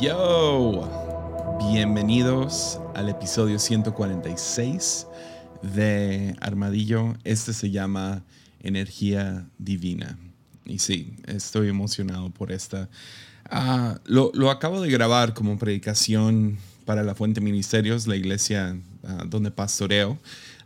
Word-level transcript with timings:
Yo, 0.00 0.88
bienvenidos 1.58 2.80
al 2.94 3.10
episodio 3.10 3.58
146 3.58 5.06
de 5.60 6.34
Armadillo. 6.40 7.16
Este 7.24 7.52
se 7.52 7.70
llama 7.70 8.22
Energía 8.62 9.46
Divina. 9.58 10.18
Y 10.64 10.78
sí, 10.78 11.16
estoy 11.26 11.68
emocionado 11.68 12.30
por 12.30 12.50
esta. 12.50 12.88
Ah, 13.50 14.00
lo, 14.06 14.32
acabo 14.50 14.80
de 14.80 14.90
grabar 14.90 15.34
como 15.34 15.58
predicación 15.58 16.56
para 16.86 17.02
la 17.02 17.14
Fuente 17.14 17.42
Ministerios, 17.42 18.06
la 18.06 18.16
iglesia 18.16 18.78
ah, 19.04 19.24
donde 19.26 19.50
pastoreo. 19.50 20.18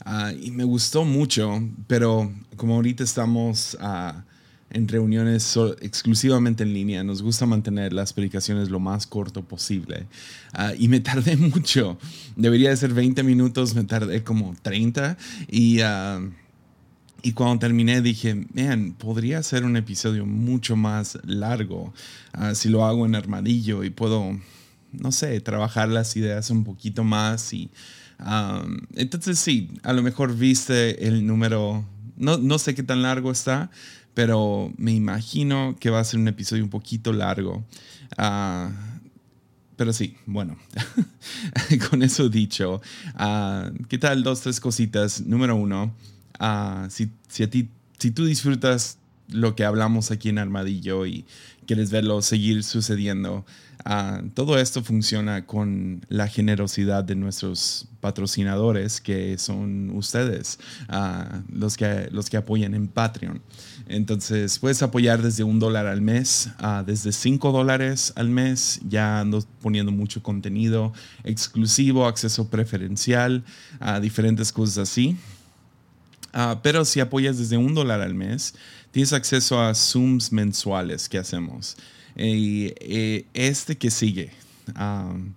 Ah, 0.04 0.32
y 0.32 0.53
me 0.53 0.62
gustó 0.62 1.04
mucho, 1.04 1.61
pero 1.89 2.32
como 2.57 2.76
ahorita 2.76 3.03
estamos 3.03 3.76
en 4.74 4.88
reuniones 4.88 5.56
exclusivamente 5.80 6.64
en 6.64 6.74
línea. 6.74 7.04
Nos 7.04 7.22
gusta 7.22 7.46
mantener 7.46 7.92
las 7.92 8.12
predicaciones 8.12 8.70
lo 8.70 8.80
más 8.80 9.06
corto 9.06 9.44
posible. 9.44 10.06
y 10.78 10.88
me 10.88 11.00
tardé 11.00 11.36
mucho. 11.38 11.96
Debería 12.36 12.70
de 12.70 12.76
ser 12.76 12.92
20 12.92 13.22
minutos, 13.22 13.74
me 13.74 13.84
tardé 13.84 14.24
como 14.24 14.54
30. 14.62 15.16
Y, 15.48 15.78
y 17.22 17.32
cuando 17.32 17.60
terminé 17.60 18.02
dije, 18.02 18.46
man, 18.52 18.96
podría 18.98 19.42
ser 19.44 19.64
un 19.64 19.76
episodio 19.76 20.26
mucho 20.26 20.75
más 20.75 21.18
largo 21.25 21.94
si 22.54 22.68
lo 22.68 22.84
hago 22.84 23.06
en 23.06 23.14
armadillo 23.14 23.84
y 23.84 23.90
puedo, 23.90 24.36
no 24.90 25.12
sé, 25.12 25.40
trabajar 25.40 25.88
las 25.88 26.16
ideas 26.16 26.50
un 26.50 26.64
poquito 26.64 27.04
más. 27.04 27.52
Y, 27.52 27.70
entonces 28.96 29.38
sí, 29.38 29.70
a 29.84 29.92
lo 29.92 30.02
mejor 30.02 30.36
viste 30.36 31.06
el 31.06 31.25
número, 31.28 31.84
no, 32.16 32.38
no 32.38 32.58
sé 32.58 32.75
qué 32.75 32.83
tan 32.83 33.02
largo 33.02 33.30
está 33.30 33.70
pero 34.15 34.73
me 34.77 34.93
imagino 34.93 35.77
que 35.79 35.91
va 35.91 36.01
a 36.01 36.05
ser 36.05 36.20
un 36.20 36.29
episodio 36.29 36.62
un 36.62 36.70
poquito 36.70 37.12
largo. 37.12 37.65
Ah, 38.17 38.71
pero 39.77 39.93
sí, 39.93 40.17
bueno, 40.27 40.56
con 41.91 42.03
eso 42.03 42.29
dicho, 42.29 42.81
uh, 43.19 43.73
¿qué 43.89 43.98
tal? 43.98 44.23
Dos, 44.23 44.41
tres 44.41 44.61
cositas. 44.61 45.21
Número 45.23 45.56
uno, 45.56 45.95
uh, 46.41 46.89
si, 46.89 47.11
si, 47.29 47.43
a 47.43 47.51
ti, 47.51 47.69
si 47.98 48.12
tú 48.12 48.25
disfrutas 48.25 48.98
lo 49.29 49.56
que 49.56 49.65
hablamos 49.65 50.11
aquí 50.11 50.28
en 50.28 50.39
Armadillo 50.39 51.06
y 51.06 51.25
quieres 51.67 51.91
verlo 51.91 52.23
seguir 52.23 52.62
sucediendo, 52.62 53.45
Ah, 53.87 54.23
todo 54.33 54.59
esto 54.59 54.83
funciona 54.83 55.45
con 55.45 56.07
la 56.09 56.27
generosidad 56.27 57.05
de 57.05 57.17
nuestros 57.17 57.87
patrocinadores, 58.01 59.01
que 59.01 59.37
son 59.37 59.91
ustedes, 59.91 60.59
ah, 60.89 61.43
los, 61.53 61.77
que, 61.77 62.09
los 62.11 62.31
que 62.31 62.39
apoyan 62.39 62.75
en 62.75 62.89
Patreon. 62.89 63.43
Entonces, 63.87 64.59
puedes 64.59 64.83
apoyar 64.83 65.21
desde 65.21 65.45
un 65.45 65.59
dólar 65.59 65.87
al 65.87 66.01
mes, 66.01 66.49
uh, 66.62 66.83
desde 66.85 67.12
cinco 67.12 67.53
dólares 67.53 68.15
al 68.17 68.31
mes. 68.31 68.81
Ya 68.89 69.21
ando 69.21 69.45
poniendo 69.61 69.93
mucho 69.93 70.23
contenido 70.23 70.95
exclusivo, 71.23 72.07
acceso 72.07 72.49
preferencial, 72.49 73.45
a 73.81 74.01
diferentes 74.01 74.53
cosas 74.53 74.79
así. 74.79 75.17
pero 76.62 76.85
si 76.85 77.01
apoyas 77.01 77.39
desde 77.39 77.59
un 77.59 77.75
dólar 77.75 78.01
al 78.01 78.15
mes, 78.15 78.55
tienes 78.91 79.12
acceso 79.12 79.61
a 79.61 79.75
Zooms 79.75 80.33
mensuales 80.33 81.09
que 81.09 81.19
hacemos. 81.19 81.77
Y 82.17 82.73
eh, 82.81 83.27
este 83.34 83.77
que 83.77 83.91
sigue 83.91 84.31
um, 84.79 85.33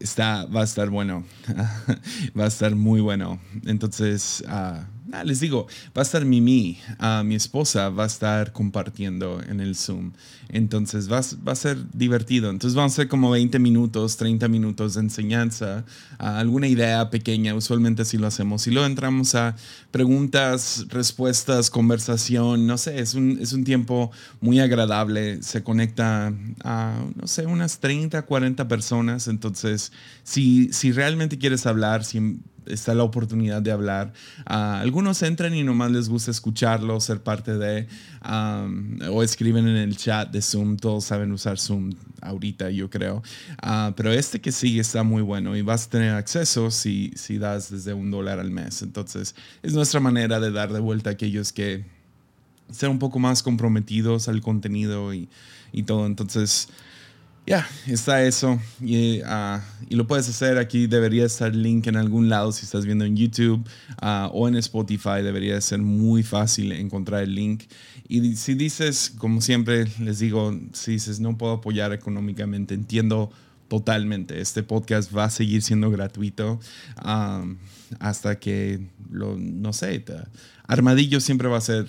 está, 0.00 0.44
va 0.46 0.62
a 0.62 0.64
estar 0.64 0.90
bueno, 0.90 1.24
va 2.38 2.44
a 2.44 2.48
estar 2.48 2.74
muy 2.74 3.00
bueno. 3.00 3.40
Entonces, 3.64 4.42
uh, 4.46 4.82
Ah, 5.14 5.22
les 5.22 5.38
digo, 5.38 5.68
va 5.96 6.02
a 6.02 6.02
estar 6.02 6.24
Mimi, 6.24 6.76
uh, 6.98 7.22
mi 7.22 7.36
esposa, 7.36 7.88
va 7.88 8.02
a 8.02 8.06
estar 8.08 8.52
compartiendo 8.52 9.40
en 9.48 9.60
el 9.60 9.76
Zoom. 9.76 10.10
Entonces 10.48 11.08
va, 11.10 11.20
va, 11.46 11.52
a 11.52 11.54
ser 11.54 11.78
divertido. 11.92 12.50
Entonces 12.50 12.74
van 12.74 12.86
a 12.86 12.88
ser 12.88 13.06
como 13.06 13.30
20 13.30 13.60
minutos, 13.60 14.16
30 14.16 14.48
minutos 14.48 14.94
de 14.94 15.02
enseñanza, 15.02 15.84
ah, 16.18 16.40
alguna 16.40 16.66
idea 16.66 17.10
pequeña, 17.10 17.54
usualmente 17.54 18.02
así 18.02 18.18
lo 18.18 18.26
hacemos. 18.26 18.66
Y 18.66 18.72
luego 18.72 18.86
entramos 18.86 19.36
a 19.36 19.54
preguntas, 19.92 20.86
respuestas, 20.88 21.70
conversación, 21.70 22.66
no 22.66 22.76
sé, 22.76 22.98
es 22.98 23.14
un, 23.14 23.38
es 23.40 23.52
un 23.52 23.62
tiempo 23.62 24.10
muy 24.40 24.58
agradable. 24.58 25.44
Se 25.44 25.62
conecta 25.62 26.32
a, 26.64 27.04
no 27.14 27.28
sé, 27.28 27.46
unas 27.46 27.78
30, 27.78 28.22
40 28.22 28.66
personas. 28.66 29.28
Entonces, 29.28 29.92
si, 30.24 30.72
si 30.72 30.90
realmente 30.90 31.38
quieres 31.38 31.66
hablar, 31.66 32.04
si 32.04 32.40
está 32.66 32.94
la 32.94 33.02
oportunidad 33.02 33.62
de 33.62 33.72
hablar. 33.72 34.12
Ah, 34.46 34.80
algunos 34.80 35.22
entran 35.22 35.54
y 35.54 35.62
nomás 35.62 35.90
les 35.90 36.08
gusta 36.08 36.30
escucharlo, 36.30 37.00
ser 37.00 37.22
parte 37.22 37.56
de, 37.58 37.86
o 39.10 39.22
escriben 39.22 39.68
en 39.68 39.76
el 39.76 39.96
chat 39.96 40.30
de 40.30 40.42
Zoom, 40.42 40.76
todos 40.76 41.04
saben 41.04 41.32
usar 41.32 41.58
Zoom 41.58 41.92
ahorita, 42.20 42.70
yo 42.70 42.90
creo. 42.90 43.22
Ah, 43.62 43.92
pero 43.96 44.12
este 44.12 44.40
que 44.40 44.52
sigue 44.52 44.80
está 44.80 45.02
muy 45.02 45.22
bueno 45.22 45.56
y 45.56 45.62
vas 45.62 45.86
a 45.86 45.90
tener 45.90 46.14
acceso 46.14 46.70
si, 46.70 47.12
si 47.16 47.38
das 47.38 47.70
desde 47.70 47.94
un 47.94 48.10
dólar 48.10 48.40
al 48.40 48.50
mes. 48.50 48.82
Entonces, 48.82 49.34
es 49.62 49.74
nuestra 49.74 50.00
manera 50.00 50.40
de 50.40 50.50
dar 50.50 50.72
de 50.72 50.80
vuelta 50.80 51.10
a 51.10 51.12
aquellos 51.14 51.52
que 51.52 51.84
sean 52.70 52.92
un 52.92 52.98
poco 52.98 53.18
más 53.18 53.42
comprometidos 53.42 54.28
al 54.28 54.40
contenido 54.40 55.12
y, 55.14 55.28
y 55.72 55.82
todo. 55.82 56.06
Entonces, 56.06 56.68
ya, 57.46 57.68
está 57.86 58.22
eso. 58.22 58.58
Ah, 59.26 59.62
y, 59.88 59.96
lo 59.96 60.06
puedes 60.06 60.28
hacer. 60.28 60.56
Aquí 60.56 60.86
debería 60.86 61.26
estar 61.26 61.52
el 61.52 61.62
link 61.62 61.86
en 61.86 61.96
algún 61.96 62.28
lado 62.28 62.52
si 62.52 62.64
estás 62.64 62.86
viendo 62.86 63.04
en 63.04 63.16
YouTube 63.16 63.68
ah, 64.00 64.30
o 64.32 64.48
en 64.48 64.56
Spotify. 64.56 65.22
Debería 65.22 65.60
ser 65.60 65.80
muy 65.80 66.22
fácil 66.22 66.72
encontrar 66.72 67.22
el 67.22 67.34
link. 67.34 67.64
Y 68.08 68.36
si 68.36 68.54
dices, 68.54 69.12
como 69.18 69.42
siempre 69.42 69.86
les 70.00 70.20
digo, 70.20 70.58
si 70.72 70.92
dices 70.92 71.20
no 71.20 71.36
puedo 71.36 71.54
apoyar 71.54 71.92
económicamente, 71.92 72.74
entiendo 72.74 73.30
totalmente. 73.68 74.40
Este 74.40 74.62
podcast 74.62 75.14
va 75.14 75.24
a 75.24 75.30
seguir 75.30 75.62
siendo 75.62 75.90
gratuito 75.90 76.60
ah, 76.96 77.44
hasta 77.98 78.38
que, 78.38 78.80
lo, 79.10 79.36
no 79.36 79.72
sé, 79.72 80.02
Armadillo 80.66 81.20
siempre 81.20 81.48
va 81.48 81.58
a 81.58 81.60
ser 81.60 81.86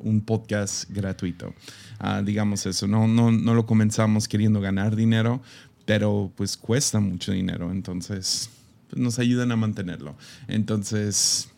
un 0.00 0.20
podcast 0.20 0.90
gratuito. 0.90 1.54
Ah, 1.98 2.22
digamos 2.22 2.66
eso, 2.66 2.86
no, 2.86 3.06
no, 3.06 3.30
no 3.30 3.54
lo 3.54 3.66
comenzamos 3.66 4.28
queriendo 4.28 4.60
ganar 4.60 4.96
dinero, 4.96 5.42
pero 5.84 6.32
pues 6.36 6.56
cuesta 6.56 7.00
mucho 7.00 7.32
dinero, 7.32 7.70
entonces 7.70 8.50
nos 8.94 9.18
ayudan 9.18 9.52
a 9.52 9.56
mantenerlo. 9.56 10.16
Entonces, 10.48 11.48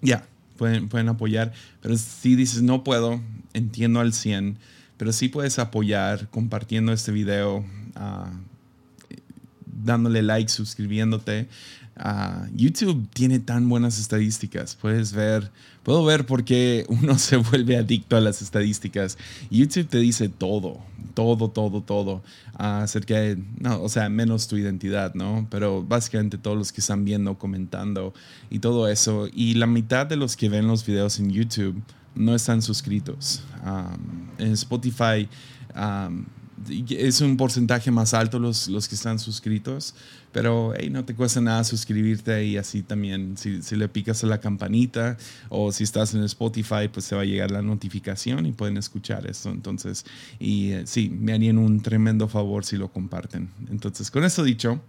ya, 0.00 0.26
pueden, 0.56 0.88
pueden 0.88 1.08
apoyar, 1.08 1.52
pero 1.80 1.96
si 1.96 2.36
dices 2.36 2.62
no 2.62 2.84
puedo, 2.84 3.20
entiendo 3.54 4.00
al 4.00 4.12
100, 4.12 4.58
pero 4.96 5.12
sí 5.12 5.28
puedes 5.28 5.58
apoyar 5.58 6.28
compartiendo 6.28 6.92
este 6.92 7.12
video, 7.12 7.64
ah, 7.96 8.30
dándole 9.66 10.22
like, 10.22 10.48
suscribiéndote. 10.48 11.48
Ah, 11.96 12.46
YouTube 12.54 13.08
tiene 13.12 13.40
tan 13.40 13.68
buenas 13.68 13.98
estadísticas. 13.98 14.76
Puedes 14.76 15.12
ver, 15.12 15.50
puedo 15.82 16.04
ver 16.04 16.26
por 16.26 16.44
qué 16.44 16.84
uno 16.88 17.18
se 17.18 17.36
vuelve 17.36 17.76
adicto 17.76 18.16
a 18.16 18.20
las 18.20 18.42
estadísticas. 18.42 19.18
YouTube 19.50 19.88
te 19.88 19.98
dice 19.98 20.28
todo, 20.28 20.78
todo, 21.14 21.50
todo, 21.50 21.82
todo 21.82 22.22
acerca 22.54 23.18
de, 23.18 23.38
no, 23.58 23.82
o 23.82 23.88
sea, 23.88 24.08
menos 24.08 24.46
tu 24.48 24.56
identidad, 24.56 25.14
¿no? 25.14 25.46
Pero 25.50 25.82
básicamente 25.82 26.38
todos 26.38 26.56
los 26.56 26.72
que 26.72 26.80
están 26.80 27.04
viendo, 27.04 27.38
comentando 27.38 28.14
y 28.50 28.58
todo 28.58 28.88
eso. 28.88 29.28
Y 29.32 29.54
la 29.54 29.66
mitad 29.66 30.06
de 30.06 30.16
los 30.16 30.36
que 30.36 30.48
ven 30.48 30.66
los 30.66 30.84
videos 30.86 31.18
en 31.18 31.30
YouTube 31.30 31.82
no 32.14 32.34
están 32.34 32.62
suscritos. 32.62 33.42
en 34.38 34.52
Spotify 34.52 35.28
es 36.88 37.20
un 37.20 37.36
porcentaje 37.36 37.90
más 37.90 38.14
alto 38.14 38.38
los, 38.38 38.68
los 38.68 38.88
que 38.88 38.94
están 38.94 39.18
suscritos, 39.18 39.94
pero 40.32 40.72
hey, 40.76 40.88
no 40.90 41.04
te 41.04 41.14
cuesta 41.14 41.40
nada 41.40 41.62
suscribirte 41.62 42.44
y 42.44 42.56
así 42.56 42.82
también, 42.82 43.36
si, 43.36 43.62
si, 43.62 43.76
le 43.76 43.88
picas 43.88 44.24
a 44.24 44.26
la 44.26 44.40
campanita 44.40 45.18
o 45.50 45.70
si 45.72 45.84
estás 45.84 46.14
en 46.14 46.24
Spotify, 46.24 46.88
pues 46.92 47.08
te 47.08 47.14
va 47.14 47.22
a 47.22 47.24
llegar 47.24 47.50
la 47.50 47.62
notificación 47.62 48.46
y 48.46 48.52
pueden 48.52 48.78
escuchar 48.78 49.26
esto. 49.26 49.50
Entonces, 49.50 50.04
y 50.38 50.72
eh, 50.72 50.82
sí, 50.86 51.10
me 51.10 51.34
harían 51.34 51.58
un 51.58 51.80
tremendo 51.82 52.28
favor 52.28 52.64
si 52.64 52.76
lo 52.76 52.88
comparten. 52.88 53.50
Entonces, 53.70 54.10
con 54.10 54.24
eso 54.24 54.42
dicho, 54.42 54.80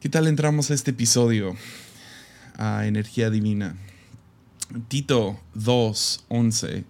¿qué 0.00 0.08
tal 0.08 0.26
entramos 0.26 0.70
a 0.70 0.74
este 0.74 0.92
episodio? 0.92 1.54
A 2.56 2.86
Energía 2.86 3.30
Divina. 3.30 3.76
Tito 4.88 5.38
2.11 5.56 6.84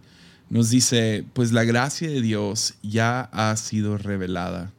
nos 0.50 0.68
dice, 0.68 1.24
pues 1.32 1.52
la 1.52 1.62
gracia 1.62 2.08
de 2.08 2.20
Dios 2.20 2.74
ya 2.82 3.20
ha 3.32 3.56
sido 3.56 3.96
revelada, 3.96 4.72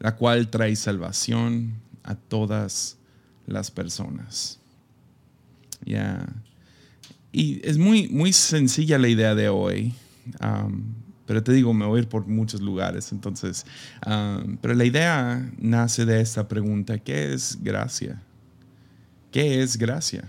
la 0.00 0.16
cual 0.16 0.48
trae 0.48 0.74
salvación 0.76 1.83
a 2.04 2.14
todas 2.14 2.96
las 3.46 3.70
personas. 3.70 4.60
Ya. 5.84 6.26
Y 7.32 7.60
es 7.66 7.78
muy, 7.78 8.08
muy 8.08 8.32
sencilla 8.32 8.96
la 8.98 9.08
idea 9.08 9.34
de 9.34 9.48
hoy. 9.48 9.92
pero 11.26 11.42
te 11.42 11.52
digo, 11.52 11.72
me 11.72 11.86
voy 11.86 12.00
a 12.00 12.02
ir 12.02 12.08
por 12.08 12.26
muchos 12.26 12.60
lugares. 12.60 13.12
Entonces, 13.12 13.64
pero 14.60 14.74
la 14.74 14.84
idea 14.84 15.50
nace 15.58 16.04
de 16.04 16.20
esta 16.20 16.46
pregunta: 16.48 16.98
¿qué 16.98 17.32
es 17.32 17.58
gracia? 17.62 18.20
¿Qué 19.30 19.62
es 19.62 19.76
gracia? 19.76 20.28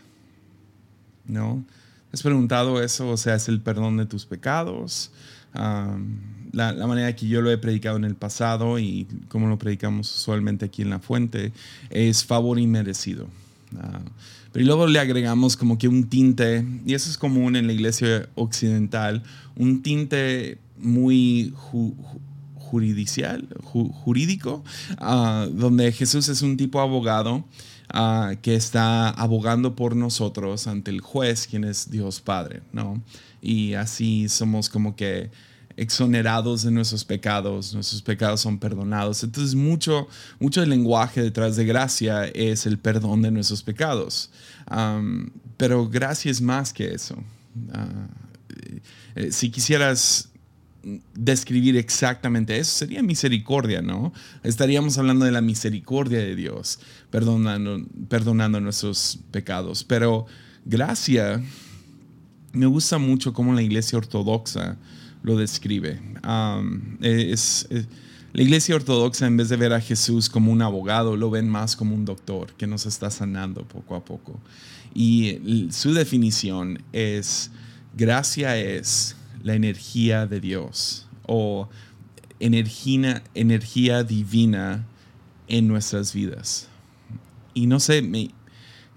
¿No? 1.26 1.64
¿Has 2.12 2.24
preguntado 2.24 2.82
eso? 2.82 3.10
O 3.10 3.18
sea, 3.18 3.36
¿es 3.36 3.50
el 3.50 3.62
perdón 3.62 3.98
de 3.98 4.06
tus 4.06 4.26
pecados? 4.26 5.12
La, 6.56 6.88
manera 6.88 7.16
que 7.16 7.28
yo 7.28 7.42
lo 7.42 7.52
he 7.52 7.58
predicado 7.58 7.98
en 7.98 8.06
el 8.06 8.16
pasado 8.16 8.80
y 8.80 9.08
como 9.28 9.48
lo 9.48 9.58
predicamos 9.58 10.14
usualmente 10.16 10.66
aquí 10.66 10.82
en 10.82 10.90
la 10.90 11.00
fuente 11.00 11.52
es 11.90 12.24
favor 12.24 12.60
inmerecido. 12.60 13.26
Uh, 13.74 14.10
pero 14.54 14.66
luego 14.66 14.88
le 14.88 15.00
agregamos 15.00 15.58
como 15.58 15.78
que 15.78 15.90
un 15.90 16.08
tinte, 16.08 16.66
y 16.86 16.94
eso 16.94 17.10
es 17.10 17.18
común 17.18 17.58
en 17.58 17.68
la 17.68 17.74
iglesia 17.74 18.30
occidental, 18.36 19.22
un 19.58 19.82
tinte 19.82 20.60
muy 20.78 21.54
juridicial, 22.54 23.50
jurídico, 23.64 24.64
ah, 24.98 25.48
donde 25.52 25.92
Jesús 25.92 26.30
es 26.30 26.42
un 26.42 26.56
tipo 26.56 26.80
abogado 26.80 27.44
ah, 27.90 28.36
que 28.42 28.56
está 28.56 29.10
abogando 29.10 29.76
por 29.76 29.94
nosotros 29.94 30.68
ante 30.68 30.90
el 30.90 31.02
juez, 31.02 31.48
quien 31.48 31.66
es 31.66 31.92
Dios 31.92 32.22
Padre, 32.22 32.62
¿no? 32.72 33.02
Y 33.42 33.74
así 33.74 34.30
somos 34.30 34.70
como 34.70 34.96
que 34.96 35.32
exonerados 35.78 36.64
de 36.64 36.72
nuestros 36.72 37.04
pecados, 37.04 37.74
nuestros 37.74 38.02
pecados 38.02 38.42
son 38.42 38.60
perdonados. 38.60 39.24
Entonces 39.24 39.56
mucho, 39.56 40.08
mucho 40.40 40.62
del 40.62 40.70
lenguaje 40.70 41.22
detrás 41.22 41.56
de 41.56 41.66
gracia 41.66 42.26
es 42.26 42.66
el 42.66 42.78
perdón 42.78 43.22
de 43.22 43.32
nuestros 43.32 43.64
pecados. 43.64 44.30
pero 45.58 45.88
gracia 45.90 46.32
es 46.32 46.42
más 46.42 46.74
que 46.74 46.94
eso. 46.94 47.18
Ah, 47.74 48.08
eh, 49.16 49.32
si 49.32 49.50
quisieras 49.50 50.30
describir 51.16 51.78
exactamente 51.78 52.58
eso, 52.58 52.72
sería 52.78 53.02
misericordia, 53.02 53.82
¿no? 53.82 54.14
Estaríamos 54.44 54.98
hablando 54.98 55.26
de 55.26 55.32
la 55.32 55.42
misericordia 55.42 56.20
de 56.20 56.36
Dios, 56.36 56.80
perdonando, 57.10 57.84
perdonando 58.08 58.62
nuestros 58.62 59.20
pecados. 59.32 59.84
Pero 59.84 60.28
gracia, 60.64 61.42
me 62.54 62.68
gusta 62.68 63.00
mucho 63.00 63.34
cómo 63.34 63.54
la 63.54 63.64
iglesia 63.64 63.98
ortodoxa 63.98 64.78
lo 65.26 65.36
describe. 65.36 66.00
es, 67.02 67.68
la 68.34 68.42
iglesia 68.42 68.76
ortodoxa, 68.76 69.26
en 69.26 69.38
vez 69.38 69.50
de 69.50 69.58
ver 69.58 69.74
a 69.74 69.82
Jesús 69.82 70.30
como 70.30 70.52
un 70.52 70.62
abogado, 70.62 71.18
lo 71.18 71.32
ven 71.32 71.50
más 71.50 71.76
como 71.76 71.96
un 71.96 72.06
doctor 72.06 72.54
que 72.54 72.68
nos 72.68 72.86
está 72.86 73.10
sanando 73.10 73.68
poco 73.68 73.96
a 73.96 74.06
poco. 74.06 74.40
Y 74.94 75.68
su 75.72 75.94
definición 75.94 76.84
es, 76.94 77.50
gracia 77.98 78.56
es 78.58 79.16
la 79.44 79.56
energía 79.56 80.28
de 80.28 80.40
Dios 80.40 81.08
o 81.26 81.70
energía, 82.40 83.24
energía 83.34 84.04
divina 84.04 84.86
en 85.48 85.68
nuestras 85.68 86.14
vidas. 86.14 86.68
Y 87.56 87.66
no 87.66 87.80
sé, 87.80 88.08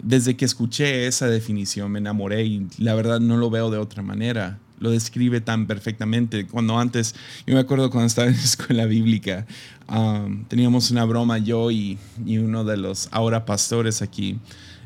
desde 0.02 0.36
que 0.36 0.44
escuché 0.44 1.06
esa 1.06 1.26
definición 1.28 1.90
me 1.90 2.00
enamoré 2.00 2.44
y 2.44 2.66
la 2.76 2.94
verdad 2.94 3.18
no 3.18 3.38
lo 3.38 3.48
veo 3.48 3.70
de 3.70 3.78
otra 3.78 4.02
manera 4.02 4.58
lo 4.80 4.90
describe 4.90 5.40
tan 5.40 5.66
perfectamente. 5.66 6.46
Cuando 6.46 6.78
antes, 6.78 7.14
yo 7.46 7.54
me 7.54 7.60
acuerdo 7.60 7.90
cuando 7.90 8.06
estaba 8.06 8.28
en 8.28 8.34
la 8.34 8.42
escuela 8.42 8.86
bíblica, 8.86 9.46
um, 9.88 10.44
teníamos 10.44 10.90
una 10.90 11.04
broma 11.04 11.38
yo 11.38 11.70
y, 11.70 11.98
uno 12.26 12.64
de 12.64 12.76
los 12.76 13.08
ahora 13.10 13.44
pastores 13.44 14.02
aquí 14.02 14.38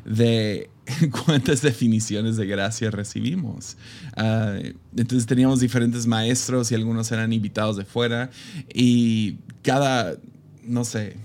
de 0.05 0.69
cuántas 1.25 1.61
definiciones 1.61 2.37
de 2.37 2.45
gracia 2.45 2.91
recibimos. 2.91 3.77
Uh, 4.17 4.73
entonces 4.95 5.25
teníamos 5.25 5.59
diferentes 5.59 6.07
maestros 6.07 6.71
y 6.71 6.75
algunos 6.75 7.11
eran 7.11 7.33
invitados 7.33 7.77
de 7.77 7.85
fuera 7.85 8.29
y 8.73 9.37
cada, 9.61 10.15
no 10.65 10.83
sé, 10.83 11.15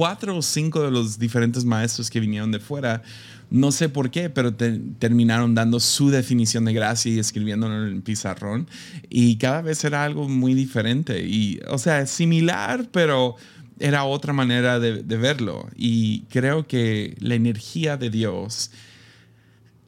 cuatro 0.00 0.34
o 0.34 0.40
cinco 0.40 0.80
de 0.80 0.90
los 0.90 1.18
diferentes 1.18 1.62
maestros 1.62 2.08
que 2.08 2.20
vinieron 2.20 2.50
de 2.50 2.58
fuera 2.58 3.02
no 3.50 3.70
sé 3.70 3.90
por 3.90 4.10
qué, 4.10 4.30
pero 4.30 4.54
terminaron 4.54 5.54
dando 5.54 5.78
su 5.78 6.08
definición 6.08 6.64
de 6.64 6.72
gracia 6.72 7.12
y 7.12 7.18
escribiéndolo 7.18 7.86
en 7.86 7.96
el 7.96 8.00
pizarrón. 8.00 8.66
Y 9.10 9.36
cada 9.36 9.60
vez 9.60 9.84
era 9.84 10.04
algo 10.04 10.26
muy 10.26 10.54
diferente. 10.54 11.26
Y, 11.26 11.60
o 11.68 11.76
sea, 11.76 12.06
similar, 12.06 12.88
pero 12.90 13.36
era 13.78 14.04
otra 14.04 14.32
manera 14.32 14.80
de, 14.80 15.02
de 15.02 15.16
verlo. 15.18 15.68
Y 15.76 16.22
creo 16.30 16.66
que 16.66 17.14
la 17.20 17.34
energía 17.34 17.98
de 17.98 18.08
Dios 18.08 18.70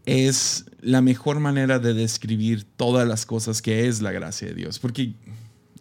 es 0.05 0.67
la 0.83 1.01
mejor 1.01 1.41
manera 1.41 1.79
de 1.79 1.95
describir 1.95 2.65
todas 2.77 3.09
las 3.09 3.25
cosas 3.25 3.63
que 3.63 3.89
es 3.89 4.03
la 4.03 4.13
gracia 4.13 4.49
de 4.49 4.55
Dios. 4.55 4.79
Porque 4.79 5.15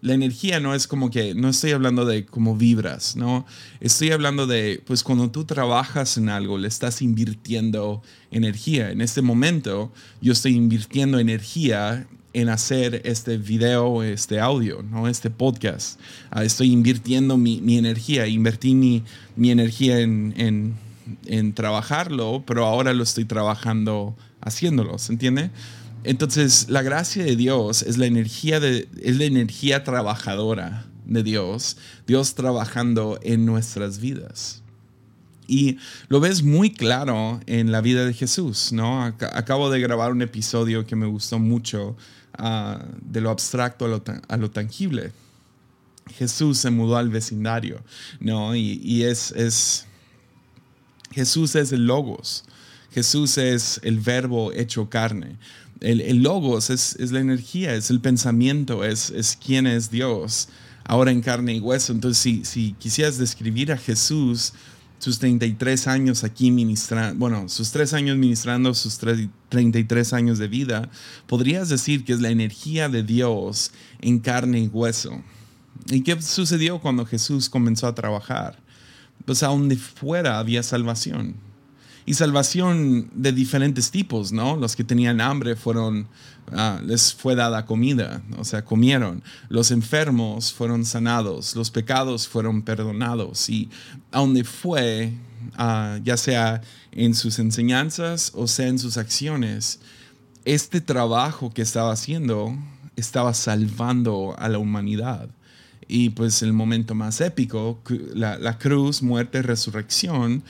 la 0.01 0.15
energía 0.15 0.59
no 0.59 0.73
es 0.73 0.87
como 0.87 1.11
que, 1.11 1.35
no 1.35 1.47
estoy 1.47 1.71
hablando 1.71 2.05
de 2.05 2.25
cómo 2.25 2.55
vibras, 2.55 3.15
¿no? 3.15 3.45
Estoy 3.79 4.11
hablando 4.11 4.47
de, 4.47 4.81
pues 4.85 5.03
cuando 5.03 5.29
tú 5.29 5.45
trabajas 5.45 6.17
en 6.17 6.29
algo, 6.29 6.57
le 6.57 6.67
estás 6.67 7.03
invirtiendo 7.03 8.01
energía. 8.31 8.91
En 8.91 9.01
este 9.01 9.21
momento, 9.21 9.91
yo 10.19 10.33
estoy 10.33 10.55
invirtiendo 10.55 11.19
energía 11.19 12.07
en 12.33 12.49
hacer 12.49 13.01
este 13.05 13.37
video, 13.37 14.01
este 14.01 14.39
audio, 14.39 14.81
¿no? 14.81 15.07
Este 15.07 15.29
podcast. 15.29 15.99
Ah, 16.31 16.43
estoy 16.43 16.71
invirtiendo 16.71 17.37
mi, 17.37 17.77
energía, 17.77 18.25
invertí 18.25 18.73
mi, 18.73 19.03
mi 19.35 19.51
energía 19.51 19.99
en, 19.99 20.33
en, 20.37 20.73
en 21.27 21.53
trabajarlo, 21.53 22.43
pero 22.47 22.65
ahora 22.65 22.93
lo 22.93 23.03
estoy 23.03 23.25
trabajando 23.25 24.15
haciéndolo, 24.41 24.97
¿se 24.97 25.13
entiende? 25.13 25.51
Entonces, 26.03 26.67
la 26.69 26.81
gracia 26.81 27.23
de 27.23 27.35
Dios 27.35 27.83
es 27.83 27.97
la 27.97 28.07
energía, 28.07 28.59
de, 28.59 28.87
es 29.01 29.17
la 29.17 29.25
energía 29.25 29.83
trabajadora 29.83 30.85
de 31.05 31.21
Dios, 31.23 31.77
Dios 32.07 32.33
trabajando 32.33 33.19
en 33.21 33.45
nuestras 33.45 33.99
vidas. 33.99 34.63
Y 35.47 35.77
lo 36.07 36.19
ves 36.19 36.43
muy 36.43 36.71
claro 36.71 37.39
en 37.45 37.71
la 37.71 37.81
vida 37.81 38.05
de 38.05 38.13
Jesús, 38.13 38.71
¿no? 38.71 39.03
Acabo 39.03 39.69
de 39.69 39.79
grabar 39.79 40.11
un 40.11 40.21
episodio 40.21 40.85
que 40.85 40.95
me 40.95 41.05
gustó 41.05 41.39
mucho 41.39 41.97
ah, 42.37 42.83
de 43.01 43.21
lo 43.21 43.29
abstracto 43.29 43.85
a 43.85 44.37
lo, 44.37 44.51
tangible. 44.51 45.11
Jesús 46.15 46.57
se 46.57 46.71
mudó 46.71 46.97
al 46.97 47.09
vecindario, 47.09 47.83
¿no? 48.19 48.55
Y, 48.55 48.79
y 48.83 49.03
es, 49.03 49.31
es, 49.33 49.85
Jesús 51.11 51.55
es 51.55 51.71
el 51.73 51.85
logos. 51.85 52.45
Jesús 52.91 53.37
es 53.37 53.79
el 53.83 53.99
verbo 53.99 54.51
hecho 54.53 54.89
carne 54.89 55.37
el, 55.81 56.21
logos 56.21 56.69
es, 56.69 56.95
la 57.11 57.19
energía, 57.19 57.73
es 57.73 57.89
el 57.89 57.99
pensamiento, 57.99 58.83
es, 58.83 59.09
es 59.09 59.37
quién 59.43 59.67
es 59.67 59.89
Dios, 59.89 60.47
ahora 60.85 61.11
en 61.11 61.21
carne 61.21 61.55
y 61.55 61.59
hueso. 61.59 61.91
Entonces, 61.91 62.21
si, 62.21 62.45
si 62.45 62.73
quisieras 62.73 63.17
describir 63.17 63.71
a 63.71 63.77
Jesús, 63.77 64.53
sus 64.99 65.17
33 65.17 65.87
años 65.87 66.23
aquí 66.23 66.51
ministrando, 66.51 67.17
bueno, 67.17 67.49
sus 67.49 67.71
tres 67.71 67.93
años 67.93 68.17
ministrando, 68.17 68.75
sus 68.75 68.99
33 69.49 70.13
años 70.13 70.37
de 70.37 70.47
vida, 70.47 70.89
podrías 71.25 71.69
decir 71.69 72.05
que 72.05 72.13
es 72.13 72.21
la 72.21 72.29
energía 72.29 72.87
de 72.87 73.01
Dios 73.01 73.71
en 73.99 74.19
carne 74.19 74.59
y 74.59 74.67
hueso. 74.67 75.23
¿Y 75.89 76.01
qué 76.01 76.21
sucedió 76.21 76.79
cuando 76.79 77.07
Jesús 77.07 77.49
comenzó 77.49 77.87
a 77.87 77.95
trabajar? 77.95 78.59
Pues 79.25 79.41
a 79.41 79.47
donde 79.47 79.75
fuera 79.75 80.37
había 80.37 80.61
salvación 80.61 81.35
y 82.05 82.13
salvación 82.15 83.09
de 83.13 83.31
diferentes 83.31 83.91
tipos, 83.91 84.31
¿no? 84.31 84.55
Los 84.55 84.75
que 84.75 84.83
tenían 84.83 85.21
hambre 85.21 85.55
fueron, 85.55 86.07
ah, 86.51 86.81
les 86.83 87.13
fue 87.13 87.35
dada 87.35 87.65
comida, 87.65 88.21
o 88.37 88.43
sea, 88.43 88.65
comieron. 88.65 89.23
Los 89.49 89.71
enfermos 89.71 90.51
fueron 90.51 90.85
sanados, 90.85 91.55
los 91.55 91.69
pecados 91.69 92.27
fueron 92.27 92.63
perdonados. 92.63 93.49
Y 93.49 93.69
a 94.11 94.19
donde 94.19 94.43
fue, 94.43 95.13
ah, 95.57 95.99
ya 96.03 96.17
sea 96.17 96.61
en 96.91 97.15
sus 97.15 97.39
enseñanzas 97.39 98.31
o 98.35 98.47
sea 98.47 98.67
en 98.67 98.79
sus 98.79 98.97
acciones, 98.97 99.79
este 100.43 100.81
trabajo 100.81 101.53
que 101.53 101.61
estaba 101.61 101.91
haciendo 101.91 102.57
estaba 102.95 103.33
salvando 103.33 104.35
a 104.37 104.49
la 104.49 104.57
humanidad. 104.57 105.29
Y 105.87 106.11
pues 106.11 106.41
el 106.41 106.53
momento 106.53 106.95
más 106.95 107.19
épico, 107.21 107.81
la, 108.13 108.37
la 108.39 108.57
cruz, 108.57 109.01
muerte, 109.01 109.41
resurrección, 109.41 110.43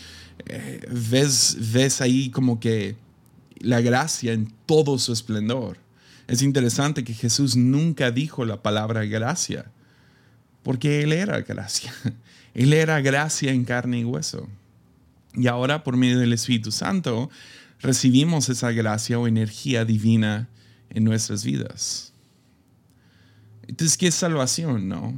eh, 0.47 0.85
ves, 0.89 1.57
ves 1.71 2.01
ahí 2.01 2.29
como 2.29 2.59
que 2.59 2.95
la 3.59 3.81
gracia 3.81 4.33
en 4.33 4.51
todo 4.65 4.97
su 4.97 5.13
esplendor. 5.13 5.77
Es 6.27 6.41
interesante 6.41 7.03
que 7.03 7.13
Jesús 7.13 7.55
nunca 7.55 8.11
dijo 8.11 8.45
la 8.45 8.61
palabra 8.61 9.05
gracia, 9.05 9.71
porque 10.63 11.03
Él 11.03 11.13
era 11.13 11.41
gracia. 11.41 11.93
Él 12.53 12.73
era 12.73 13.01
gracia 13.01 13.51
en 13.51 13.65
carne 13.65 13.99
y 13.99 14.03
hueso. 14.03 14.47
Y 15.33 15.47
ahora 15.47 15.83
por 15.83 15.95
medio 15.95 16.19
del 16.19 16.33
Espíritu 16.33 16.71
Santo 16.71 17.29
recibimos 17.79 18.49
esa 18.49 18.71
gracia 18.71 19.17
o 19.17 19.27
energía 19.27 19.85
divina 19.85 20.49
en 20.89 21.03
nuestras 21.03 21.43
vidas. 21.43 22.13
Entonces, 23.67 23.97
¿qué 23.97 24.07
es 24.07 24.15
salvación? 24.15 24.89
No. 24.89 25.13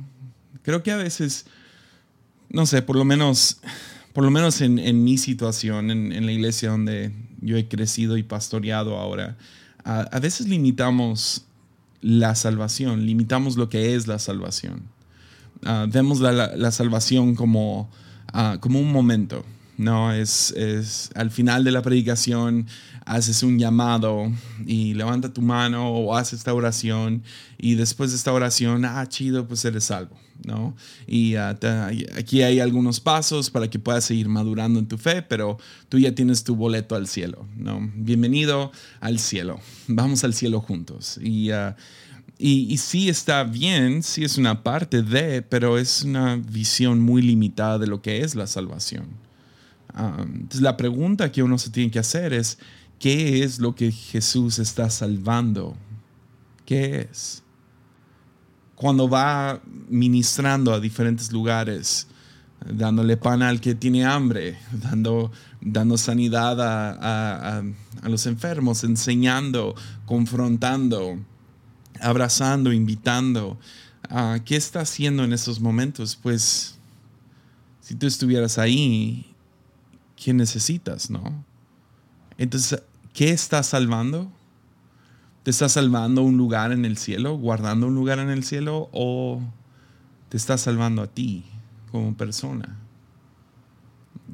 Creo 0.62 0.84
que 0.84 0.92
a 0.92 0.98
veces, 0.98 1.46
no 2.50 2.65
sé, 2.65 2.82
por 2.82 2.96
lo 2.96 3.03
menos 3.03 3.60
por 4.13 4.24
lo 4.24 4.29
menos 4.29 4.62
en, 4.62 5.03
mi 5.03 5.17
situación, 5.17 5.89
en, 5.89 6.25
la 6.25 6.32
iglesia 6.32 6.70
donde 6.70 7.12
yo 7.41 7.58
he 7.58 7.67
crecido 7.67 8.15
y 8.15 8.24
pastoreado 8.24 8.98
ahora, 8.98 9.38
a, 9.84 10.20
veces 10.20 10.48
limitamos 10.48 11.46
la 12.01 12.36
salvación, 12.36 13.05
limitamos 13.05 13.58
lo 13.58 13.70
que 13.70 13.96
es 13.96 14.08
la 14.08 14.20
salvación. 14.20 14.84
Ah, 15.65 15.88
vemos 15.89 16.20
la, 16.20 16.72
salvación 16.72 17.34
como, 17.34 17.89
ah, 18.32 18.58
como 18.60 18.79
un 18.79 18.91
momento. 18.91 19.43
¿No? 19.77 20.13
Es, 20.13 20.51
es 20.51 21.10
al 21.15 21.32
final 21.32 21.63
de 21.63 21.72
la 21.72 21.82
predicación 21.82 22.68
haces 23.06 23.44
un 23.44 23.60
llamado 23.60 24.32
y 24.65 24.94
levanta 24.94 25.34
tu 25.34 25.42
mano 25.42 25.89
o 25.89 26.15
haces 26.15 26.39
esta 26.39 26.53
oración 26.53 27.24
y 27.58 27.75
después 27.75 28.12
de 28.12 28.18
esta 28.18 28.32
oración, 28.32 28.86
ah, 28.86 29.06
chido, 29.08 29.48
pues 29.48 29.63
eres 29.65 29.86
salvo, 29.86 30.18
¿no? 30.46 30.75
Y 31.08 31.36
ah, 31.36 31.58
aquí 32.18 32.42
hay 32.44 32.60
algunos 32.60 33.00
pasos 33.00 33.50
para 33.50 33.70
que 33.70 33.80
puedas 33.80 34.06
seguir 34.06 34.30
madurando 34.30 34.80
en 34.80 34.88
tu 34.88 34.98
fe, 34.98 35.22
pero 35.22 35.58
tú 35.89 36.00
ya 36.00 36.13
tienes 36.15 36.44
tu 36.44 36.56
boleto 36.56 36.96
al 36.96 37.08
cielo, 37.08 37.46
¿no? 37.56 37.92
Bienvenido 37.96 38.72
al 39.00 39.20
cielo, 39.20 39.60
vamos 39.88 40.24
al 40.24 40.34
cielo 40.34 40.62
juntos. 40.62 41.20
Y, 41.22 41.51
uh, 41.51 41.74
y, 42.38 42.77
sí 42.77 43.10
está 43.10 43.44
bien, 43.44 44.03
sí 44.03 44.24
es 44.24 44.38
una 44.38 44.63
parte 44.63 45.01
de, 45.01 45.42
pero 45.42 45.77
es 45.77 46.03
una 46.03 46.36
visión 46.36 47.00
muy 47.00 47.22
limitada 47.22 47.80
de 47.80 47.88
lo 47.88 48.01
que 48.01 48.22
es 48.22 48.36
la 48.36 48.48
salvación. 48.48 49.23
Entonces 49.96 50.62
la 50.62 50.78
pregunta 50.78 51.32
que 51.32 51.44
uno 51.44 51.58
se 51.58 51.70
tiene 51.70 51.92
que 51.92 52.00
hacer 52.00 52.34
es, 52.34 52.58
¿qué 53.00 53.44
es 53.44 53.60
lo 53.60 53.76
que 53.76 53.92
Jesús 53.92 54.60
está 54.60 54.90
salvando? 54.90 55.76
¿Qué 56.66 57.08
es? 57.12 57.44
Cuando 58.76 59.08
va 59.08 59.62
ministrando 59.90 60.74
a 60.74 60.80
diferentes 60.80 61.32
lugares, 61.32 62.08
dándole 62.66 63.18
pan 63.18 63.44
al 63.44 63.62
que 63.62 63.76
tiene 63.76 64.06
hambre, 64.06 64.58
dando, 64.72 65.32
dando 65.62 65.98
sanidad 65.98 66.62
a, 66.62 67.60
a 68.02 68.10
los 68.10 68.26
enfermos, 68.26 68.84
enseñando, 68.84 69.76
confrontando 70.06 71.20
abrazando, 72.04 72.72
invitando. 72.72 73.58
¿Qué 74.46 74.56
está 74.56 74.82
haciendo 74.82 75.24
en 75.24 75.34
esos 75.34 75.60
momentos? 75.60 76.18
Pues 76.22 76.76
si 77.82 77.96
tú 77.96 78.06
estuvieras 78.06 78.58
ahí, 78.58 79.33
¿qué 80.24 80.34
necesitas, 80.34 81.10
no? 81.10 81.44
Entonces, 82.38 82.82
¿qué 83.13 83.32
estás 83.32 83.68
salvando? 83.68 84.32
¿Te 85.44 85.51
estás 85.51 85.74
salvando 85.74 86.22
un 86.22 86.38
lugar 86.38 86.72
en 86.72 86.86
el 86.86 86.98
cielo, 86.98 87.38
guardando 87.38 87.88
un 87.88 87.96
lugar 87.96 88.20
en 88.20 88.30
el 88.30 88.46
cielo 88.46 88.89
o 88.94 89.42
te 90.30 90.38
estás 90.38 90.62
salvando 90.62 91.01
a 91.01 91.08
ti 91.08 91.44
como 91.92 92.15
persona? 92.15 92.77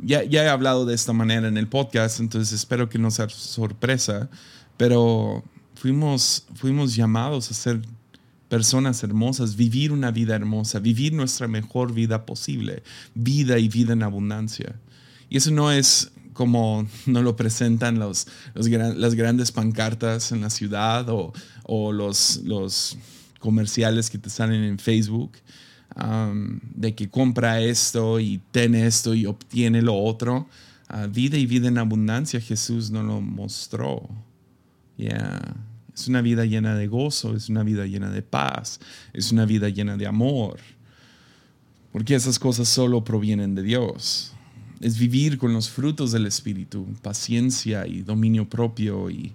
Ya, 0.04 0.24
ya 0.24 0.44
he 0.44 0.50
hablado 0.50 0.86
de 0.86 0.94
esta 0.94 1.12
manera 1.12 1.48
en 1.48 1.58
el 1.58 1.68
podcast, 1.68 2.20
entonces 2.20 2.54
espero 2.54 2.88
que 2.88 3.00
no 3.00 3.10
sea 3.10 3.28
sorpresa, 3.28 4.30
pero 4.78 5.44
fuimos, 5.74 6.46
fuimos 6.54 6.96
llamados 6.96 7.50
a 7.50 7.56
ser 7.56 7.82
personas 8.48 9.04
hermosas, 9.04 9.56
vivir 9.56 9.92
una 9.92 10.12
vida 10.12 10.36
hermosa, 10.36 10.80
vivir 10.80 11.14
nuestra 11.14 11.48
mejor 11.48 11.94
vida 11.94 12.28
posible, 12.28 12.84
vida 13.16 13.58
y 13.58 13.68
vida 13.70 13.94
en 13.94 14.04
abundancia. 14.04 14.76
Y 15.30 15.38
eso 15.38 15.52
no 15.52 15.72
es 15.72 16.12
como 16.34 16.88
nos 17.06 17.24
lo 17.24 17.36
presentan 17.36 18.00
los, 18.00 18.28
las 18.54 19.16
grandes 19.16 19.52
pancartas 19.52 20.32
en 20.32 20.42
la 20.42 20.50
ciudad 20.50 21.06
o, 21.10 21.92
los, 21.92 22.38
los 22.46 22.98
comerciales 23.40 24.10
que 24.10 24.18
te 24.18 24.30
salen 24.30 24.64
en 24.64 24.80
Facebook, 24.80 25.34
um, 26.02 26.60
de 26.74 26.96
que 26.96 27.10
compra 27.10 27.60
esto 27.60 28.20
y 28.20 28.42
ten 28.52 28.74
esto 28.74 29.14
y 29.14 29.26
obtiene 29.26 29.82
lo 29.82 29.96
otro. 29.96 30.48
Ah, 30.88 31.08
vida 31.08 31.38
y 31.38 31.46
vida 31.46 31.68
en 31.68 31.78
abundancia 31.78 32.40
Jesús 32.40 32.90
nos 32.90 33.04
lo 33.06 33.22
mostró. 33.22 34.10
Yeah. 34.98 35.56
Es 35.94 36.08
una 36.08 36.22
vida 36.22 36.46
llena 36.46 36.76
de 36.76 36.88
gozo, 36.88 37.36
es 37.36 37.50
una 37.50 37.64
vida 37.64 37.86
llena 37.86 38.10
de 38.10 38.22
paz, 38.22 38.80
es 39.12 39.34
una 39.34 39.46
vida 39.46 39.68
llena 39.68 39.98
de 39.98 40.08
amor. 40.08 40.58
Porque 41.92 42.16
esas 42.16 42.40
cosas 42.40 42.70
solo 42.70 43.04
provienen 43.04 43.56
de 43.56 43.64
Dios. 43.64 44.34
Es 44.80 44.98
vivir 44.98 45.38
con 45.38 45.54
los 45.54 45.70
frutos 45.70 46.12
del 46.12 46.26
Espíritu, 46.26 46.88
paciencia 47.02 47.86
y 47.86 48.02
dominio 48.02 48.50
propio 48.50 49.10
y, 49.10 49.34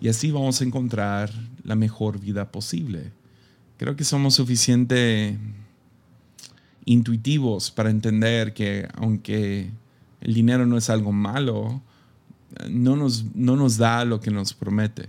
y 0.00 0.08
así 0.08 0.30
vamos 0.30 0.60
a 0.60 0.64
encontrar 0.64 1.32
la 1.64 1.74
mejor 1.74 2.20
vida 2.20 2.50
posible. 2.50 3.12
Creo 3.76 3.96
que 3.96 4.04
somos 4.04 4.34
suficiente 4.34 5.36
intuitivos 6.84 7.70
para 7.70 7.90
entender 7.90 8.54
que 8.54 8.88
aunque 8.94 9.70
el 10.20 10.34
dinero 10.34 10.66
no 10.66 10.76
es 10.76 10.90
algo 10.90 11.12
malo, 11.12 11.82
no 12.70 12.94
nos, 12.94 13.24
no 13.34 13.56
nos 13.56 13.76
da 13.78 14.04
lo 14.04 14.20
que 14.20 14.30
nos 14.30 14.54
promete 14.54 15.08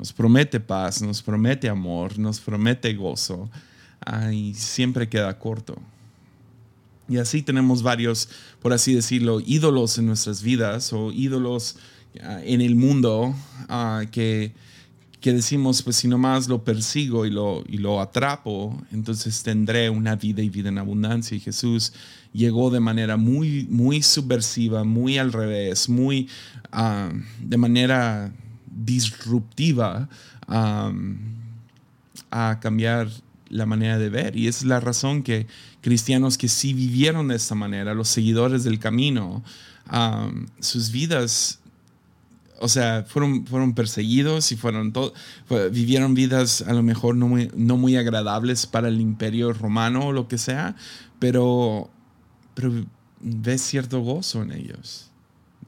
nos 0.00 0.14
promete 0.14 0.58
paz, 0.58 1.02
nos 1.02 1.20
promete 1.20 1.68
amor, 1.68 2.18
nos 2.18 2.40
promete 2.40 2.94
gozo, 2.94 3.50
y 4.32 4.54
siempre 4.54 5.10
queda 5.10 5.38
corto. 5.38 5.76
Y 7.10 7.18
así 7.18 7.42
tenemos 7.42 7.82
varios, 7.82 8.28
por 8.62 8.72
así 8.72 8.94
decirlo, 8.94 9.40
ídolos 9.44 9.98
en 9.98 10.06
nuestras 10.06 10.44
vidas 10.44 10.92
o 10.92 11.10
ídolos 11.10 11.74
ah, 12.22 12.38
en 12.44 12.60
el 12.60 12.76
mundo 12.76 13.34
ah, 13.68 14.04
que, 14.12 14.52
que 15.20 15.32
decimos, 15.32 15.82
pues 15.82 15.96
si 15.96 16.06
nomás 16.06 16.46
lo 16.46 16.62
persigo 16.62 17.26
y 17.26 17.30
lo, 17.30 17.64
y 17.66 17.78
lo 17.78 18.00
atrapo, 18.00 18.80
entonces 18.92 19.42
tendré 19.42 19.90
una 19.90 20.14
vida 20.14 20.40
y 20.40 20.50
vida 20.50 20.68
en 20.68 20.78
abundancia. 20.78 21.36
Y 21.36 21.40
Jesús 21.40 21.92
llegó 22.32 22.70
de 22.70 22.78
manera 22.78 23.16
muy, 23.16 23.66
muy 23.68 24.02
subversiva, 24.02 24.84
muy 24.84 25.18
al 25.18 25.32
revés, 25.32 25.88
muy 25.88 26.28
ah, 26.70 27.10
de 27.42 27.56
manera 27.56 28.32
disruptiva 28.70 30.08
a 30.46 30.92
cambiar 32.60 33.08
la 33.50 33.66
manera 33.66 33.98
de 33.98 34.08
ver. 34.08 34.36
Y 34.36 34.46
es 34.46 34.64
la 34.64 34.80
razón 34.80 35.22
que 35.22 35.46
cristianos 35.80 36.36
que 36.36 36.48
sí 36.48 36.74
vivieron 36.74 37.28
de 37.28 37.36
esta 37.36 37.54
manera, 37.54 37.94
los 37.94 38.08
seguidores 38.08 38.64
del 38.64 38.78
camino, 38.78 39.42
sus 40.60 40.90
vidas, 40.90 41.60
o 42.60 42.68
sea, 42.68 43.04
fueron, 43.08 43.46
fueron 43.46 43.74
perseguidos 43.74 44.52
y 44.52 44.56
fueron 44.56 44.92
vivieron 45.72 46.14
vidas 46.14 46.62
a 46.62 46.72
lo 46.74 46.82
mejor 46.82 47.16
no 47.16 47.28
muy, 47.28 47.50
no 47.54 47.76
muy 47.76 47.96
agradables 47.96 48.66
para 48.66 48.88
el 48.88 49.00
imperio 49.00 49.52
romano 49.52 50.08
o 50.08 50.12
lo 50.12 50.28
que 50.28 50.38
sea, 50.38 50.76
pero, 51.18 51.90
pero 52.54 52.86
ves 53.20 53.62
cierto 53.62 54.00
gozo 54.00 54.42
en 54.42 54.52
ellos, 54.52 55.10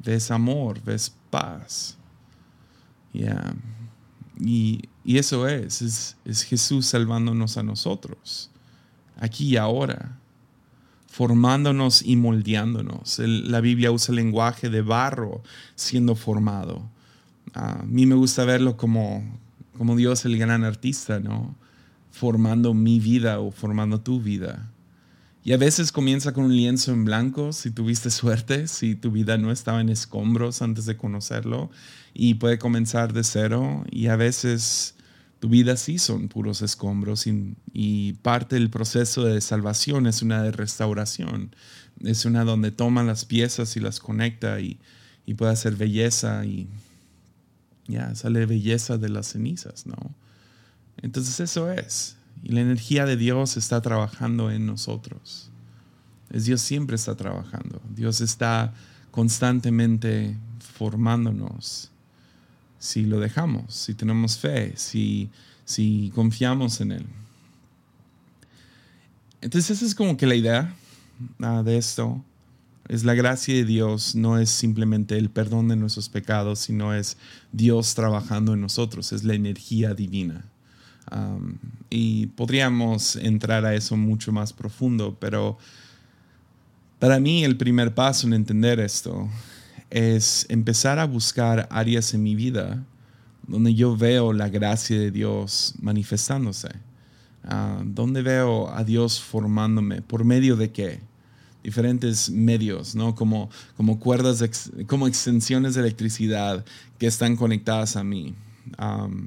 ves 0.04 0.30
amor, 0.30 0.82
ves 0.84 1.14
paz. 1.30 1.96
Y, 4.40 4.88
eso 5.04 5.48
es, 5.48 6.16
es, 6.24 6.42
Jesús 6.42 6.86
salvándonos 6.86 7.56
a 7.56 7.62
nosotros, 7.62 8.50
aquí 9.22 9.50
y 9.50 9.56
ahora, 9.56 10.18
formándonos 11.06 12.02
y 12.02 12.16
moldeándonos. 12.16 13.20
la 13.20 13.60
Biblia 13.60 13.92
usa 13.92 14.12
el 14.12 14.16
lenguaje 14.16 14.68
de 14.68 14.82
barro 14.82 15.42
siendo 15.76 16.16
formado. 16.16 16.90
a 17.54 17.84
mí 17.86 18.04
me 18.04 18.16
gusta 18.16 18.44
verlo 18.44 18.76
como, 18.76 19.22
como 19.78 19.94
Dios 19.94 20.24
el 20.24 20.38
gran 20.38 20.64
artista, 20.64 21.20
¿no? 21.20 21.54
Formando 22.10 22.74
mi 22.74 22.98
vida 22.98 23.38
o 23.38 23.52
formando 23.52 24.00
tu 24.00 24.20
vida. 24.20 24.68
Y 25.44 25.52
a 25.52 25.56
veces 25.56 25.92
comienza 25.92 26.32
con 26.32 26.44
un 26.44 26.56
lienzo 26.56 26.92
en 26.92 27.04
blanco, 27.04 27.52
si 27.52 27.70
tuviste 27.70 28.10
suerte, 28.10 28.66
si 28.66 28.96
tu 28.96 29.12
vida 29.12 29.38
no 29.38 29.52
estaba 29.52 29.80
en 29.80 29.88
escombros 29.88 30.62
antes 30.62 30.84
de 30.84 30.96
conocerlo, 30.96 31.70
y 32.12 32.34
puede 32.34 32.58
comenzar 32.58 33.12
de 33.12 33.22
cero, 33.22 33.84
y 33.90 34.08
a 34.08 34.16
veces 34.16 34.96
tu 35.42 35.48
vida 35.48 35.76
sí 35.76 35.98
son 35.98 36.28
puros 36.28 36.62
escombros, 36.62 37.26
y, 37.26 38.12
parte 38.22 38.54
del 38.54 38.70
proceso 38.70 39.24
de 39.24 39.40
salvación 39.40 40.06
es 40.06 40.22
una 40.22 40.40
de 40.40 40.52
restauración, 40.52 41.56
es 41.98 42.24
una 42.24 42.44
donde 42.44 42.70
toma 42.70 43.02
las 43.02 43.24
piezas 43.24 43.76
y 43.76 43.80
las 43.80 43.98
conecta 43.98 44.60
y, 44.60 44.78
puede 45.36 45.50
hacer 45.50 45.74
belleza, 45.74 46.44
y 46.44 46.68
ya 47.88 48.14
sale 48.14 48.46
belleza 48.46 48.98
de 48.98 49.08
las 49.08 49.32
cenizas, 49.32 49.84
¿no? 49.84 50.14
Entonces 50.98 51.40
eso 51.40 51.72
es. 51.72 52.14
Y 52.44 52.52
la 52.52 52.60
energía 52.60 53.04
de 53.04 53.16
Dios 53.16 53.56
está 53.56 53.80
trabajando 53.80 54.48
en 54.52 54.64
nosotros. 54.64 55.50
Es 56.30 56.44
Dios 56.44 56.60
siempre 56.60 56.94
está 56.94 57.16
trabajando. 57.16 57.82
Dios 57.92 58.20
está 58.20 58.74
constantemente 59.10 60.36
formándonos. 60.60 61.91
Si 62.82 63.04
lo 63.04 63.20
dejamos, 63.20 63.74
si 63.74 63.94
tenemos 63.94 64.38
fe, 64.38 64.72
si, 64.76 65.30
si 65.64 66.10
confiamos 66.14 66.80
en 66.80 66.92
Él. 66.92 67.06
Entonces 69.40 69.76
esa 69.76 69.86
es 69.86 69.94
como 69.94 70.16
que 70.16 70.26
la 70.26 70.34
idea 70.34 70.74
ah, 71.40 71.62
de 71.64 71.76
esto. 71.76 72.24
Es 72.88 73.04
la 73.04 73.14
gracia 73.14 73.54
de 73.54 73.64
Dios, 73.64 74.16
no 74.16 74.38
es 74.38 74.50
simplemente 74.50 75.16
el 75.16 75.30
perdón 75.30 75.68
de 75.68 75.76
nuestros 75.76 76.08
pecados, 76.08 76.58
sino 76.58 76.92
es 76.92 77.16
Dios 77.52 77.94
trabajando 77.94 78.54
en 78.54 78.60
nosotros, 78.60 79.12
es 79.12 79.22
la 79.22 79.34
energía 79.34 79.94
divina 79.94 80.44
y 81.90 82.26
podríamos 82.28 83.16
entrar 83.16 83.64
a 83.64 83.74
eso 83.74 83.96
mucho 83.96 84.32
más 84.32 84.52
profundo, 84.52 85.16
pero 85.20 85.58
para 86.98 87.20
mí 87.20 87.44
el 87.44 87.56
primer 87.56 87.94
paso 87.94 88.26
en 88.26 88.34
entender 88.34 88.80
esto 88.80 89.28
es 89.92 90.46
empezar 90.48 90.98
a 90.98 91.04
buscar 91.04 91.68
áreas 91.70 92.14
en 92.14 92.22
mi 92.22 92.34
vida 92.34 92.82
donde 93.46 93.74
yo 93.74 93.94
veo 93.94 94.32
la 94.32 94.48
gracia 94.48 94.98
de 94.98 95.10
Dios 95.10 95.74
manifestándose, 95.80 96.70
donde 97.84 98.22
veo 98.22 98.70
a 98.74 98.84
Dios 98.84 99.20
formándome, 99.20 100.00
por 100.00 100.24
medio 100.24 100.56
de 100.56 100.70
qué, 100.70 101.00
diferentes 101.62 102.30
medios, 102.30 102.94
¿no? 102.94 103.14
Como, 103.14 103.50
como 103.76 104.00
cuerdas, 104.00 104.42
como 104.86 105.06
extensiones 105.06 105.74
de 105.74 105.82
electricidad 105.82 106.64
que 106.98 107.06
están 107.06 107.36
conectadas 107.36 107.96
a 107.96 108.02
mí. 108.02 108.34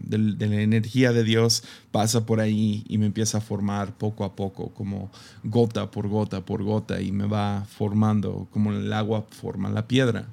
de, 0.04 0.18
la 0.18 0.62
energía 0.62 1.12
de 1.12 1.24
Dios 1.24 1.64
pasa 1.92 2.26
por 2.26 2.40
ahí 2.40 2.84
y 2.88 2.98
me 2.98 3.06
empieza 3.06 3.38
a 3.38 3.42
formar 3.42 3.96
poco 3.98 4.24
a 4.24 4.36
poco, 4.36 4.70
como 4.70 5.12
gota 5.44 5.92
por 5.92 6.08
gota 6.08 6.44
por 6.44 6.64
gota 6.64 7.02
y 7.02 7.12
me 7.12 7.28
va 7.28 7.66
formando 7.70 8.48
como 8.52 8.72
el 8.72 8.92
agua 8.92 9.28
forma 9.30 9.70
la 9.70 9.88
piedra. 9.88 10.28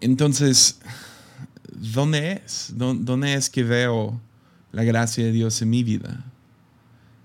Entonces, 0.00 0.78
¿dónde 1.72 2.42
es? 2.44 2.72
¿Dónde 2.76 3.34
es 3.34 3.50
que 3.50 3.64
veo 3.64 4.20
la 4.72 4.84
gracia 4.84 5.24
de 5.24 5.32
Dios 5.32 5.60
en 5.62 5.70
mi 5.70 5.82
vida? 5.82 6.24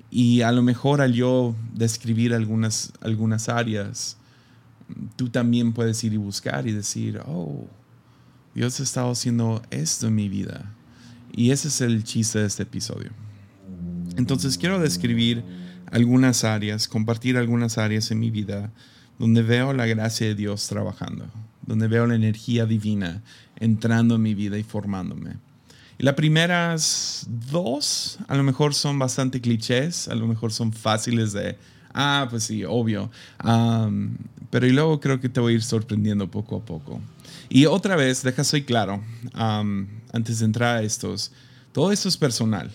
Y 0.09 0.41
a 0.41 0.51
lo 0.51 0.61
mejor 0.61 1.01
al 1.01 1.13
yo 1.13 1.55
describir 1.73 2.33
algunas, 2.33 2.91
algunas 3.01 3.47
áreas, 3.49 4.17
tú 5.15 5.29
también 5.29 5.73
puedes 5.73 6.03
ir 6.03 6.13
y 6.13 6.17
buscar 6.17 6.67
y 6.67 6.71
decir, 6.71 7.21
oh, 7.25 7.65
Dios 8.53 8.79
ha 8.79 8.83
estado 8.83 9.11
haciendo 9.11 9.61
esto 9.69 10.07
en 10.07 10.15
mi 10.15 10.27
vida. 10.27 10.73
Y 11.31 11.51
ese 11.51 11.69
es 11.69 11.79
el 11.81 12.03
chiste 12.03 12.39
de 12.39 12.47
este 12.47 12.63
episodio. 12.63 13.11
Entonces 14.17 14.57
quiero 14.57 14.79
describir 14.79 15.43
algunas 15.91 16.43
áreas, 16.43 16.87
compartir 16.87 17.37
algunas 17.37 17.77
áreas 17.77 18.11
en 18.11 18.19
mi 18.19 18.31
vida 18.31 18.71
donde 19.17 19.41
veo 19.41 19.71
la 19.73 19.85
gracia 19.85 20.27
de 20.27 20.35
Dios 20.35 20.67
trabajando, 20.67 21.25
donde 21.65 21.87
veo 21.87 22.07
la 22.07 22.15
energía 22.15 22.65
divina 22.65 23.21
entrando 23.59 24.15
en 24.15 24.21
mi 24.21 24.33
vida 24.33 24.57
y 24.57 24.63
formándome. 24.63 25.35
Y 25.97 26.03
las 26.03 26.15
primeras 26.15 27.27
dos 27.49 28.17
a 28.27 28.35
lo 28.35 28.43
mejor 28.43 28.73
son 28.73 28.97
bastante 28.97 29.39
clichés, 29.39 30.07
a 30.07 30.15
lo 30.15 30.27
mejor 30.27 30.51
son 30.51 30.73
fáciles 30.73 31.31
de, 31.33 31.57
ah, 31.93 32.27
pues 32.29 32.43
sí, 32.43 32.63
obvio. 32.63 33.11
pero 34.49 34.65
y 34.65 34.71
luego 34.71 34.99
creo 34.99 35.19
que 35.19 35.29
te 35.29 35.39
voy 35.39 35.53
a 35.53 35.55
ir 35.57 35.63
sorprendiendo 35.63 36.29
poco 36.29 36.57
a 36.57 36.65
poco. 36.65 36.99
Y 37.49 37.65
otra 37.65 37.95
vez, 37.95 38.23
deja 38.23 38.43
soy 38.43 38.63
claro, 38.63 39.03
antes 39.33 40.39
de 40.39 40.45
entrar 40.45 40.77
a 40.77 40.81
estos, 40.81 41.31
todo 41.71 41.91
esto 41.91 42.09
es 42.09 42.17
personal. 42.17 42.71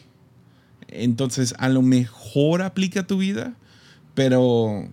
Entonces, 0.88 1.54
a 1.58 1.68
lo 1.68 1.82
mejor 1.82 2.62
aplica 2.62 3.00
a 3.00 3.06
tu 3.06 3.18
vida, 3.18 3.54
pero 4.14 4.88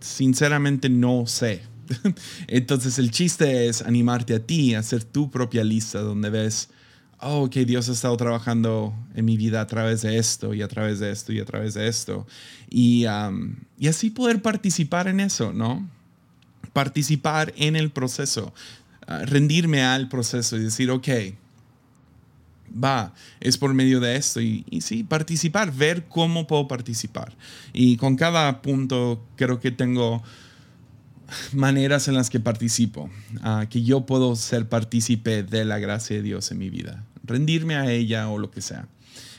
sinceramente 0.00 0.88
no 0.88 1.26
sé. 1.26 1.62
Entonces, 2.46 2.98
el 2.98 3.10
chiste 3.10 3.68
es 3.68 3.82
animarte 3.82 4.34
a 4.34 4.40
ti 4.40 4.74
hacer 4.74 5.04
tu 5.04 5.30
propia 5.30 5.64
lista 5.64 6.00
donde 6.00 6.30
ves 6.30 6.70
oh, 7.20 7.50
que 7.50 7.64
Dios 7.64 7.88
ha 7.88 7.92
estado 7.92 8.16
trabajando 8.16 8.94
en 9.14 9.24
mi 9.24 9.36
vida 9.36 9.60
a 9.60 9.66
través 9.66 10.02
de 10.02 10.18
esto 10.18 10.54
y 10.54 10.62
a 10.62 10.68
través 10.68 10.98
de 11.00 11.10
esto 11.10 11.32
y 11.32 11.40
a 11.40 11.44
través 11.44 11.74
de 11.74 11.88
esto. 11.88 12.26
Y, 12.68 13.04
y 13.78 13.88
así 13.88 14.10
poder 14.10 14.42
participar 14.42 15.08
en 15.08 15.20
eso, 15.20 15.52
¿no? 15.52 15.88
Participar 16.72 17.52
en 17.56 17.76
el 17.76 17.90
proceso, 17.90 18.54
ah, 19.06 19.22
rendirme 19.24 19.82
al 19.82 20.08
proceso 20.08 20.56
y 20.56 20.60
decir, 20.60 20.90
ok, 20.90 21.08
va, 22.72 23.12
es 23.40 23.58
por 23.58 23.74
medio 23.74 24.00
de 24.00 24.16
esto 24.16 24.40
y, 24.40 24.64
y, 24.70 24.80
sí, 24.80 25.02
participar, 25.02 25.72
ver 25.72 26.06
cómo 26.08 26.46
puedo 26.46 26.68
participar. 26.68 27.34
Y 27.72 27.96
con 27.96 28.16
cada 28.16 28.62
punto 28.62 29.22
creo 29.36 29.60
que 29.60 29.72
tengo 29.72 30.22
maneras 31.52 32.08
en 32.08 32.14
las 32.14 32.30
que 32.30 32.40
participo, 32.40 33.10
que 33.68 33.82
yo 33.82 34.06
puedo 34.06 34.36
ser 34.36 34.68
partícipe 34.68 35.42
de 35.42 35.64
la 35.64 35.78
gracia 35.78 36.16
de 36.16 36.22
Dios 36.22 36.50
en 36.50 36.58
mi 36.58 36.70
vida 36.70 37.04
rendirme 37.30 37.76
a 37.76 37.90
ella 37.90 38.28
o 38.28 38.38
lo 38.38 38.50
que 38.50 38.60
sea. 38.60 38.88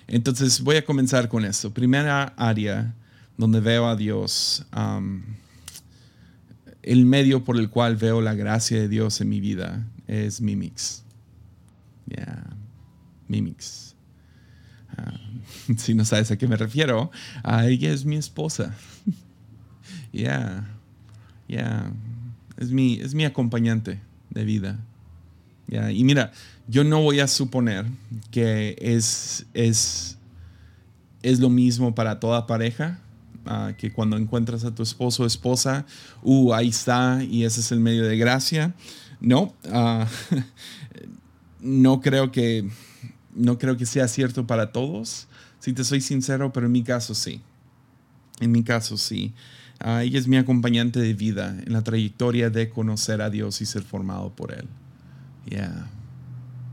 Entonces 0.08 0.62
voy 0.62 0.78
a 0.78 0.86
comenzar 0.86 1.28
con 1.28 1.46
esto. 1.46 1.74
Primera 1.74 2.34
área 2.38 2.94
donde 3.38 3.60
veo 3.60 3.88
a 3.88 3.96
Dios, 3.96 4.66
el 6.82 7.06
medio 7.06 7.44
por 7.44 7.58
el 7.58 7.70
cual 7.70 7.96
veo 7.96 8.22
la 8.22 8.34
gracia 8.34 8.80
de 8.80 8.88
Dios 8.88 9.22
en 9.22 9.30
mi 9.30 9.40
vida 9.40 9.86
es 10.08 10.42
Mimix. 10.42 11.04
Yeah, 12.08 12.44
Mimix. 13.28 13.96
Ah, 14.98 15.14
si 15.78 15.94
no 15.94 16.04
sabes 16.04 16.32
a 16.32 16.38
qué 16.38 16.48
me 16.48 16.58
refiero, 16.58 17.12
a 17.44 17.68
ella 17.68 17.92
es 17.92 18.04
mi 18.04 18.18
esposa. 18.18 18.76
yeah, 20.12 20.68
yeah. 21.52 21.92
Es 22.58 22.72
mi, 22.72 23.00
es 23.00 23.14
mi 23.14 23.26
acompañante 23.26 24.00
de 24.30 24.46
vida. 24.46 24.80
Y 25.94 26.04
mira, 26.04 26.34
yo 26.68 26.84
no 26.84 27.02
voy 27.02 27.22
a 27.22 27.28
suponer 27.28 27.86
que 28.30 28.76
es, 28.82 29.46
es, 29.54 30.18
es 31.24 31.40
lo 31.40 31.50
mismo 31.50 31.96
para 31.96 32.20
toda 32.20 32.46
pareja, 32.46 33.00
ah, 33.46 33.72
que 33.78 33.92
cuando 33.92 34.18
encuentras 34.18 34.66
a 34.66 34.76
tu 34.76 34.84
esposo 34.84 35.24
o 35.24 35.26
esposa, 35.26 35.86
uh, 36.24 36.54
ahí 36.54 36.68
está 36.68 37.24
y 37.24 37.46
ese 37.46 37.62
es 37.62 37.72
el 37.72 37.80
medio 37.80 38.04
de 38.04 38.18
gracia. 38.18 38.76
No, 39.22 39.56
ah, 39.72 40.08
no, 41.62 42.02
creo 42.02 42.34
que, 42.34 42.70
no 43.34 43.58
creo 43.58 43.78
que 43.78 43.86
sea 43.86 44.10
cierto 44.10 44.46
para 44.46 44.74
todos, 44.74 45.28
si 45.60 45.72
te 45.72 45.86
soy 45.86 46.02
sincero, 46.02 46.52
pero 46.52 46.66
en 46.66 46.74
mi 46.74 46.84
caso 46.84 47.16
sí. 47.16 47.42
En 48.42 48.52
mi 48.52 48.64
caso 48.64 48.98
sí. 48.98 49.34
Ella 49.84 50.20
es 50.20 50.28
mi 50.28 50.38
acompañante 50.38 51.00
de 51.00 51.14
vida 51.14 51.58
en 51.66 51.74
la 51.74 51.82
trayectoria 51.82 52.50
de 52.52 52.70
conocer 52.70 53.22
a 53.22 53.30
Dios 53.32 53.62
y 53.62 53.66
ser 53.66 53.82
formado 53.82 54.36
por 54.36 54.54
Él. 54.54 54.68
Ya, 55.48 55.88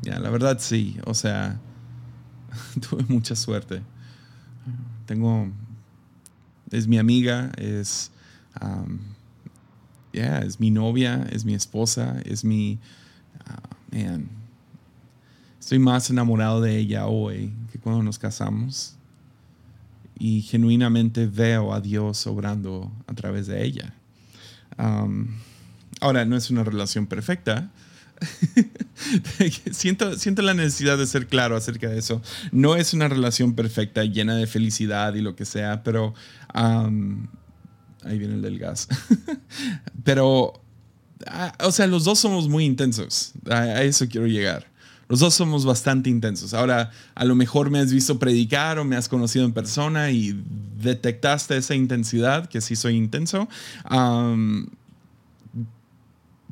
ya, 0.02 0.18
la 0.18 0.28
verdad 0.28 0.58
sí, 0.60 0.98
o 1.06 1.14
sea, 1.14 1.58
tuve 2.88 3.04
mucha 3.08 3.34
suerte. 3.34 3.80
Tengo, 5.06 5.50
es 6.70 6.86
mi 6.86 6.98
amiga, 6.98 7.50
es, 7.56 8.10
um, 8.60 8.98
es 10.12 10.60
mi 10.60 10.70
novia, 10.70 11.26
es 11.32 11.46
mi 11.46 11.54
esposa, 11.54 12.20
es 12.26 12.44
mi, 12.44 12.78
uh, 13.46 13.96
man, 13.96 14.28
estoy 15.58 15.78
más 15.78 16.10
enamorado 16.10 16.60
de 16.60 16.76
ella 16.76 17.06
hoy 17.06 17.54
que 17.72 17.78
cuando 17.78 18.02
nos 18.02 18.18
casamos 18.18 18.97
y 20.18 20.42
genuinamente 20.42 21.26
veo 21.26 21.72
a 21.72 21.80
Dios 21.80 22.26
obrando 22.26 22.92
a 23.06 23.14
través 23.14 23.46
de 23.46 23.64
ella. 23.64 23.94
Um, 24.78 25.28
ahora, 26.00 26.24
no 26.24 26.36
es 26.36 26.50
una 26.50 26.64
relación 26.64 27.06
perfecta, 27.06 27.70
siento, 29.72 30.16
siento 30.16 30.42
la 30.42 30.54
necesidad 30.54 30.98
de 30.98 31.06
ser 31.06 31.26
claro 31.26 31.56
acerca 31.56 31.88
de 31.88 31.98
eso. 31.98 32.22
No 32.52 32.76
es 32.76 32.92
una 32.94 33.08
relación 33.08 33.54
perfecta, 33.54 34.04
llena 34.04 34.36
de 34.36 34.46
felicidad 34.46 35.14
y 35.14 35.20
lo 35.20 35.36
que 35.36 35.44
sea, 35.44 35.82
pero... 35.82 36.14
ahí 36.54 38.18
viene 38.18 38.34
el 38.34 38.42
del 38.42 38.58
gas. 38.58 38.88
pero, 40.04 40.62
ah, 41.26 41.52
o 41.60 41.72
sea, 41.72 41.86
los 41.86 42.04
dos 42.04 42.18
somos 42.18 42.48
muy 42.48 42.64
intensos. 42.64 43.32
A, 43.50 43.82
eso 43.82 44.06
quiero 44.08 44.26
llegar. 44.26 44.66
Los 45.08 45.20
dos 45.20 45.34
somos 45.34 45.64
bastante 45.64 46.10
intensos. 46.10 46.52
Ahora, 46.52 46.90
a 47.14 47.24
lo 47.24 47.34
mejor 47.34 47.70
me 47.70 47.78
has 47.78 47.92
visto 47.92 48.18
predicar 48.18 48.78
o 48.78 48.84
me 48.84 48.94
has 48.94 49.08
conocido 49.08 49.44
en 49.44 49.52
persona 49.52 50.10
y 50.10 50.38
detectaste 50.82 51.56
esa 51.56 51.74
intensidad, 51.74 52.48
que 52.48 52.60
sí 52.60 52.76
soy 52.76 52.94
intenso. 52.96 53.48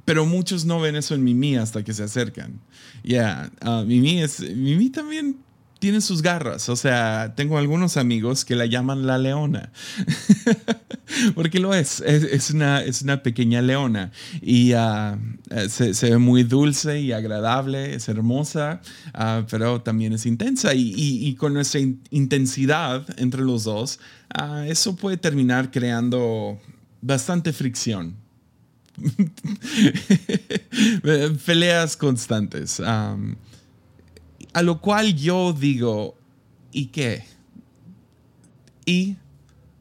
Pero 0.05 0.25
muchos 0.25 0.64
no 0.64 0.81
ven 0.81 0.97
eso 0.97 1.14
en 1.14 1.23
Mimi 1.23 1.57
hasta 1.57 1.85
que 1.85 1.92
se 1.92 2.05
acercan. 2.05 2.61
Ya, 3.05 3.51
yeah, 3.62 3.85
es, 4.25 4.40
Mimi 4.40 4.90
también 4.90 5.37
tiene 5.78 6.00
sus 6.00 6.22
garras. 6.22 6.68
O 6.68 6.76
sea, 6.76 7.34
tengo 7.36 7.58
algunos 7.58 7.96
amigos 7.96 8.44
que 8.44 8.56
la 8.56 8.66
llaman 8.66 9.06
la 9.06 9.18
leona. 9.18 9.70
Porque 11.34 11.60
lo 11.60 11.74
es. 11.74 12.00
Es, 12.00 12.50
una, 12.50 12.82
es 12.82 13.02
una 13.02 13.22
pequeña 13.22 13.62
leona. 13.62 14.10
Y 14.40 14.74
uh, 14.74 15.18
se, 15.68 15.94
se, 15.94 16.10
ve 16.10 16.18
muy 16.18 16.42
dulce 16.42 17.00
y 17.00 17.12
agradable, 17.12 17.94
es 17.94 18.08
hermosa, 18.08 18.80
uh, 19.14 19.44
pero 19.48 19.82
también 19.82 20.12
es 20.12 20.26
intensa. 20.26 20.72
Y, 20.74 21.34
con 21.36 21.54
nuestra 21.54 21.80
intensidad 22.10 23.06
entre 23.18 23.42
los 23.42 23.64
dos, 23.64 24.00
uh, 24.38 24.60
eso 24.60 24.96
puede 24.96 25.16
terminar 25.16 25.70
creando 25.70 26.58
bastante 27.00 27.52
fricción. 27.52 28.16
Peleas 31.44 31.96
constantes. 31.96 32.80
A 34.57 34.62
lo 34.62 34.81
cual 34.81 35.14
yo 35.14 35.53
digo, 35.53 36.16
¿y 36.73 36.87
qué? 36.87 37.27
¿Y? 38.87 39.16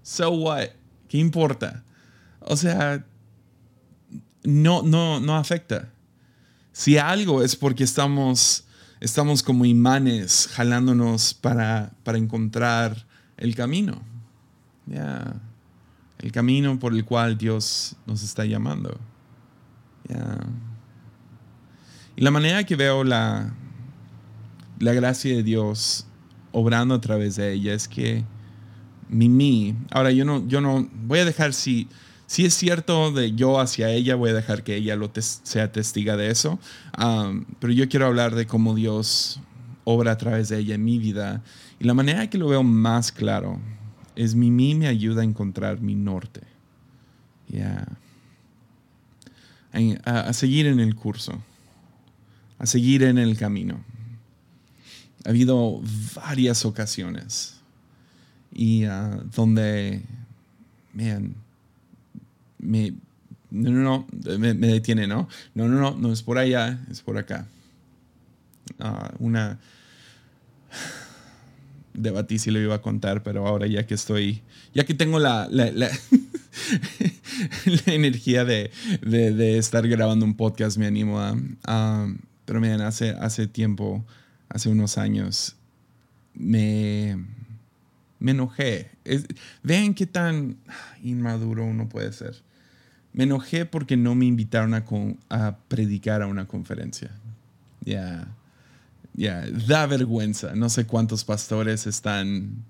So 0.04 0.32
what? 0.32 0.68
¿Qué 1.08 1.18
importa? 1.18 1.86
O 2.42 2.58
sea, 2.58 3.06
no, 4.44 4.84
no, 4.84 5.22
no 5.22 5.38
afecta. 5.38 5.94
Si 6.74 6.98
algo 6.98 7.42
es 7.42 7.56
porque 7.56 7.86
estamos, 7.86 8.66
estamos 9.00 9.44
como 9.44 9.64
imanes 9.64 10.50
jalándonos 10.52 11.34
para, 11.34 11.94
para 12.04 12.18
encontrar 12.18 13.08
el 13.38 13.56
camino. 13.56 14.02
Ya 14.88 15.40
el 16.20 16.34
camino 16.34 16.78
por 16.80 16.92
el 16.92 17.06
cual 17.06 17.38
Dios 17.38 17.96
nos 18.06 18.24
está 18.24 18.44
llamando. 18.44 19.00
Y 22.18 22.22
la 22.22 22.32
manera 22.32 22.66
que 22.66 22.76
veo 22.76 23.06
la, 23.06 23.54
la 24.80 24.94
gracia 24.94 25.36
de 25.36 25.44
Dios 25.44 26.08
obrando 26.52 26.96
a 26.96 27.02
través 27.02 27.36
de 27.36 27.54
ella 27.54 27.74
es 27.74 27.88
que 27.88 28.24
Mimi, 29.10 29.76
ahora 29.92 30.12
yo 30.12 30.26
no, 30.26 30.48
yo 30.48 30.62
no, 30.62 30.90
voy 31.06 31.20
a 31.20 31.26
dejar 31.26 31.54
si, 31.54 31.88
si 32.28 32.46
es 32.46 32.54
cierto 32.54 33.12
de 33.12 33.34
yo 33.34 33.60
hacia 33.60 33.90
ella, 33.90 34.16
voy 34.16 34.32
a 34.32 34.34
dejar 34.34 34.64
que 34.64 34.76
ella 34.76 34.96
lo 34.96 35.12
sea 35.14 35.72
testiga 35.72 36.18
de 36.18 36.32
eso. 36.32 36.60
pero 37.60 37.74
yo 37.74 37.88
quiero 37.88 38.08
hablar 38.08 38.36
de 38.36 38.48
cómo 38.48 38.74
Dios 38.74 39.40
obra 39.84 40.14
a 40.14 40.18
través 40.18 40.50
de 40.50 40.60
ella 40.60 40.76
en 40.76 40.84
mi 40.84 40.98
vida. 40.98 41.44
Y 41.80 41.86
la 41.86 41.94
manera 41.94 42.30
que 42.30 42.38
lo 42.38 42.48
veo 42.48 42.64
más 42.64 43.12
claro 43.12 43.60
es 44.16 44.36
Mimi 44.36 44.76
me 44.76 44.88
ayuda 44.88 45.22
a 45.22 45.26
encontrar 45.26 45.82
mi 45.82 45.96
norte. 45.96 46.42
Ya. 47.48 47.88
A, 50.06 50.34
seguir 50.34 50.68
en 50.68 50.80
el 50.80 50.96
curso. 50.96 51.44
A 52.58 52.66
seguir 52.66 53.04
en 53.04 53.18
el 53.18 53.38
camino. 53.38 53.84
Ha 55.26 55.30
habido 55.30 55.82
varias 56.16 56.66
ocasiones. 56.66 57.56
Y 58.54 58.86
uh, 58.86 59.22
donde, 59.36 60.02
me, 60.94 61.34
no, 63.52 63.72
no, 63.72 63.82
no, 63.82 64.08
me, 64.38 64.54
detiene, 64.54 65.08
¿no? 65.08 65.28
No, 65.54 65.68
no, 65.68 65.80
no, 65.80 65.98
no 65.98 66.14
es 66.14 66.24
por 66.24 66.38
allá, 66.38 66.80
es 66.90 67.02
por 67.02 67.18
acá. 67.18 67.48
Uh, 68.80 69.24
una 69.24 69.60
debatí 71.98 72.40
si 72.40 72.52
lo 72.52 72.60
iba 72.60 72.76
a 72.76 72.82
contar, 72.82 73.24
pero 73.24 73.48
ahora 73.48 73.68
ya 73.68 73.86
que 73.86 73.94
estoy, 73.94 74.42
ya 74.74 74.86
que 74.86 74.94
tengo 74.94 75.20
la, 75.20 75.48
la, 75.50 75.68
energía 77.86 78.46
de, 78.46 78.72
de, 79.02 79.58
estar 79.58 79.88
grabando 79.88 80.26
un 80.26 80.36
podcast, 80.36 80.78
me 80.78 80.86
animo 80.86 81.20
a... 81.20 82.08
pero 82.46 82.62
miren, 82.62 82.82
hace, 82.82 83.12
hace 83.12 83.48
tiempo, 83.48 84.06
hace 84.50 84.70
unos 84.70 84.98
años, 84.98 85.56
me, 86.34 87.18
enojé. 88.20 88.92
vean 89.64 89.94
qué 89.94 90.06
tan 90.06 90.58
inmaduro 91.04 91.66
uno 91.66 91.90
puede 91.90 92.12
ser. 92.12 92.36
Me 93.14 93.24
enojé 93.24 93.66
porque 93.66 93.96
no 93.96 94.14
me 94.16 94.26
invitaron 94.26 94.74
a, 95.30 95.58
predicar 95.68 96.22
a 96.22 96.28
una 96.28 96.48
conferencia. 96.48 97.12
Ya 97.82 98.28
ya, 99.16 99.46
da 99.68 99.86
vergüenza. 99.86 100.56
No 100.56 100.70
sé 100.70 100.86
cuántos 100.86 101.24
pastores 101.24 101.88
están 101.88 102.64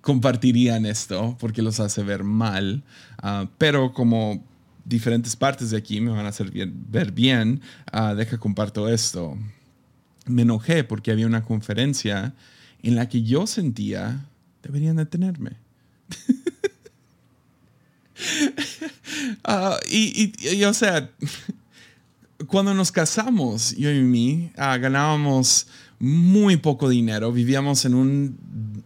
compartirían 0.00 0.86
esto 0.86 1.36
porque 1.40 1.62
los 1.62 1.80
hace 1.80 2.02
ver 2.02 2.24
mal, 2.24 2.82
ah, 3.18 3.48
pero 3.58 3.92
como 3.92 4.44
diferentes 4.84 5.36
partes 5.36 5.70
de 5.70 5.78
aquí 5.78 6.00
me 6.00 6.10
van 6.10 6.26
a 6.26 6.30
hacer 6.30 6.50
ver 6.50 7.12
bien, 7.12 7.60
uh, 7.92 8.14
deja 8.14 8.38
comparto 8.38 8.88
esto. 8.88 9.38
Me 10.26 10.42
enojé 10.42 10.84
porque 10.84 11.10
había 11.10 11.26
una 11.26 11.42
conferencia 11.42 12.34
en 12.82 12.96
la 12.96 13.08
que 13.08 13.22
yo 13.22 13.46
sentía 13.46 14.24
deberían 14.62 14.96
detenerme. 14.96 15.52
uh, 19.48 19.76
y, 19.90 20.32
y, 20.38 20.64
o 20.64 20.74
sea, 20.74 21.10
cuando 22.46 22.74
nos 22.74 22.92
casamos, 22.92 23.74
yo 23.76 23.90
y 23.90 24.00
mí, 24.02 24.50
ah, 24.56 24.76
ganábamos 24.78 25.66
muy 25.98 26.56
poco 26.56 26.88
dinero, 26.88 27.30
vivíamos 27.32 27.84
en 27.84 27.94
un, 27.94 28.38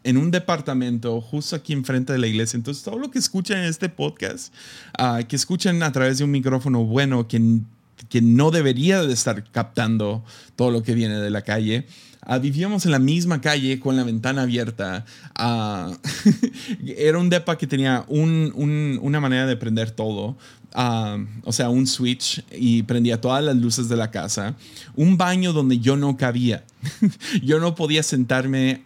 en 0.05 0.16
un 0.18 0.31
departamento 0.31 1.20
justo 1.20 1.57
aquí 1.57 1.72
enfrente 1.72 2.12
de 2.12 2.18
la 2.18 2.27
iglesia. 2.27 2.57
Entonces, 2.57 2.83
todo 2.85 2.99
lo 2.99 3.11
que 3.11 3.18
escuchan 3.18 3.59
en 3.59 3.64
este 3.64 3.88
podcast, 3.88 4.53
ah, 4.99 5.20
que 5.27 5.37
escuchan 5.37 5.83
a 5.83 5.92
través 5.92 6.18
de 6.18 6.25
un 6.25 6.31
micrófono 6.31 6.85
bueno, 6.85 7.27
que, 7.27 7.61
que 8.09 8.20
no 8.22 8.50
debería 8.50 9.02
de 9.02 9.12
estar 9.12 9.50
captando 9.50 10.24
todo 10.54 10.70
lo 10.70 10.82
que 10.82 10.94
viene 10.94 11.18
de 11.18 11.30
la 11.30 11.42
calle, 11.42 11.87
Uh, 12.28 12.40
vivíamos 12.40 12.85
en 12.85 12.90
la 12.90 12.98
misma 12.98 13.40
calle 13.40 13.78
con 13.78 13.96
la 13.96 14.02
ventana 14.02 14.42
abierta. 14.42 15.04
era 16.96 17.18
un 17.18 17.30
depa 17.30 17.56
que 17.56 17.68
tenía 17.68 18.04
un, 18.09 18.52
un, 18.56 18.98
una 19.00 19.20
manera 19.20 19.46
de 19.46 19.56
prender 19.56 19.92
todo. 19.92 20.37
o 20.74 21.52
sea, 21.52 21.68
un 21.68 21.87
switch 21.87 22.44
y 22.50 22.82
prendía 22.82 23.20
todas 23.20 23.44
las 23.44 23.56
luces 23.56 23.88
de 23.88 23.96
la 23.96 24.11
casa. 24.11 24.56
Un 24.96 25.16
baño 25.16 25.52
donde 25.52 25.78
yo 25.78 25.96
no 25.96 26.16
cabía. 26.16 26.64
yo 27.44 27.61
no 27.61 27.76
podía 27.76 28.02
sentarme 28.02 28.82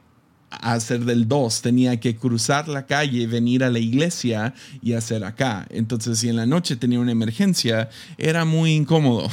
hacer 0.51 1.05
del 1.05 1.29
2, 1.29 1.63
tenía 1.63 2.01
que 2.01 2.17
cruzar 2.17 2.69
la 2.69 2.87
calle, 2.87 3.27
venir 3.27 3.65
a 3.65 3.71
la 3.71 3.79
iglesia 3.79 4.55
y 4.83 4.95
hacer 4.95 5.25
acá. 5.25 5.67
Entonces, 5.71 6.19
si 6.19 6.29
en 6.29 6.37
la 6.37 6.47
noche 6.47 6.77
tenía 6.77 7.01
una 7.01 7.13
emergencia, 7.13 7.89
era 8.19 8.45
muy 8.45 8.73
incómodo. 8.73 9.29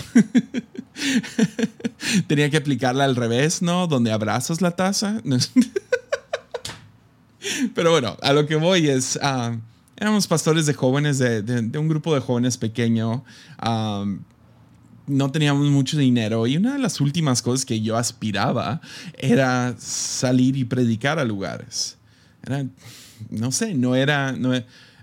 tenía 2.27 2.49
que 2.49 2.57
aplicarla 2.57 3.05
al 3.05 3.15
revés, 3.15 3.61
¿no? 3.61 3.87
Donde 3.87 4.11
abrazas 4.11 4.61
la 4.61 4.71
taza. 4.71 5.21
Pero 7.73 7.91
bueno, 7.91 8.17
a 8.21 8.33
lo 8.33 8.45
que 8.45 8.55
voy 8.55 8.89
es, 8.89 9.17
ah, 9.21 9.55
éramos 9.95 10.27
pastores 10.27 10.65
de 10.65 10.73
jóvenes, 10.73 11.17
de, 11.17 11.71
un 11.77 11.87
grupo 11.87 12.13
de 12.13 12.21
jóvenes 12.21 12.57
pequeño. 12.57 13.23
Ah, 13.57 14.05
no 15.07 15.31
teníamos 15.31 15.67
mucho 15.67 15.97
dinero 15.97 16.45
y 16.47 16.57
una 16.57 16.73
de 16.73 16.79
las 16.79 17.01
últimas 17.01 17.41
cosas 17.41 17.65
que 17.65 17.81
yo 17.81 17.97
aspiraba 17.97 18.81
era 19.17 19.75
salir 19.79 20.57
y 20.57 20.65
predicar 20.65 21.17
a 21.17 21.25
lugares. 21.25 21.97
No 23.29 23.51
sé, 23.51 23.73
no 23.73 23.95
era... 23.95 24.35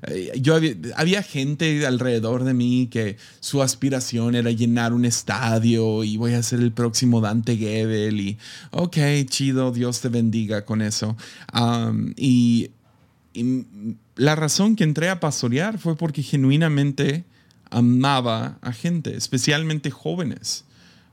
Eh, 0.07 0.33
yo 0.39 0.61
había, 0.97 1.23
gente 1.23 1.87
alrededor 1.87 2.45
de 2.45 2.53
mí 2.53 2.89
que 2.91 3.17
su 3.41 3.63
aspiración 3.63 4.35
era 4.35 4.51
llenar 4.51 4.93
un 4.93 5.07
estadio 5.07 6.05
y 6.05 6.19
voy 6.19 6.35
a 6.35 6.43
ser 6.43 6.61
el 6.61 6.73
próximo 6.73 7.23
Dante 7.23 7.57
Gebel 7.57 8.21
y 8.21 8.39
ok, 8.71 8.99
chido, 9.25 9.73
Dios 9.73 10.03
te 10.03 10.11
bendiga 10.11 10.67
con 10.67 10.83
eso. 10.83 11.17
y, 12.17 12.71
la 14.17 14.37
razón 14.37 14.77
que 14.77 14.85
entré 14.85 15.09
a 15.09 15.19
pastorear 15.19 15.79
fue 15.79 15.97
porque 15.97 16.23
genuinamente 16.23 17.25
amaba 17.75 18.57
a 18.63 18.73
gente, 18.73 19.17
especialmente 19.17 19.91
jóvenes. 19.91 20.65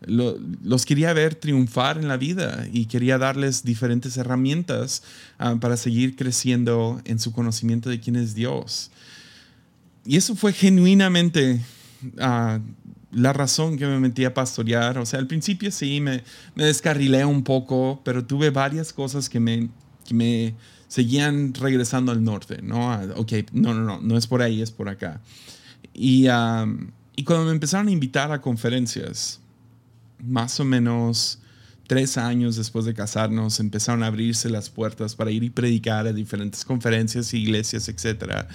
los 0.06 0.86
quería 0.86 1.14
ver 1.14 1.36
triunfar 1.36 1.98
en 1.98 2.08
la 2.08 2.18
vida 2.18 2.68
y 2.72 2.86
quería 2.86 3.18
darles 3.18 3.64
diferentes 3.64 4.18
herramientas 4.18 5.04
ah, 5.40 5.58
para 5.60 5.76
seguir 5.76 6.16
creciendo 6.16 7.02
en 7.06 7.20
su 7.20 7.32
conocimiento 7.32 7.90
de 7.90 8.00
quién 8.00 8.16
es 8.16 8.36
Dios. 8.36 8.92
Y 10.06 10.18
eso 10.18 10.36
fue 10.36 10.54
genuinamente 10.54 11.62
ah, 12.20 12.60
la 13.12 13.34
razón 13.34 13.78
que 13.78 13.88
me 13.88 14.00
metí 14.00 14.24
a 14.26 14.34
pastorear. 14.34 14.98
O 15.00 15.06
sea, 15.06 15.20
al 15.20 15.28
principio 15.28 15.72
sí, 15.72 16.00
me, 16.00 16.24
me 16.56 16.66
descarrilé 16.66 17.26
un 17.26 17.44
poco, 17.44 18.02
pero 18.04 18.24
tuve 18.24 18.52
varias 18.52 18.94
cosas 18.94 19.30
que 19.30 19.40
me, 19.40 19.70
que 20.06 20.14
me 20.14 20.56
seguían 20.88 21.54
regresando 21.56 22.12
al 22.12 22.24
norte, 22.24 22.62
¿no? 22.62 22.92
Ah, 22.92 23.06
ok, 23.16 23.34
no, 23.52 23.74
no, 23.74 23.84
no, 23.84 24.02
no 24.02 24.18
es 24.18 24.28
por 24.28 24.42
ahí, 24.42 24.62
es 24.62 24.72
por 24.72 24.90
acá. 24.90 25.22
Y, 25.94 26.28
y 27.16 27.24
cuando 27.24 27.46
me 27.46 27.52
empezaron 27.52 27.88
a 27.88 27.92
invitar 27.92 28.32
a 28.32 28.42
conferencias, 28.42 29.40
más 30.20 30.60
o 30.60 30.66
menos 30.66 31.40
tres 31.88 32.18
años 32.18 32.56
después 32.56 32.86
de 32.86 32.94
casarnos, 32.94 33.60
empezaron 33.60 34.04
a 34.04 34.08
abrirse 34.08 34.50
las 34.50 34.70
puertas 34.70 35.16
para 35.16 35.30
ir 35.32 35.44
y 35.44 35.50
predicar 35.50 36.08
a 36.08 36.14
diferentes 36.14 36.64
conferencias, 36.64 37.34
iglesias, 37.34 37.90
etc. 37.90 38.46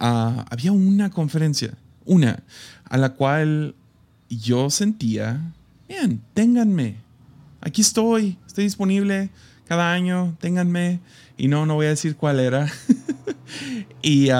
Ah, 0.00 0.46
había 0.50 0.72
una 0.72 1.10
conferencia, 1.10 1.74
una, 2.06 2.42
a 2.84 2.96
la 2.96 3.12
cual 3.12 3.74
yo 4.30 4.70
sentía, 4.70 5.52
bien, 5.86 6.22
ténganme, 6.32 6.96
aquí 7.60 7.82
estoy, 7.82 8.38
estoy 8.46 8.64
disponible 8.64 9.30
cada 9.66 9.92
año, 9.92 10.34
ténganme, 10.40 11.00
y 11.36 11.48
no, 11.48 11.66
no 11.66 11.74
voy 11.74 11.86
a 11.86 11.90
decir 11.90 12.16
cuál 12.16 12.40
era. 12.40 12.72
y, 14.02 14.30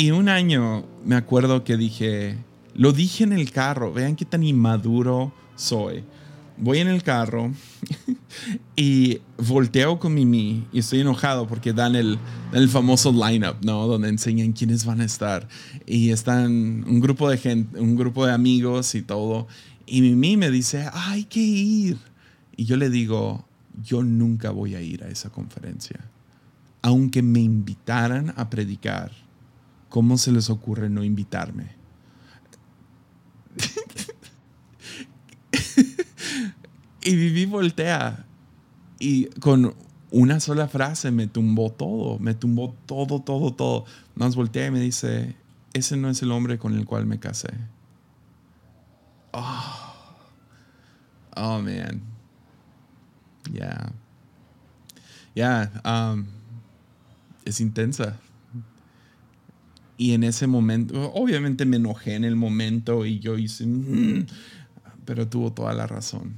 y 0.00 0.12
un 0.12 0.30
año 0.30 0.86
me 1.04 1.14
acuerdo 1.14 1.62
que 1.62 1.76
dije, 1.76 2.38
lo 2.74 2.94
dije 2.94 3.22
en 3.22 3.34
el 3.34 3.52
carro, 3.52 3.92
vean 3.92 4.16
qué 4.16 4.24
tan 4.24 4.42
inmaduro 4.42 5.30
soy. 5.56 6.04
Voy 6.56 6.78
en 6.78 6.88
el 6.88 7.02
carro 7.02 7.52
y 8.76 9.18
volteo 9.36 9.98
con 9.98 10.14
Mimi 10.14 10.66
y 10.72 10.78
estoy 10.78 11.00
enojado 11.00 11.46
porque 11.46 11.74
dan 11.74 11.96
el, 11.96 12.18
el 12.54 12.70
famoso 12.70 13.12
lineup, 13.12 13.62
¿no? 13.62 13.86
Donde 13.86 14.08
enseñan 14.08 14.52
quiénes 14.52 14.86
van 14.86 15.02
a 15.02 15.04
estar. 15.04 15.46
Y 15.84 16.12
están 16.12 16.50
un 16.88 17.00
grupo 17.00 17.28
de 17.28 17.36
gente, 17.36 17.78
un 17.78 17.94
grupo 17.94 18.24
de 18.24 18.32
amigos 18.32 18.94
y 18.94 19.02
todo. 19.02 19.48
Y 19.84 20.00
Mimi 20.00 20.38
me 20.38 20.50
dice, 20.50 20.88
hay 20.94 21.24
que 21.24 21.40
ir. 21.40 21.98
Y 22.56 22.64
yo 22.64 22.78
le 22.78 22.88
digo, 22.88 23.44
yo 23.84 24.02
nunca 24.02 24.50
voy 24.50 24.76
a 24.76 24.80
ir 24.80 25.04
a 25.04 25.08
esa 25.08 25.28
conferencia. 25.28 26.00
Aunque 26.80 27.20
me 27.20 27.40
invitaran 27.40 28.32
a 28.38 28.48
predicar 28.48 29.12
¿Cómo 29.90 30.16
se 30.16 30.32
les 30.32 30.48
ocurre 30.50 30.88
no 30.88 31.04
invitarme? 31.04 31.74
y 37.02 37.16
Viví 37.16 37.44
voltea 37.44 38.24
y 39.00 39.26
con 39.40 39.74
una 40.12 40.38
sola 40.38 40.68
frase 40.68 41.10
me 41.10 41.26
tumbó 41.26 41.72
todo, 41.72 42.20
me 42.20 42.34
tumbó 42.34 42.76
todo, 42.86 43.20
todo, 43.20 43.52
todo. 43.52 43.84
Más 44.14 44.36
voltea 44.36 44.68
y 44.68 44.70
me 44.70 44.78
dice, 44.78 45.34
ese 45.72 45.96
no 45.96 46.08
es 46.08 46.22
el 46.22 46.30
hombre 46.30 46.56
con 46.58 46.74
el 46.74 46.86
cual 46.86 47.06
me 47.06 47.18
casé. 47.18 47.50
Oh, 49.32 49.94
oh 51.36 51.60
man. 51.60 52.00
Yeah. 53.52 53.92
Yeah. 55.34 55.70
Um, 55.84 56.26
es 57.44 57.60
intensa 57.60 58.20
Y 60.00 60.14
en 60.14 60.24
ese 60.24 60.46
momento, 60.46 61.12
obviamente 61.12 61.66
me 61.66 61.76
enojé 61.76 62.14
en 62.14 62.24
el 62.24 62.34
momento 62.34 63.04
y 63.04 63.18
yo 63.18 63.36
hice, 63.36 63.66
"Mm", 63.66 64.24
pero 65.04 65.28
tuvo 65.28 65.52
toda 65.52 65.74
la 65.74 65.86
razón. 65.86 66.36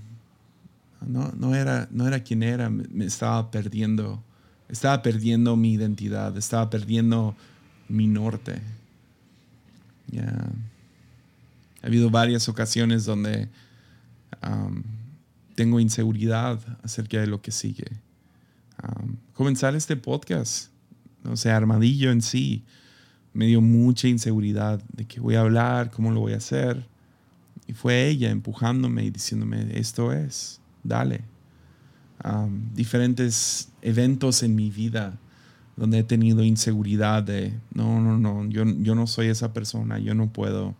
No, 1.06 1.30
no, 1.38 1.54
era, 1.54 1.86
no 1.92 2.08
era 2.08 2.24
quien 2.24 2.42
era, 2.42 2.70
me, 2.70 3.04
estaba 3.04 3.52
perdiendo, 3.52 4.20
estaba 4.68 5.00
perdiendo 5.00 5.54
mi 5.54 5.74
identidad, 5.74 6.36
estaba 6.36 6.70
perdiendo 6.70 7.36
mi 7.86 8.08
norte. 8.08 8.60
Ya. 10.08 10.26
Ha 11.82 11.86
habido 11.86 12.10
varias 12.10 12.48
ocasiones 12.48 13.04
donde 13.04 13.48
um, 14.42 14.82
tengo 15.54 15.78
inseguridad 15.78 16.58
acerca 16.82 17.20
de 17.20 17.28
lo 17.28 17.40
que 17.40 17.52
sigue. 17.52 17.92
Um, 18.82 19.18
comenzar 19.34 19.76
este 19.76 19.94
podcast, 19.94 20.72
o 21.24 21.36
sea, 21.36 21.56
Armadillo 21.56 22.10
en 22.10 22.22
sí, 22.22 22.64
me 23.34 23.46
dio 23.46 23.60
mucha 23.60 24.08
inseguridad 24.08 24.82
de 24.92 25.06
qué 25.06 25.20
voy 25.20 25.34
a 25.36 25.40
hablar, 25.40 25.90
cómo 25.90 26.10
lo 26.10 26.20
voy 26.20 26.32
a 26.32 26.36
hacer. 26.36 26.86
Y 27.66 27.72
fue 27.72 28.08
ella 28.08 28.30
empujándome 28.30 29.04
y 29.04 29.10
diciéndome, 29.10 29.78
esto 29.78 30.12
es, 30.12 30.60
dale. 30.82 31.22
Diferentes 32.74 33.72
eventos 33.80 34.42
en 34.42 34.54
mi 34.54 34.70
vida 34.70 35.18
donde 35.76 36.00
he 36.00 36.04
tenido 36.04 36.44
inseguridad 36.44 37.22
de, 37.22 37.58
no, 37.72 38.00
no, 38.00 38.18
no, 38.18 38.44
yo, 38.48 38.64
yo 38.64 38.94
no 38.94 39.06
soy 39.06 39.28
esa 39.28 39.52
persona, 39.52 39.98
yo 39.98 40.14
no 40.14 40.32
puedo. 40.32 40.74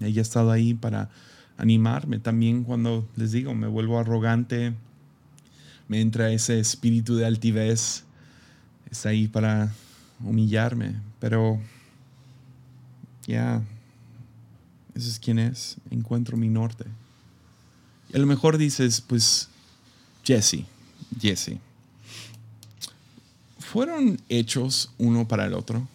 Ella 0.00 0.20
ha 0.20 0.22
estado 0.22 0.50
ahí 0.50 0.74
para 0.74 1.10
animarme. 1.56 2.18
También 2.18 2.64
cuando 2.64 3.08
les 3.16 3.32
digo, 3.32 3.54
me 3.54 3.66
vuelvo 3.66 3.98
arrogante, 3.98 4.74
me 5.88 6.00
entra 6.00 6.30
ese 6.30 6.60
espíritu 6.60 7.16
de 7.16 7.26
altivez, 7.26 8.04
está 8.90 9.08
ahí 9.08 9.28
para 9.28 9.72
humillarme. 10.24 10.96
Pero 11.20 11.60
ya, 13.26 13.62
eso 14.94 15.08
es 15.08 15.18
quien 15.18 15.38
es, 15.38 15.76
encuentro 15.90 16.36
mi 16.36 16.48
norte. 16.48 16.84
Y 18.12 18.16
a 18.16 18.18
lo 18.18 18.26
mejor 18.26 18.58
dices, 18.58 19.00
pues, 19.00 19.48
Jesse, 20.24 20.64
Jesse, 21.20 21.58
¿fueron 23.58 24.20
hechos 24.28 24.92
uno 24.98 25.26
para 25.26 25.46
el 25.46 25.54
otro? 25.54 25.86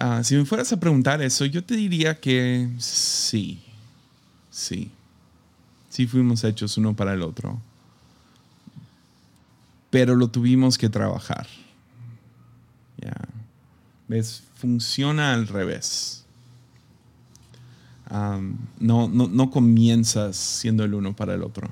Uh, 0.00 0.24
si 0.24 0.34
me 0.34 0.44
fueras 0.44 0.72
a 0.72 0.80
preguntar 0.80 1.20
eso, 1.20 1.44
yo 1.44 1.62
te 1.62 1.76
diría 1.76 2.18
que 2.18 2.70
sí, 2.78 3.62
sí, 4.50 4.90
sí 5.90 6.06
fuimos 6.06 6.42
hechos 6.44 6.78
uno 6.78 6.96
para 6.96 7.12
el 7.12 7.22
otro, 7.22 7.60
pero 9.90 10.14
lo 10.14 10.28
tuvimos 10.28 10.78
que 10.78 10.88
trabajar. 10.88 11.46
Ya, 13.02 13.16
¿ves? 14.08 14.42
Funciona 14.56 15.32
al 15.32 15.48
revés. 15.48 16.24
No, 18.10 19.08
no, 19.08 19.28
no 19.28 19.50
comienzas 19.50 20.36
siendo 20.36 20.84
el 20.84 20.94
uno 20.94 21.14
para 21.14 21.34
el 21.34 21.44
otro, 21.44 21.70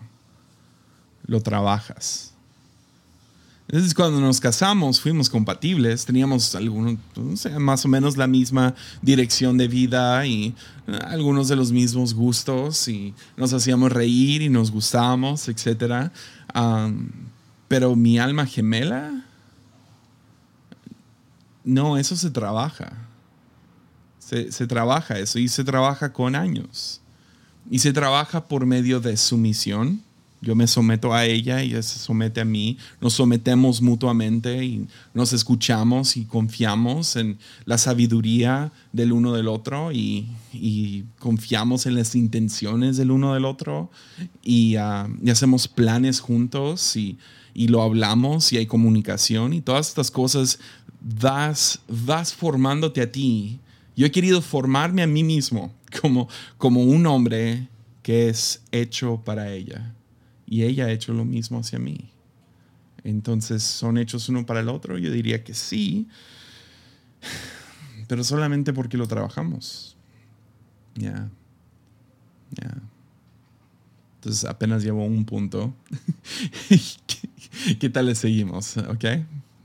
lo 1.27 1.41
trabajas. 1.41 2.33
Entonces, 3.69 3.93
cuando 3.93 4.19
nos 4.19 4.41
casamos, 4.41 4.99
fuimos 4.99 5.29
compatibles, 5.29 6.07
teníamos 6.07 6.55
algunos, 6.55 6.99
más 7.59 7.85
o 7.85 7.89
menos 7.89 8.17
la 8.17 8.27
misma 8.27 8.75
dirección 9.03 9.59
de 9.59 9.69
vida 9.69 10.25
y 10.25 10.55
uh, 10.87 10.93
algunos 11.07 11.49
de 11.49 11.57
los 11.57 11.71
mismos 11.71 12.15
gustos 12.15 12.89
y 12.89 13.13
nos 13.37 13.53
hacíamos 13.53 13.93
reír 13.93 14.41
y 14.41 14.49
nos 14.49 14.71
gustábamos, 14.71 15.51
etc. 15.51 16.11
Pero 17.69 17.95
mi 17.95 18.19
alma 18.19 18.47
gemela, 18.47 19.27
no, 21.69 21.99
eso 21.99 22.17
se 22.17 22.31
trabaja. 22.31 22.93
Se, 24.19 24.67
trabaja 24.67 25.19
eso 25.19 25.39
y 25.39 25.49
se 25.49 25.65
trabaja 25.65 26.13
con 26.13 26.35
años. 26.35 27.01
Y 27.71 27.79
se 27.79 27.93
trabaja 27.93 28.47
por 28.47 28.67
medio 28.67 29.01
de 29.01 29.17
sumisión 29.17 30.03
yo 30.41 30.55
me 30.55 30.69
someto 30.69 31.13
a 31.13 31.25
ella 31.25 31.63
y 31.63 31.71
ella 31.71 31.83
se 31.83 31.99
somete 31.99 32.41
a 32.41 32.45
mí. 32.45 32.79
Nos 33.01 33.15
sometemos 33.15 33.83
mutuamente 33.83 34.65
y 34.65 34.87
nos 35.13 35.33
escuchamos 35.33 36.17
y 36.17 36.25
confiamos 36.27 37.17
en 37.17 37.39
la 37.65 37.77
sabiduría 37.77 38.71
del 38.93 39.13
uno 39.13 39.35
del 39.35 39.49
otro 39.49 39.91
y, 39.93 40.29
confiamos 41.19 41.87
en 41.87 41.95
las 41.95 42.15
intenciones 42.15 42.97
del 42.97 43.11
uno 43.11 43.35
del 43.35 43.45
otro 43.45 43.91
y, 44.43 44.77
y 44.77 45.31
hacemos 45.31 45.69
planes 45.69 46.21
juntos 46.21 46.97
y, 46.97 47.19
lo 47.55 47.83
hablamos 47.83 48.53
y 48.53 48.57
hay 48.57 48.67
comunicación 48.67 49.53
y 49.53 49.61
todas 49.61 49.89
estas 49.89 50.13
cosas 50.13 50.61
vas, 51.01 51.81
vas 51.89 52.35
formándote 52.35 53.01
a 53.01 53.11
ti. 53.11 53.61
Yo 53.97 54.07
he 54.07 54.11
querido 54.11 54.41
formarme 54.43 55.03
a 55.03 55.07
mí 55.07 55.25
mismo 55.25 55.75
como, 56.01 56.29
como 56.57 56.83
un 56.83 57.07
hombre 57.07 57.69
que 58.03 58.29
es 58.29 58.63
hecho 58.73 59.23
para 59.25 59.53
ella 59.53 59.95
y 60.47 60.63
ella 60.63 60.87
ha 60.87 60.91
hecho 60.91 61.13
lo 61.13 61.25
mismo 61.25 61.59
hacia 61.59 61.79
mí. 61.79 62.11
Entonces, 63.05 63.63
¿son 63.63 63.99
hechos 63.99 64.29
uno 64.29 64.45
para 64.47 64.61
el 64.61 64.69
otro? 64.69 64.99
Yo 64.99 65.11
diría 65.11 65.45
que 65.45 65.55
sí, 65.55 66.09
pero 68.07 68.25
solamente 68.25 68.73
porque 68.73 68.97
lo 68.97 69.07
trabajamos. 69.07 69.97
Ya, 70.95 71.29
ya. 72.51 72.83
Entonces, 74.17 74.45
apenas 74.45 74.83
llevo 74.83 75.05
un 75.05 75.25
punto. 75.25 75.75
¿Qué, 77.79 77.89
tal 77.89 78.07
le 78.07 78.15
seguimos? 78.15 78.77
¿Ok? 78.79 79.05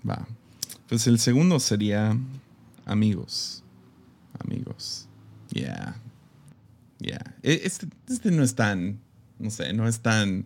Va. 0.08 0.28
Pues 0.94 1.08
el 1.08 1.18
segundo 1.18 1.60
sería 1.60 2.16
amigos. 2.86 3.64
Amigos. 4.38 5.08
Ya. 5.50 5.96
Ya. 7.00 7.20
Este, 7.42 7.88
este 8.08 8.30
no 8.30 8.44
es 8.44 8.54
tan, 8.54 9.00
no 9.40 9.50
sé, 9.50 9.74
no 9.74 9.88
es 9.88 10.02
tan 10.02 10.46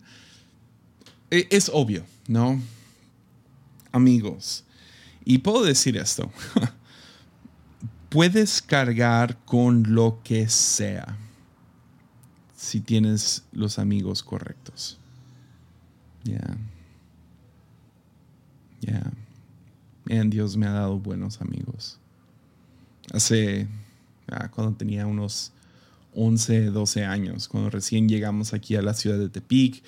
es 1.28 1.70
obvio, 1.70 2.02
¿no? 2.28 2.62
Amigos, 3.92 4.64
y 5.22 5.36
puedo 5.36 5.62
decir 5.62 5.98
esto, 5.98 6.32
puedes 8.08 8.62
cargar 8.62 9.36
con 9.44 9.94
lo 9.94 10.22
que 10.24 10.48
sea 10.48 11.18
si 12.56 12.80
tienes 12.80 13.44
los 13.52 13.78
amigos 13.78 14.22
correctos. 14.22 14.98
Ya. 16.24 16.56
Dios 20.08 20.56
me 20.56 20.66
ha 20.66 20.72
dado 20.72 20.98
buenos 20.98 21.40
amigos. 21.40 21.98
Hace, 23.12 23.68
ah, 24.30 24.50
cuando 24.50 24.76
tenía 24.76 25.06
unos 25.06 25.52
11, 26.14 26.66
12 26.66 27.04
años, 27.04 27.48
cuando 27.48 27.70
recién 27.70 28.08
llegamos 28.08 28.54
aquí 28.54 28.76
a 28.76 28.82
la 28.82 28.94
ciudad 28.94 29.18
de 29.18 29.28
Tepic, 29.28 29.82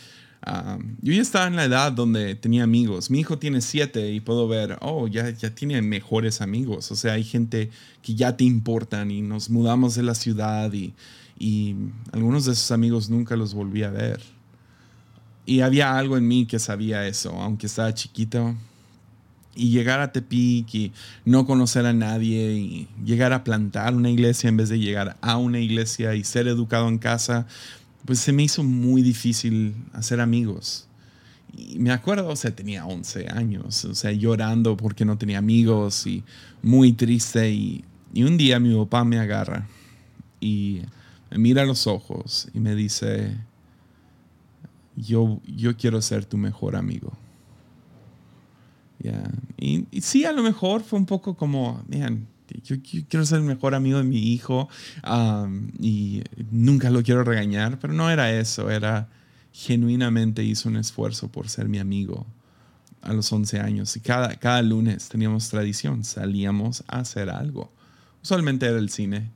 yo 1.03 1.13
ya 1.13 1.21
estaba 1.21 1.47
en 1.47 1.57
la 1.57 1.65
edad 1.65 1.93
donde 1.93 2.35
tenía 2.35 2.65
amigos. 2.65 3.11
Mi 3.11 3.21
hijo 3.21 3.39
tiene 3.39 3.61
siete 3.61 4.11
y 4.13 4.21
puedo 4.21 4.49
ver, 4.49 4.79
oh, 4.81 5.07
ya, 5.07 5.31
ya 5.31 5.55
tiene 5.55 5.81
mejores 5.83 6.41
amigos. 6.41 6.91
O 6.91 6.97
sea, 6.97 7.15
hay 7.15 7.25
gente 7.25 7.71
que 8.03 8.15
ya 8.15 8.37
te 8.37 8.45
importan 8.45 9.11
y 9.11 9.21
nos 9.21 9.51
mudamos 9.51 9.95
de 9.95 10.03
la 10.03 10.15
ciudad 10.15 10.73
y, 10.73 10.95
y 11.39 11.77
algunos 12.13 12.47
de 12.47 12.53
esos 12.53 12.71
amigos 12.71 13.11
nunca 13.11 13.37
los 13.37 13.53
volví 13.53 13.83
a 13.83 13.91
ver. 13.91 14.21
Y 15.45 15.61
había 15.61 15.97
algo 15.97 16.17
en 16.17 16.27
mí 16.27 16.47
que 16.47 16.59
sabía 16.59 17.07
eso, 17.07 17.33
aunque 17.33 17.67
estaba 17.67 17.93
chiquito. 17.93 18.55
Y 19.55 19.71
llegar 19.71 20.01
a 20.01 20.13
Tepic 20.13 20.75
y 20.75 20.93
no 21.25 21.45
conocer 21.45 21.85
a 21.85 21.93
nadie 21.93 22.53
y 22.53 22.89
llegar 23.05 23.33
a 23.33 23.43
plantar 23.43 23.95
una 23.95 24.11
iglesia 24.11 24.49
en 24.49 24.57
vez 24.57 24.69
de 24.69 24.79
llegar 24.79 25.17
a 25.21 25.37
una 25.37 25.59
iglesia 25.59 26.15
y 26.15 26.25
ser 26.25 26.47
educado 26.47 26.89
en 26.89 26.99
casa, 26.99 27.47
pues 28.05 28.21
se 28.21 28.33
me 28.33 28.45
hizo 28.45 28.63
muy 28.63 29.03
difícil 29.03 29.75
hacer 29.93 30.21
amigos. 30.21 30.87
Y 31.57 31.79
me 31.79 31.91
acuerdo, 31.91 32.29
o 32.29 32.37
sea, 32.37 32.55
tenía 32.55 32.87
11 32.87 33.29
años, 33.31 33.85
o 33.85 33.95
sea, 33.95 34.13
llorando 34.13 34.77
porque 34.77 35.05
no 35.05 35.19
tenía 35.19 35.39
amigos 35.39 36.07
y 36.07 36.23
muy 36.63 36.93
triste. 36.93 37.51
Y, 37.51 37.85
y 38.13 38.23
un 38.23 38.37
día 38.37 38.61
mi 38.61 38.75
papá 38.77 39.05
me 39.05 39.19
agarra 39.19 39.67
y 40.41 40.83
me 41.31 41.39
mira 41.39 41.63
a 41.63 41.67
los 41.67 41.87
ojos 41.87 42.49
y 42.55 42.61
me 42.61 42.75
dice, 42.75 43.37
yo, 44.97 45.41
yo 45.47 45.77
quiero 45.77 46.01
ser 46.03 46.25
tu 46.25 46.37
mejor 46.37 46.77
amigo. 46.77 47.13
Yeah. 49.03 49.31
Y, 49.57 49.87
sí, 50.01 50.25
a 50.25 50.33
lo 50.33 50.43
mejor 50.43 50.83
fue 50.83 50.99
un 50.99 51.07
poco 51.07 51.35
como, 51.35 51.83
man, 51.89 52.27
yo, 52.65 52.77
quiero 53.09 53.25
ser 53.25 53.39
el 53.39 53.45
mejor 53.45 53.75
amigo 53.75 53.99
de 53.99 54.05
mi 54.05 54.33
hijo 54.33 54.69
um, 55.09 55.69
y 55.79 56.23
nunca 56.51 56.91
lo 56.91 57.03
quiero 57.03 57.25
regañar, 57.25 57.79
pero 57.79 57.93
no 57.93 58.11
era 58.11 58.33
eso, 58.33 58.71
era 58.71 59.09
genuinamente 59.53 60.45
hizo 60.45 60.69
un 60.69 60.77
esfuerzo 60.77 61.29
por 61.29 61.49
ser 61.49 61.69
mi 61.69 61.79
amigo 61.79 62.27
a 63.03 63.13
los 63.13 63.33
11 63.33 63.61
años 63.61 63.97
y 63.97 64.01
cada, 64.01 64.37
cada 64.37 64.63
lunes 64.63 65.09
teníamos 65.09 65.49
tradición, 65.49 66.05
salíamos 66.05 66.85
a 66.87 67.01
hacer 67.01 67.31
algo. 67.31 67.73
Usualmente 68.23 68.67
era 68.67 68.79
el 68.79 68.91
cine 68.91 69.31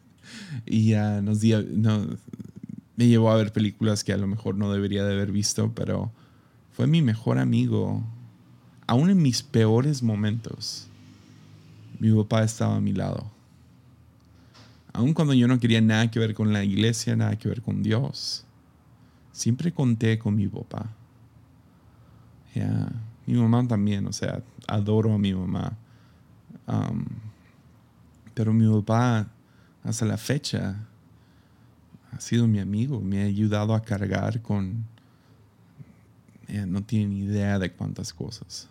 y 0.66 0.94
uh, 0.94 1.22
nos 1.22 1.40
di, 1.40 1.54
me 1.54 3.06
llevó 3.06 3.30
a 3.30 3.36
ver 3.36 3.52
películas 3.52 4.04
que 4.04 4.12
a 4.12 4.18
lo 4.18 4.26
mejor 4.26 4.56
no 4.56 4.72
debería 4.72 5.04
de 5.04 5.14
haber 5.14 5.32
visto, 5.32 5.72
pero 5.74 6.12
fue 6.72 6.86
mi 6.86 7.00
mejor 7.00 7.38
amigo, 7.38 8.04
aún 8.88 9.10
en 9.10 9.22
mis 9.22 9.42
peores 9.42 10.02
momentos 10.02 10.88
mi 12.00 12.10
papá 12.10 12.42
estaba 12.42 12.76
a 12.76 12.80
mi 12.80 12.92
lado. 12.92 13.30
Aun 14.92 15.14
cuando 15.14 15.34
yo 15.34 15.46
no 15.46 15.60
quería 15.60 15.80
nada 15.80 16.10
que 16.10 16.18
ver 16.18 16.34
con 16.34 16.52
la 16.52 16.64
iglesia, 16.64 17.14
nada 17.14 17.36
que 17.36 17.48
ver 17.48 17.60
con 17.60 17.82
Dios, 17.82 18.44
siempre 19.30 19.72
conté 19.72 20.18
con 20.18 20.34
mi 20.34 20.48
papá. 20.48 20.90
Mi 23.26 23.34
mamá 23.34 23.68
también, 23.68 24.06
o 24.06 24.12
sea, 24.12 24.42
adoro 24.66 25.12
a 25.12 25.18
mi 25.18 25.34
mamá. 25.34 25.76
Pero 28.34 28.52
mi 28.52 28.66
papá, 28.80 29.28
hasta 29.84 30.06
la 30.06 30.16
fecha, 30.16 30.76
ha 32.10 32.20
sido 32.20 32.48
mi 32.48 32.58
amigo, 32.58 33.00
me 33.00 33.22
ha 33.22 33.26
ayudado 33.26 33.74
a 33.74 33.82
cargar 33.82 34.40
con... 34.40 34.86
no 36.66 36.82
tiene 36.84 37.06
ni 37.08 37.18
idea 37.20 37.58
de 37.58 37.70
cuántas 37.70 38.12
cosas. 38.14 38.68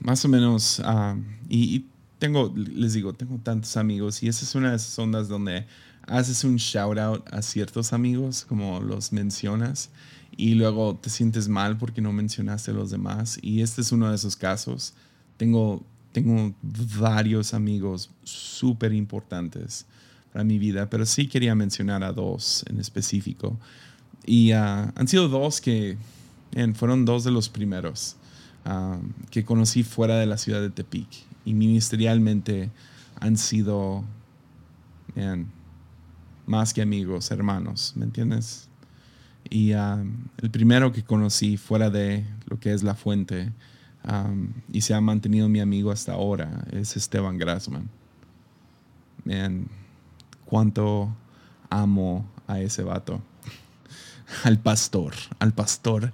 Más 0.00 0.24
o 0.24 0.28
menos, 0.28 0.80
um, 0.80 1.24
y, 1.48 1.84
tengo, 2.18 2.52
les 2.54 2.92
digo, 2.92 3.14
tengo 3.14 3.38
tantos 3.38 3.76
amigos 3.76 4.22
y 4.22 4.28
esa 4.28 4.44
es 4.44 4.54
una 4.54 4.70
de 4.70 4.76
esas 4.76 4.98
ondas 4.98 5.28
donde 5.28 5.66
haces 6.06 6.44
un 6.44 6.56
shout 6.56 6.98
out 6.98 7.26
a 7.32 7.42
ciertos 7.42 7.92
amigos, 7.92 8.44
como 8.46 8.80
los 8.80 9.12
mencionas, 9.12 9.90
y 10.36 10.54
luego 10.54 10.96
te 10.96 11.10
sientes 11.10 11.48
mal 11.48 11.78
porque 11.78 12.00
no 12.00 12.12
mencionaste 12.12 12.70
a 12.70 12.74
los 12.74 12.90
demás. 12.90 13.38
Y 13.42 13.62
este 13.62 13.80
es 13.80 13.92
uno 13.92 14.08
de 14.08 14.16
esos 14.16 14.36
casos. 14.36 14.94
Tengo, 15.36 15.84
tengo 16.12 16.54
varios 16.98 17.52
amigos 17.52 18.10
súper 18.22 18.92
importantes 18.92 19.86
para 20.32 20.44
mi 20.44 20.58
vida, 20.58 20.88
pero 20.88 21.06
sí 21.06 21.26
quería 21.26 21.54
mencionar 21.54 22.04
a 22.04 22.12
dos 22.12 22.64
en 22.68 22.80
específico. 22.80 23.58
Y 24.24 24.52
ah, 24.52 24.92
han 24.94 25.08
sido 25.08 25.28
dos 25.28 25.60
que 25.60 25.96
fueron 26.74 27.04
dos 27.04 27.24
de 27.24 27.30
los 27.30 27.48
primeros 27.48 28.16
que 29.30 29.44
conocí 29.44 29.82
fuera 29.82 30.16
de 30.16 30.26
la 30.26 30.36
ciudad 30.36 30.60
de 30.60 30.70
Tepic. 30.70 31.08
Y 31.44 31.54
ministerialmente 31.54 32.70
han 33.18 33.36
sido 33.36 34.04
más 36.46 36.74
que 36.74 36.82
amigos, 36.82 37.30
hermanos, 37.30 37.94
¿me 37.96 38.04
entiendes? 38.04 38.68
Y 39.48 39.72
el 39.72 40.50
primero 40.50 40.92
que 40.92 41.02
conocí 41.02 41.56
fuera 41.56 41.90
de 41.90 42.24
lo 42.46 42.60
que 42.60 42.72
es 42.72 42.82
la 42.82 42.94
fuente 42.94 43.52
y 44.72 44.80
se 44.80 44.94
ha 44.94 45.00
mantenido 45.00 45.48
mi 45.48 45.60
amigo 45.60 45.90
hasta 45.90 46.12
ahora 46.12 46.64
es 46.72 46.96
Esteban 46.96 47.38
Grassman. 47.38 47.88
Man, 49.24 49.68
cuánto 50.44 51.14
amo 51.68 52.26
a 52.46 52.60
ese 52.60 52.82
vato. 52.82 53.22
al 54.44 54.58
pastor, 54.58 55.14
al 55.38 55.52
pastor 55.52 56.12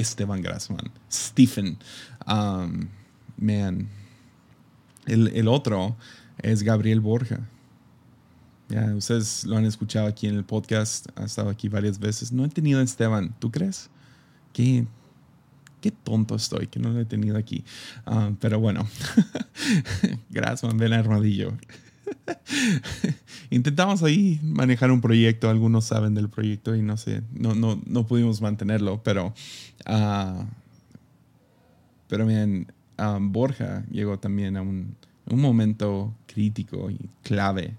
Esteban 0.00 0.42
Grassman. 0.42 0.90
Stephen. 1.10 1.78
Um, 2.26 2.88
man. 3.36 3.88
El, 5.06 5.28
el 5.28 5.48
otro 5.48 5.96
es 6.38 6.62
Gabriel 6.62 7.00
Borja. 7.00 7.40
Ya, 8.70 8.94
ustedes 8.94 9.44
lo 9.44 9.56
han 9.56 9.66
escuchado 9.66 10.06
aquí 10.06 10.28
en 10.28 10.36
el 10.36 10.44
podcast, 10.44 11.08
ha 11.16 11.24
estado 11.24 11.50
aquí 11.50 11.68
varias 11.68 11.98
veces. 11.98 12.30
No 12.30 12.44
he 12.44 12.48
tenido 12.48 12.78
a 12.78 12.84
Esteban, 12.84 13.34
¿tú 13.40 13.50
crees? 13.50 13.90
Qué, 14.52 14.86
qué 15.80 15.90
tonto 15.90 16.36
estoy 16.36 16.68
que 16.68 16.78
no 16.78 16.90
lo 16.90 17.00
he 17.00 17.04
tenido 17.04 17.36
aquí. 17.36 17.64
Ah, 18.06 18.30
pero 18.40 18.60
bueno, 18.60 18.88
gracias, 20.30 20.76
ven 20.76 20.92
armadillo. 20.92 21.52
Intentamos 23.50 24.02
ahí 24.02 24.40
manejar 24.42 24.90
un 24.90 25.00
proyecto, 25.00 25.50
algunos 25.50 25.84
saben 25.84 26.14
del 26.14 26.28
proyecto 26.28 26.74
y 26.76 26.82
no 26.82 26.96
sé, 26.96 27.22
no, 27.32 27.54
no, 27.54 27.80
no 27.86 28.06
pudimos 28.06 28.40
mantenerlo, 28.40 29.02
pero, 29.02 29.34
uh, 29.88 30.44
pero 32.08 32.26
bien, 32.26 32.72
ah, 32.96 33.18
Borja 33.20 33.84
llegó 33.90 34.18
también 34.18 34.56
a 34.56 34.62
un, 34.62 34.94
un 35.26 35.40
momento 35.40 36.14
crítico 36.26 36.90
y 36.90 36.98
clave 37.22 37.76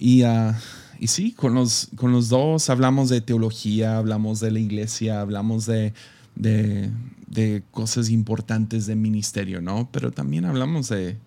y, 0.00 0.24
uh, 0.24 0.54
y 0.98 1.08
sí, 1.08 1.32
con 1.32 1.54
los, 1.54 1.90
con 1.94 2.10
los 2.10 2.30
dos 2.30 2.70
hablamos 2.70 3.10
de 3.10 3.20
teología, 3.20 3.98
hablamos 3.98 4.40
de 4.40 4.50
la 4.50 4.58
iglesia, 4.58 5.20
hablamos 5.20 5.66
de, 5.66 5.92
de, 6.36 6.90
de 7.26 7.62
cosas 7.70 8.08
importantes 8.08 8.86
de 8.86 8.96
ministerio, 8.96 9.60
¿no? 9.60 9.90
Pero 9.92 10.10
también 10.10 10.46
hablamos 10.46 10.88
de, 10.88 11.18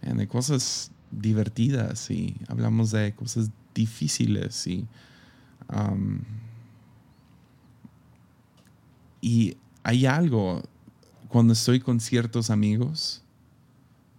de 0.00 0.26
cosas 0.26 0.90
divertidas 1.20 2.10
y 2.10 2.36
hablamos 2.48 2.90
de 2.90 3.14
cosas 3.14 3.50
difíciles 3.74 4.66
y, 4.66 4.86
um, 5.72 6.20
y 9.20 9.56
hay 9.82 10.06
algo 10.06 10.62
cuando 11.28 11.52
estoy 11.52 11.80
con 11.80 12.00
ciertos 12.00 12.50
amigos 12.50 13.24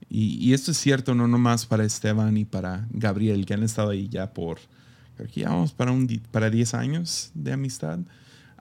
y, 0.10 0.54
esto 0.54 0.72
es 0.72 0.78
cierto 0.78 1.16
no 1.16 1.28
nomás 1.28 1.66
para 1.66 1.84
Esteban 1.84 2.38
y 2.38 2.46
para 2.46 2.88
Gabriel, 2.92 3.46
que 3.46 3.54
han 3.54 3.64
estado 3.64 3.90
ahí 3.90 4.08
ya 4.08 4.34
por, 4.34 4.60
creo 5.18 5.30
que 5.30 5.42
ya 5.42 5.50
vamos 5.50 5.74
para, 5.74 5.92
un, 5.92 6.08
para 6.32 6.50
10 6.50 6.74
años 6.74 7.32
de 7.34 7.54
amistad. 7.54 8.00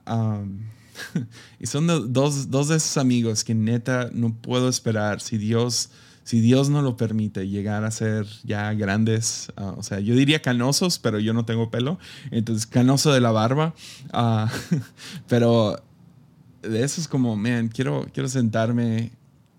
y 1.59 1.67
son 1.67 1.87
dos, 1.87 2.49
dos, 2.49 2.67
de 2.67 2.77
esos 2.77 2.97
amigos 2.97 3.43
que 3.43 3.53
neta 3.55 4.09
no 4.11 4.33
puedo 4.33 4.67
esperar, 4.67 5.21
si 5.21 5.37
Dios, 5.37 5.91
si 6.25 6.41
Dios 6.41 6.69
no 6.71 6.81
lo 6.81 6.97
permite, 6.97 7.47
llegar 7.47 7.85
a 7.85 7.91
ser 7.91 8.25
ya 8.43 8.73
grandes, 8.73 9.53
ah, 9.57 9.75
o 9.77 9.83
sea, 9.83 9.99
yo 9.99 10.15
diría 10.15 10.41
canosos, 10.41 10.97
pero 10.97 11.19
yo 11.19 11.33
no 11.33 11.45
tengo 11.45 11.69
pelo, 11.69 11.99
entonces 12.31 12.65
canoso 12.65 13.13
de 13.13 13.21
la 13.21 13.29
barba, 13.29 13.75
uh, 14.11 14.47
pero 15.27 15.77
de 16.63 16.83
eso 16.83 16.99
es 16.99 17.07
como, 17.07 17.35
man, 17.35 17.67
quiero, 17.67 18.07
quiero 18.11 18.27
sentarme 18.27 19.11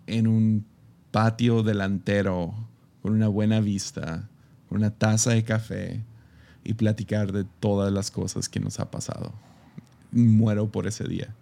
en 0.09 0.27
un 0.27 0.67
patio 1.13 1.63
delantero 1.63 2.53
con 3.01 3.13
una 3.13 3.29
buena 3.29 3.61
vista, 3.61 4.29
con 4.69 4.79
una 4.79 4.91
taza 4.91 5.31
de 5.31 5.45
café 5.45 6.03
y 6.65 6.75
platicar 6.75 7.31
de 7.31 7.45
todas 7.61 7.93
las 7.93 8.11
cosas 8.11 8.49
que 8.49 8.59
nos 8.59 8.81
ha 8.81 8.91
pasado. 8.91 9.33
Muero 10.11 10.69
por 10.73 10.89
ese 10.89 11.05
día. 11.05 11.33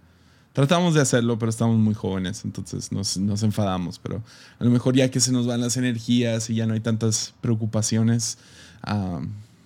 Tratamos 0.55 0.95
de 0.95 1.01
hacerlo, 1.01 1.37
pero 1.37 1.51
estamos 1.51 1.77
muy 1.79 1.95
jóvenes, 1.95 2.45
entonces 2.45 2.93
nos, 2.93 3.17
nos, 3.17 3.43
enfadamos, 3.43 3.99
pero 3.99 4.23
a 4.61 4.65
lo 4.65 4.71
mejor 4.71 4.95
ya 4.95 5.11
que 5.11 5.19
se 5.19 5.33
nos 5.33 5.49
van 5.49 5.61
las 5.61 5.77
energías 5.77 6.49
y 6.49 6.55
ya 6.55 6.65
no 6.67 6.75
hay 6.75 6.81
tantas 6.81 7.35
preocupaciones, 7.41 8.39
ah, 8.85 9.21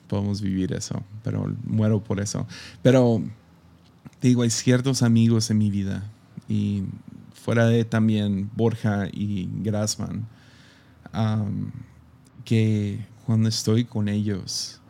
podemos 0.09 0.41
vivir 0.41 0.73
eso, 0.73 1.03
pero 1.23 1.55
muero 1.65 2.03
por 2.03 2.21
eso. 2.21 2.47
Pero 2.83 3.23
digo, 4.23 4.43
hay 4.43 4.51
ciertos 4.51 5.03
amigos 5.03 5.51
en 5.51 5.59
mi 5.59 5.71
vida 5.71 6.05
y 6.49 6.85
fuera 7.35 7.67
de 7.67 7.85
también 7.85 8.51
Borja 8.57 9.09
y 9.13 9.49
Grassman, 9.63 10.27
que 12.47 13.07
cuando 13.27 13.51
estoy 13.51 13.85
con 13.85 14.09
ellos, 14.09 14.81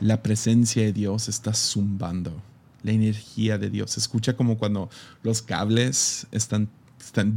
la 0.00 0.22
presencia 0.22 0.82
de 0.84 0.92
Dios 0.92 1.28
está 1.28 1.54
zumbando, 1.54 2.40
la 2.82 2.92
energía 2.92 3.58
de 3.58 3.70
Dios. 3.70 3.92
Se 3.92 4.00
escucha 4.00 4.36
como 4.36 4.58
cuando 4.58 4.90
los 5.22 5.42
cables 5.42 6.26
están, 6.32 6.68
están 6.98 7.36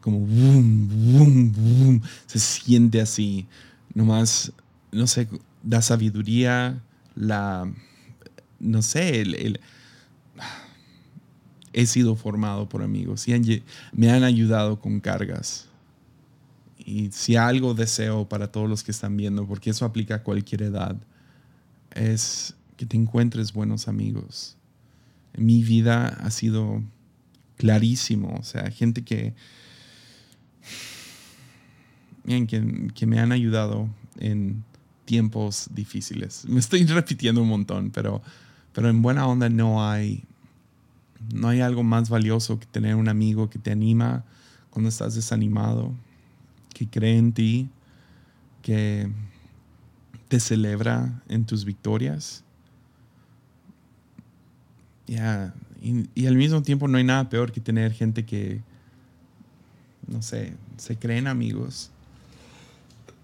como 0.00 0.18
boom, 0.20 0.88
boom, 0.88 1.52
boom. 1.52 2.02
Se 2.26 2.38
siente 2.38 3.00
así. 3.00 3.46
Nomás, 3.94 4.52
no 4.90 5.06
sé, 5.06 5.28
la 5.68 5.82
sabiduría, 5.82 6.82
la, 7.14 7.70
no 8.58 8.82
sé, 8.82 9.20
el 9.20 9.60
he 11.72 11.86
sido 11.86 12.16
formado 12.16 12.68
por 12.68 12.82
amigos 12.82 13.26
y 13.28 13.62
me 13.92 14.10
han 14.10 14.24
ayudado 14.24 14.80
con 14.80 15.00
cargas. 15.00 15.66
Y 16.78 17.10
si 17.12 17.36
algo 17.36 17.74
deseo 17.74 18.28
para 18.28 18.50
todos 18.50 18.68
los 18.68 18.82
que 18.82 18.90
están 18.90 19.16
viendo, 19.16 19.46
porque 19.46 19.70
eso 19.70 19.84
aplica 19.84 20.16
a 20.16 20.22
cualquier 20.22 20.62
edad, 20.62 20.96
es 21.94 22.54
que 22.82 22.86
te 22.86 22.96
encuentres 22.96 23.52
buenos 23.52 23.86
amigos. 23.86 24.56
Mi 25.36 25.62
vida 25.62 26.08
ha 26.08 26.30
sido 26.32 26.82
clarísimo, 27.56 28.34
o 28.40 28.42
sea, 28.42 28.72
gente 28.72 29.04
que, 29.04 29.34
que, 32.26 32.88
que 32.92 33.06
me 33.06 33.20
han 33.20 33.30
ayudado 33.30 33.88
en 34.18 34.64
tiempos 35.04 35.70
difíciles. 35.72 36.44
Me 36.48 36.58
estoy 36.58 36.84
repitiendo 36.86 37.40
un 37.40 37.50
montón, 37.50 37.92
pero, 37.92 38.20
pero 38.72 38.88
en 38.88 39.00
buena 39.00 39.28
onda 39.28 39.48
no 39.48 39.88
hay 39.88 40.24
no 41.32 41.46
hay 41.50 41.60
algo 41.60 41.84
más 41.84 42.10
valioso 42.10 42.58
que 42.58 42.66
tener 42.66 42.96
un 42.96 43.08
amigo 43.08 43.48
que 43.48 43.60
te 43.60 43.70
anima 43.70 44.24
cuando 44.70 44.88
estás 44.88 45.14
desanimado, 45.14 45.94
que 46.74 46.88
cree 46.88 47.16
en 47.16 47.32
ti, 47.32 47.70
que 48.60 49.08
te 50.26 50.40
celebra 50.40 51.22
en 51.28 51.44
tus 51.44 51.64
victorias. 51.64 52.42
Y, 55.80 56.08
y, 56.14 56.26
al 56.26 56.36
mismo 56.36 56.62
tiempo 56.62 56.88
no 56.88 56.98
hay 56.98 57.04
nada 57.04 57.28
peor 57.28 57.52
que 57.52 57.60
tener 57.60 57.92
gente 57.92 58.24
que, 58.24 58.60
no 60.06 60.22
sé, 60.22 60.54
se 60.76 60.96
creen 60.96 61.26
amigos. 61.26 61.90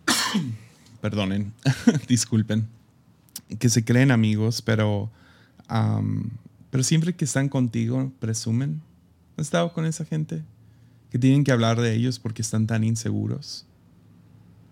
Perdonen, 1.01 1.53
disculpen. 2.09 2.67
Que 3.59 3.69
se 3.69 3.85
creen 3.85 4.11
amigos, 4.11 4.61
pero 4.63 5.11
pero 6.71 6.83
siempre 6.83 7.15
que 7.15 7.25
están 7.25 7.49
contigo, 7.49 8.13
presumen. 8.21 8.81
¿Has 9.37 9.47
estado 9.47 9.73
con 9.73 9.87
esa 9.87 10.05
gente? 10.05 10.43
que 11.11 11.19
tienen 11.19 11.45
que 11.45 11.53
hablar 11.53 11.81
de 11.81 11.95
ellos 11.95 12.19
porque 12.19 12.43
están 12.43 12.67
tan 12.67 12.85
inseguros. 12.85 13.65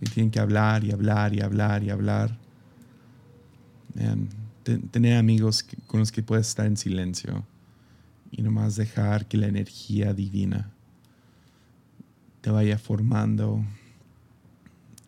Que 0.01 0.07
tienen 0.07 0.31
que 0.31 0.39
hablar 0.39 0.85
y 0.85 0.93
hablar 0.93 1.35
y 1.35 1.41
hablar 1.41 1.83
y 1.83 1.91
hablar. 1.91 2.37
Tener 4.91 5.17
amigos 5.17 5.65
con 5.87 6.01
los 6.01 6.11
que 6.11 6.23
puedes 6.23 6.49
estar 6.49 6.67
en 6.67 6.77
silencio 6.77 7.45
y 8.31 8.43
nomás 8.43 8.77
dejar 8.77 9.27
que 9.27 9.37
la 9.37 9.47
energía 9.47 10.13
divina 10.13 10.71
te 12.41 12.51
vaya 12.51 12.79
formando 12.79 13.65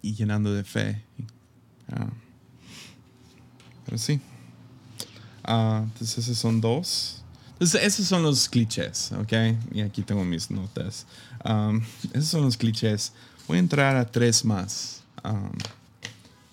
y 0.03 0.15
llenando 0.15 0.53
de 0.55 0.65
fe. 0.65 1.03
Ah. 1.91 2.11
Pero 3.85 3.99
sí. 3.99 4.21
Ah, 5.45 5.83
entonces 5.85 6.19
esos 6.19 6.39
son 6.39 6.61
dos. 6.61 7.23
Entonces 7.53 7.83
esos 7.83 8.07
son 8.07 8.23
los 8.23 8.49
clichés, 8.49 9.13
¿ok? 9.13 9.33
Y 9.73 9.81
aquí 9.81 10.03
tengo 10.03 10.25
mis 10.25 10.51
notas. 10.51 11.07
Um, 11.45 11.81
esos 12.13 12.29
son 12.29 12.43
los 12.43 12.57
clichés. 12.57 13.13
Voy 13.47 13.57
a 13.57 13.61
entrar 13.61 13.97
a 13.97 14.05
tres 14.05 14.45
más. 14.45 15.03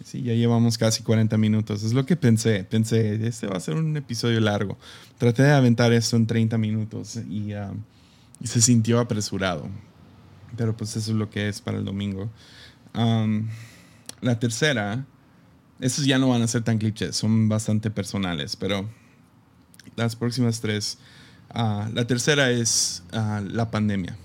Sí, 0.05 0.21
ya 0.21 0.33
llevamos 0.33 0.77
casi 0.77 1.03
40 1.03 1.37
minutos. 1.37 1.83
Es 1.83 1.91
lo 1.93 2.05
que 2.05 2.15
pensé. 2.15 2.63
Pensé, 2.63 3.27
este 3.27 3.47
va 3.47 3.57
a 3.57 3.59
ser 3.59 3.75
un 3.75 3.97
episodio 3.97 4.39
largo. 4.39 4.77
Traté 5.17 5.43
de 5.43 5.51
aventar 5.51 5.91
esto 5.91 6.15
en 6.15 6.27
30 6.27 6.57
minutos 6.57 7.17
y, 7.29 7.53
um, 7.53 7.81
y 8.39 8.47
se 8.47 8.61
sintió 8.61 8.99
apresurado. 8.99 9.67
Pero 10.55 10.77
pues 10.77 10.95
eso 10.95 11.11
es 11.11 11.17
lo 11.17 11.29
que 11.29 11.49
es 11.49 11.59
para 11.59 11.77
el 11.77 11.83
domingo. 11.83 12.29
la 14.21 14.39
tercera 14.39 15.05
esos 15.79 16.05
ya 16.05 16.17
no 16.17 16.29
van 16.29 16.41
a 16.41 16.47
ser 16.47 16.63
tan 16.63 16.77
clichés, 16.77 17.15
son 17.15 17.49
bastante 17.49 17.91
personales, 17.91 18.55
pero 18.55 18.89
las 19.95 20.15
próximas 20.15 20.61
tres. 20.61 20.97
Ah, 21.49 21.89
la 21.93 22.07
tercera 22.07 22.49
es 22.49 23.03
ah, 23.11 23.41
la 23.45 23.69
pandemia. 23.71 24.15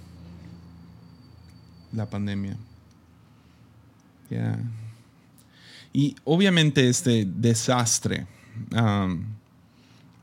La 1.92 2.08
pandemia. 2.08 2.56
Y 5.92 6.16
obviamente 6.24 6.88
este 6.88 7.24
desastre 7.26 8.26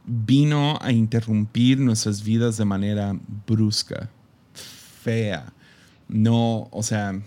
vino 0.06 0.78
a 0.82 0.92
interrumpir 0.92 1.80
nuestras 1.80 2.24
vidas 2.24 2.58
de 2.58 2.66
manera 2.66 3.18
brusca, 3.46 4.10
fea. 5.02 5.52
No, 6.08 6.70
o 6.72 6.84
sea, 6.84 7.20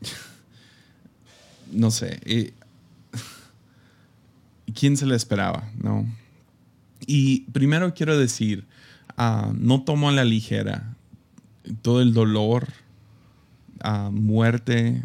no 1.72 1.90
sé. 1.92 2.20
Eh, 2.24 2.52
¿quién 4.74 4.96
se 4.96 5.06
le 5.06 5.14
esperaba? 5.14 5.70
¿no? 5.80 6.06
Y 7.06 7.42
primero 7.52 7.94
quiero 7.94 8.18
decir, 8.18 8.66
ah, 9.16 9.52
no 9.56 9.84
tomo 9.84 10.08
a 10.08 10.12
la 10.12 10.24
ligera 10.24 10.94
todo 11.82 12.02
el 12.02 12.12
dolor, 12.12 12.68
uh, 13.84 14.10
muerte, 14.10 15.02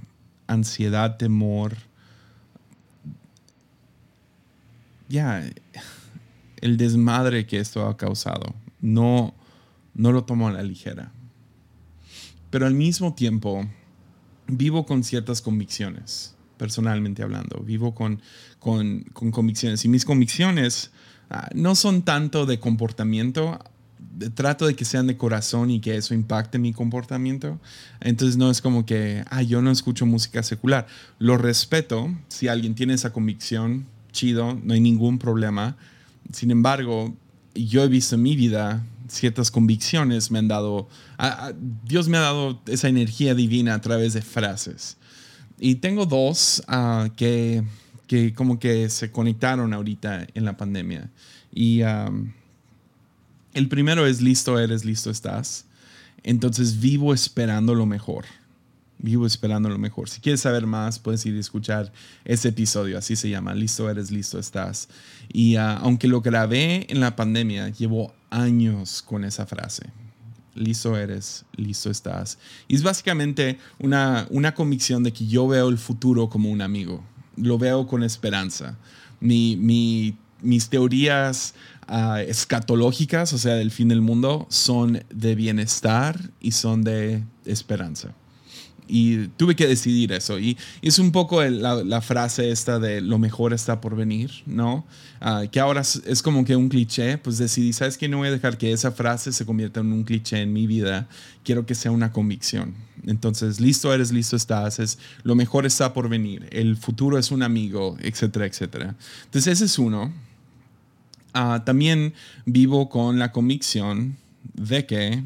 ansiedad, 0.47 1.17
temor. 1.17 1.77
Ya, 5.09 5.43
el 6.61 6.77
desmadre 6.77 7.45
que 7.45 7.59
esto 7.59 7.85
ha 7.87 7.97
causado. 7.97 8.55
No, 8.79 9.33
no 9.93 10.11
lo 10.11 10.23
tomo 10.23 10.47
a 10.47 10.53
la 10.53 10.63
ligera. 10.63 11.11
Pero 12.49 12.65
al 12.65 12.73
mismo 12.73 13.13
tiempo, 13.13 13.67
vivo 14.47 14.85
con 14.85 15.03
ciertas 15.03 15.41
convicciones 15.41 16.35
personalmente 16.59 17.23
hablando. 17.23 17.61
Vivo 17.61 17.95
con, 17.95 18.21
con, 18.59 19.01
convicciones. 19.31 19.83
Y 19.85 19.87
mis 19.87 20.05
convicciones 20.05 20.91
ah, 21.31 21.49
no 21.55 21.73
son 21.73 22.03
tanto 22.03 22.45
de 22.45 22.59
comportamiento, 22.59 23.57
trato 24.35 24.67
de 24.67 24.75
que 24.75 24.85
sean 24.85 25.07
de 25.07 25.17
corazón 25.17 25.71
y 25.71 25.79
que 25.79 25.95
eso 25.95 26.13
impacte 26.13 26.59
mi 26.59 26.73
comportamiento. 26.73 27.59
Entonces 28.01 28.37
no 28.37 28.51
es 28.51 28.61
como 28.61 28.85
que, 28.85 29.23
ah, 29.29 29.41
yo 29.41 29.61
no 29.61 29.71
escucho 29.71 30.05
música 30.05 30.43
secular. 30.43 30.85
Lo 31.17 31.37
respeto. 31.37 32.13
Si 32.27 32.49
alguien 32.49 32.75
tiene 32.75 32.93
esa 32.93 33.13
convicción, 33.13 33.87
chido, 34.11 34.59
no 34.63 34.73
hay 34.73 34.79
ningún 34.79 35.19
problema. 35.19 35.77
Sin 36.31 36.51
embargo, 36.51 37.15
yo 37.55 37.83
he 37.83 37.87
visto 37.87 38.15
en 38.15 38.23
mi 38.23 38.35
vida 38.35 38.85
ciertas 39.09 39.51
convicciones 39.51 40.31
me 40.31 40.39
han 40.39 40.47
dado, 40.47 40.87
Dios 41.85 42.07
me 42.07 42.17
ha 42.17 42.21
dado 42.21 42.61
esa 42.67 42.87
energía 42.87 43.35
divina 43.35 43.73
a 43.73 43.81
través 43.81 44.13
de 44.13 44.21
frases. 44.21 44.97
Y 45.59 45.75
tengo 45.75 46.05
dos 46.05 46.63
ah, 46.67 47.09
que, 47.17 47.63
que, 48.07 48.33
como 48.33 48.59
que 48.59 48.89
se 48.89 49.11
conectaron 49.11 49.73
ahorita 49.73 50.27
en 50.33 50.45
la 50.45 50.55
pandemia. 50.55 51.09
Y 51.53 51.81
el 53.53 53.67
primero 53.67 54.05
es 54.05 54.21
listo 54.21 54.59
eres, 54.59 54.85
listo 54.85 55.09
estás. 55.09 55.65
Entonces 56.23 56.79
vivo 56.79 57.13
esperando 57.13 57.75
lo 57.75 57.85
mejor. 57.85 58.25
Vivo 59.01 59.25
esperando 59.25 59.69
lo 59.69 59.77
mejor. 59.77 60.09
Si 60.09 60.19
quieres 60.19 60.41
saber 60.41 60.65
más, 60.67 60.99
puedes 60.99 61.25
ir 61.25 61.35
a 61.35 61.39
escuchar 61.39 61.91
ese 62.25 62.49
episodio. 62.49 62.97
Así 62.97 63.15
se 63.15 63.29
llama. 63.29 63.55
Listo 63.55 63.89
eres, 63.89 64.11
listo 64.11 64.37
estás. 64.37 64.89
Y 65.31 65.55
ah, 65.55 65.77
aunque 65.77 66.07
lo 66.09 66.21
grabé 66.21 66.85
en 66.89 66.99
la 66.99 67.15
pandemia, 67.15 67.69
llevo 67.69 68.13
años 68.29 69.01
con 69.01 69.23
esa 69.23 69.45
frase 69.45 69.89
listo 70.55 70.97
eres, 70.97 71.45
listo 71.55 71.89
estás. 71.89 72.37
Y 72.67 72.75
es 72.75 72.83
básicamente 72.83 73.57
una, 73.79 74.27
una 74.29 74.53
convicción 74.53 75.03
de 75.03 75.13
que 75.13 75.25
yo 75.25 75.47
veo 75.47 75.69
el 75.69 75.77
futuro 75.77 76.29
como 76.29 76.49
un 76.51 76.61
amigo, 76.61 77.03
lo 77.37 77.57
veo 77.57 77.87
con 77.87 78.03
esperanza. 78.03 78.77
Mi, 79.19 79.55
mi, 79.55 80.17
mis 80.41 80.69
teorías 80.69 81.55
uh, 81.89 82.17
escatológicas, 82.17 83.33
o 83.33 83.37
sea, 83.37 83.55
del 83.55 83.71
fin 83.71 83.87
del 83.87 84.01
mundo, 84.01 84.45
son 84.49 85.03
de 85.09 85.35
bienestar 85.35 86.19
y 86.39 86.51
son 86.51 86.83
de 86.83 87.23
esperanza 87.45 88.13
y 88.89 89.27
tuve 89.37 89.55
que 89.55 89.67
decidir 89.67 90.11
eso. 90.11 90.39
Y, 90.39 90.57
es 90.81 90.99
un 90.99 91.11
poco 91.11 91.43
la, 91.43 92.01
frase 92.01 92.49
esta 92.49 92.79
de 92.79 93.01
lo 93.01 93.19
mejor 93.19 93.53
está 93.53 93.79
por 93.79 93.95
venir, 93.95 94.31
¿no? 94.45 94.85
Ah, 95.21 95.43
que 95.51 95.59
ahora 95.59 95.81
es, 95.81 96.21
como 96.23 96.43
que 96.43 96.55
un 96.55 96.69
cliché, 96.69 97.17
pues 97.17 97.37
decidí, 97.37 97.71
¿sabes 97.73 97.97
qué? 97.97 98.07
No 98.07 98.17
voy 98.17 98.29
a 98.29 98.31
dejar 98.31 98.57
que 98.57 98.71
esa 98.71 98.91
frase 98.91 99.31
se 99.31 99.45
convierta 99.45 99.81
en 99.81 99.93
un 99.93 100.03
cliché 100.03 100.41
en 100.41 100.51
mi 100.51 100.65
vida, 100.65 101.07
quiero 101.43 101.65
que 101.65 101.75
sea 101.75 101.91
una 101.91 102.11
convicción. 102.11 102.73
Entonces, 103.05 103.59
listo 103.59 103.93
eres, 103.93 104.11
listo 104.11 104.35
estás, 104.35 104.79
es 104.79 104.97
lo 105.23 105.35
mejor 105.35 105.65
está 105.65 105.93
por 105.93 106.09
venir, 106.09 106.47
el 106.51 106.75
futuro 106.75 107.17
es 107.17 107.31
un 107.31 107.43
amigo, 107.43 107.97
etcétera, 108.01 108.45
etcétera. 108.45 108.95
Entonces, 109.25 109.53
ese 109.53 109.65
es 109.65 109.77
uno. 109.77 110.11
Ah, 111.33 111.61
también 111.63 112.13
vivo 112.45 112.89
con 112.89 113.19
la 113.19 113.31
convicción 113.31 114.17
de 114.55 114.85
que 114.85 115.21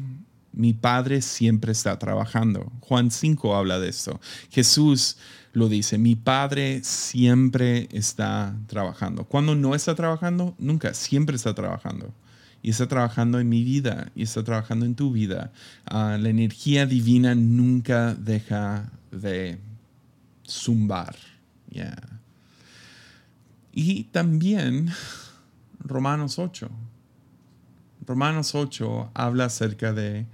mi 0.54 0.72
Padre 0.72 1.22
siempre 1.22 1.72
está 1.72 1.98
trabajando. 1.98 2.72
Juan 2.80 3.10
5 3.10 3.56
habla 3.56 3.78
de 3.78 3.88
esto. 3.88 4.20
Jesús 4.50 5.16
lo 5.52 5.68
dice, 5.68 5.98
mi 5.98 6.16
Padre 6.16 6.82
siempre 6.82 7.88
está 7.92 8.56
trabajando. 8.66 9.24
Cuando 9.24 9.54
no 9.54 9.74
está 9.74 9.94
trabajando, 9.94 10.54
nunca, 10.58 10.94
siempre 10.94 11.36
está 11.36 11.54
trabajando. 11.54 12.12
Y 12.62 12.70
está 12.70 12.88
trabajando 12.88 13.40
en 13.40 13.48
mi 13.48 13.62
vida 13.62 14.10
y 14.14 14.22
está 14.22 14.42
trabajando 14.42 14.86
en 14.86 14.94
tu 14.94 15.12
vida. 15.12 15.52
Ah, 15.84 16.16
la 16.18 16.30
energía 16.30 16.86
divina 16.86 17.34
nunca 17.34 18.14
deja 18.14 18.90
de 19.10 19.58
zumbar. 20.48 21.14
Y 23.72 24.04
también 24.04 24.90
Romanos 25.80 26.38
8. 26.38 26.70
Romanos 28.06 28.54
8 28.54 29.10
habla 29.14 29.46
acerca 29.46 29.92
de 29.92 30.26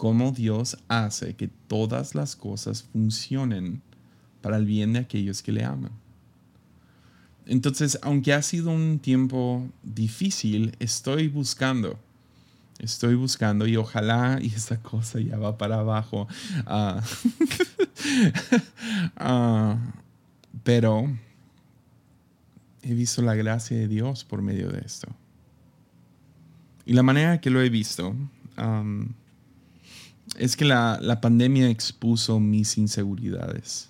cómo 0.00 0.32
Dios 0.32 0.78
hace 0.88 1.36
que 1.36 1.48
todas 1.68 2.14
las 2.14 2.34
cosas 2.34 2.84
funcionen 2.84 3.82
para 4.40 4.56
el 4.56 4.64
bien 4.64 4.94
de 4.94 5.00
aquellos 5.00 5.42
que 5.42 5.52
le 5.52 5.62
aman. 5.62 5.92
Entonces, 7.44 7.98
aunque 8.00 8.32
ha 8.32 8.40
sido 8.40 8.70
un 8.70 8.98
tiempo 8.98 9.68
difícil, 9.82 10.74
estoy 10.78 11.28
buscando, 11.28 11.98
estoy 12.78 13.14
buscando 13.14 13.66
y 13.66 13.76
ojalá 13.76 14.38
y 14.42 14.46
esa 14.46 14.80
cosa 14.80 15.20
ya 15.20 15.36
va 15.36 15.58
para 15.58 15.80
abajo. 15.80 16.26
Ah, 16.64 17.02
ah, 19.18 19.76
pero 20.64 21.14
he 22.80 22.94
visto 22.94 23.20
la 23.20 23.34
gracia 23.34 23.76
de 23.76 23.86
Dios 23.86 24.24
por 24.24 24.40
medio 24.40 24.70
de 24.70 24.80
esto. 24.80 25.08
Y 26.86 26.94
la 26.94 27.02
manera 27.02 27.42
que 27.42 27.50
lo 27.50 27.60
he 27.60 27.68
visto 27.68 28.16
es 30.36 30.56
que 30.56 30.64
la, 30.64 31.18
pandemia 31.20 31.68
expuso 31.68 32.40
mis 32.40 32.78
inseguridades. 32.78 33.88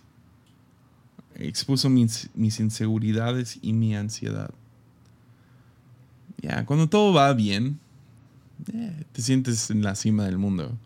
Expuso 1.37 1.89
mis, 1.89 2.29
inseguridades 2.35 3.59
y 3.63 3.73
mi 3.73 3.95
ansiedad. 3.95 4.51
Ya, 6.43 6.65
cuando 6.65 6.89
todo 6.89 7.13
va 7.13 7.33
bien, 7.35 7.79
eh, 8.73 9.05
te 9.13 9.23
sientes 9.23 9.71
en 9.71 9.83
la 9.83 9.95
cima 9.95 10.25
del 10.25 10.39
mundo. 10.39 10.77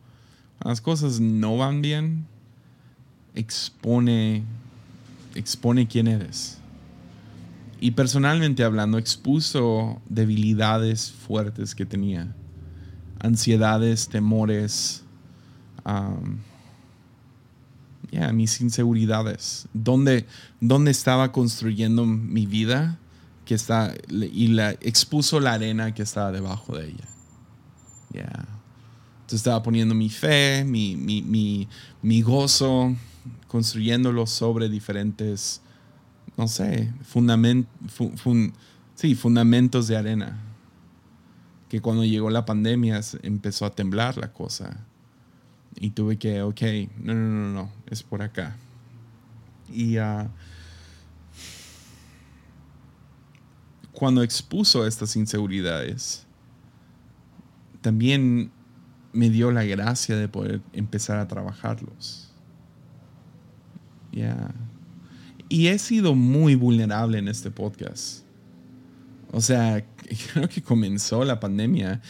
las 0.65 0.81
cosas 0.81 1.21
no 1.21 1.57
van 1.57 1.83
bien, 1.83 2.27
expone, 3.35 4.43
expone 5.35 5.87
quién 5.87 6.09
eres. 6.09 6.59
Y 7.81 7.93
personalmente 7.93 8.65
hablando, 8.65 8.99
expuso 8.99 10.01
debilidades 10.09 11.13
fuertes 11.13 11.75
que 11.75 11.85
tenía. 11.85 12.35
Ansiedades, 13.21 14.09
temores, 14.09 15.04
ya 18.11 18.33
mis 18.33 18.61
inseguridades, 18.61 19.69
dónde, 19.73 20.27
dónde 20.61 20.91
estaba 20.91 21.33
construyendo 21.33 22.07
mi 22.07 22.47
vida 22.47 22.99
que 23.45 23.55
está 23.55 23.95
y 24.09 24.49
la 24.49 24.73
expuso 24.73 25.41
la 25.41 25.53
arena 25.55 25.93
que 25.93 26.03
estaba 26.03 26.33
debajo 26.33 26.77
de 26.77 26.89
ella. 26.89 27.09
Ya. 28.13 28.47
Entonces 29.17 29.41
estaba 29.41 29.63
poniendo 29.63 29.95
mi 29.95 30.11
fe, 30.11 30.65
mi, 30.65 30.97
mi, 30.97 31.23
mi, 31.23 31.69
mi 32.03 32.23
gozo, 32.23 32.95
construyéndolo 33.49 34.27
sobre 34.27 34.69
diferentes, 34.69 35.63
no 36.37 36.47
sé, 36.47 36.93
fundament, 37.03 37.67
sí, 38.95 39.15
fundamentos 39.15 39.89
de 39.89 39.97
arena. 39.97 40.41
Que 41.69 41.81
cuando 41.81 42.05
llegó 42.05 42.31
la 42.31 42.45
pandemia 42.45 43.01
empezó 43.23 43.67
a 43.67 43.75
temblar 43.75 44.17
la 44.19 44.33
cosa. 44.33 44.87
Y 45.77 45.91
tuve 45.91 46.19
que, 46.19 46.43
ok, 46.43 46.63
no, 46.99 47.15
no, 47.15 47.25
no, 47.25 47.53
no, 47.53 47.73
es 47.91 48.03
por 48.03 48.23
acá. 48.23 48.57
Y 49.73 49.99
uh, 49.99 50.29
cuando 53.93 54.23
expuso 54.23 54.87
estas 54.87 55.17
inseguridades, 55.17 56.27
también 57.81 58.51
me 59.13 59.31
dio 59.31 59.51
la 59.51 59.65
gracia 59.65 60.17
de 60.17 60.29
poder 60.29 60.61
empezar 60.73 61.19
a 61.19 61.29
trabajarlos. 61.29 62.31
Y 65.49 65.67
he 65.67 65.79
sido 65.79 66.15
muy 66.15 66.55
vulnerable 66.55 67.19
en 67.19 67.29
este 67.29 67.51
podcast. 67.51 68.25
O 69.31 69.41
sea, 69.41 69.85
creo 70.33 70.49
que 70.49 70.63
comenzó 70.63 71.25
la 71.25 71.41
pandemia 71.41 72.01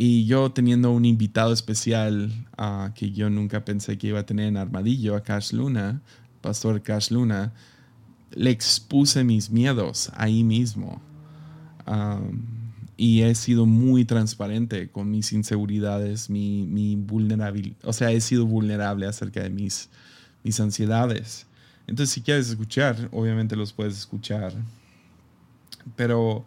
y 0.00 0.26
yo 0.26 0.52
teniendo 0.52 0.92
un 0.92 1.04
invitado 1.04 1.52
especial 1.52 2.30
uh, 2.56 2.92
que 2.94 3.10
yo 3.10 3.28
nunca 3.30 3.64
pensé 3.64 3.98
que 3.98 4.06
iba 4.06 4.20
a 4.20 4.26
tener 4.26 4.46
en 4.46 4.56
Armadillo, 4.56 5.16
a 5.16 5.24
Cash 5.24 5.52
Luna, 5.52 6.00
Pastor 6.40 6.80
Cash 6.82 7.10
Luna, 7.10 7.52
le 8.30 8.50
expuse 8.50 9.24
mis 9.24 9.50
miedos 9.50 10.12
ahí 10.14 10.44
mismo. 10.44 11.02
Y 12.96 13.22
he 13.22 13.34
sido 13.34 13.66
muy 13.66 14.04
transparente 14.04 14.88
con 14.88 15.10
mis 15.10 15.32
inseguridades, 15.32 16.30
mi, 16.30 16.64
mi 16.64 16.94
vulnerabilidad, 16.94 17.78
o 17.82 17.92
sea, 17.92 18.12
he 18.12 18.20
sido 18.20 18.46
vulnerable 18.46 19.04
acerca 19.04 19.42
de 19.42 19.50
mis, 19.50 19.90
mis 20.44 20.60
ansiedades. 20.60 21.48
Entonces, 21.88 22.14
si 22.14 22.22
quieres 22.22 22.48
escuchar, 22.48 23.08
obviamente 23.10 23.56
los 23.56 23.72
puedes 23.72 23.98
escuchar. 23.98 24.52
Pero 25.96 26.46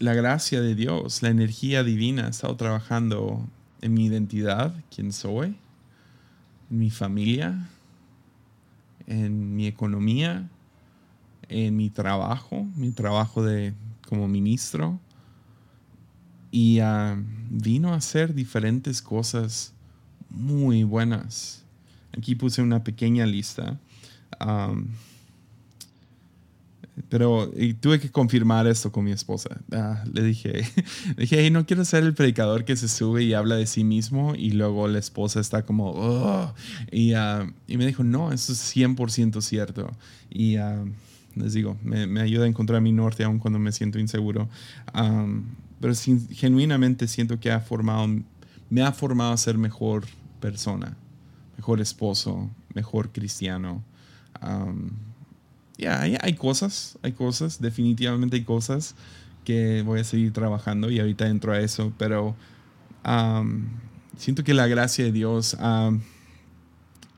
la 0.00 0.14
gracia 0.14 0.62
de 0.62 0.74
Dios, 0.74 1.22
la 1.22 1.28
energía 1.28 1.84
divina 1.84 2.24
ha 2.24 2.30
estado 2.30 2.56
trabajando 2.56 3.46
en 3.82 3.92
mi 3.92 4.06
identidad, 4.06 4.74
quién 4.92 5.12
soy, 5.12 5.56
en 6.70 6.78
mi 6.78 6.90
familia, 6.90 7.68
en 9.06 9.54
mi 9.54 9.66
economía, 9.66 10.48
en 11.50 11.76
mi 11.76 11.90
trabajo, 11.90 12.66
mi 12.76 12.92
trabajo 12.92 13.44
de 13.44 13.74
como 14.08 14.26
ministro 14.26 14.98
y 16.50 16.80
ah, 16.80 17.16
vino 17.50 17.92
a 17.92 17.96
hacer 17.96 18.34
diferentes 18.34 19.02
cosas 19.02 19.74
muy 20.30 20.82
buenas. 20.82 21.62
Aquí 22.16 22.34
puse 22.34 22.62
una 22.62 22.82
pequeña 22.82 23.26
lista. 23.26 23.78
Pero 27.08 27.50
tuve 27.80 28.00
que 28.00 28.10
confirmar 28.10 28.66
esto 28.66 28.92
con 28.92 29.04
mi 29.04 29.12
esposa. 29.12 29.60
Ah, 29.72 30.04
le 30.12 30.22
dije, 30.22 30.64
dije, 31.16 31.50
no 31.50 31.66
quiero 31.66 31.84
ser 31.84 32.04
el 32.04 32.14
predicador 32.14 32.64
que 32.64 32.76
se 32.76 32.88
sube 32.88 33.22
y 33.22 33.34
habla 33.34 33.56
de 33.56 33.66
sí 33.66 33.84
mismo 33.84 34.34
y 34.36 34.50
luego 34.52 34.88
la 34.88 34.98
esposa 34.98 35.40
está 35.40 35.64
como, 35.64 36.54
y, 36.90 37.14
ah, 37.14 37.52
y, 37.66 37.76
me 37.76 37.86
dijo, 37.86 38.04
no, 38.04 38.32
eso 38.32 38.52
es 38.52 38.76
100% 38.76 39.40
cierto. 39.40 39.90
Y 40.30 40.56
les 41.34 41.52
digo, 41.52 41.76
me, 41.82 42.20
ayuda 42.20 42.44
a 42.44 42.48
encontrar 42.48 42.80
mi 42.80 42.92
norte 42.92 43.24
aun 43.24 43.38
cuando 43.38 43.58
me 43.58 43.72
siento 43.72 43.98
inseguro. 43.98 44.48
pero 45.80 45.94
genuinamente 46.32 47.08
siento 47.08 47.40
que 47.40 47.50
ha 47.50 47.60
formado, 47.60 48.08
me 48.68 48.82
ha 48.82 48.92
formado 48.92 49.32
a 49.32 49.36
ser 49.36 49.58
mejor 49.58 50.04
persona, 50.40 50.96
mejor 51.56 51.80
esposo, 51.80 52.50
mejor 52.74 53.10
cristiano. 53.10 53.82
Ya 55.80 56.00
hay, 56.00 56.34
cosas, 56.34 56.98
hay 57.02 57.12
cosas, 57.12 57.60
definitivamente 57.60 58.36
hay 58.36 58.44
cosas 58.44 58.94
que 59.44 59.82
voy 59.82 60.00
a 60.00 60.04
seguir 60.04 60.32
trabajando 60.32 60.90
y 60.90 61.00
ahorita 61.00 61.26
entro 61.28 61.52
a 61.52 61.60
eso, 61.60 61.92
pero 61.98 62.36
siento 64.16 64.44
que 64.44 64.54
la 64.54 64.66
gracia 64.66 65.04
de 65.04 65.12
Dios 65.12 65.56
ha 65.60 65.92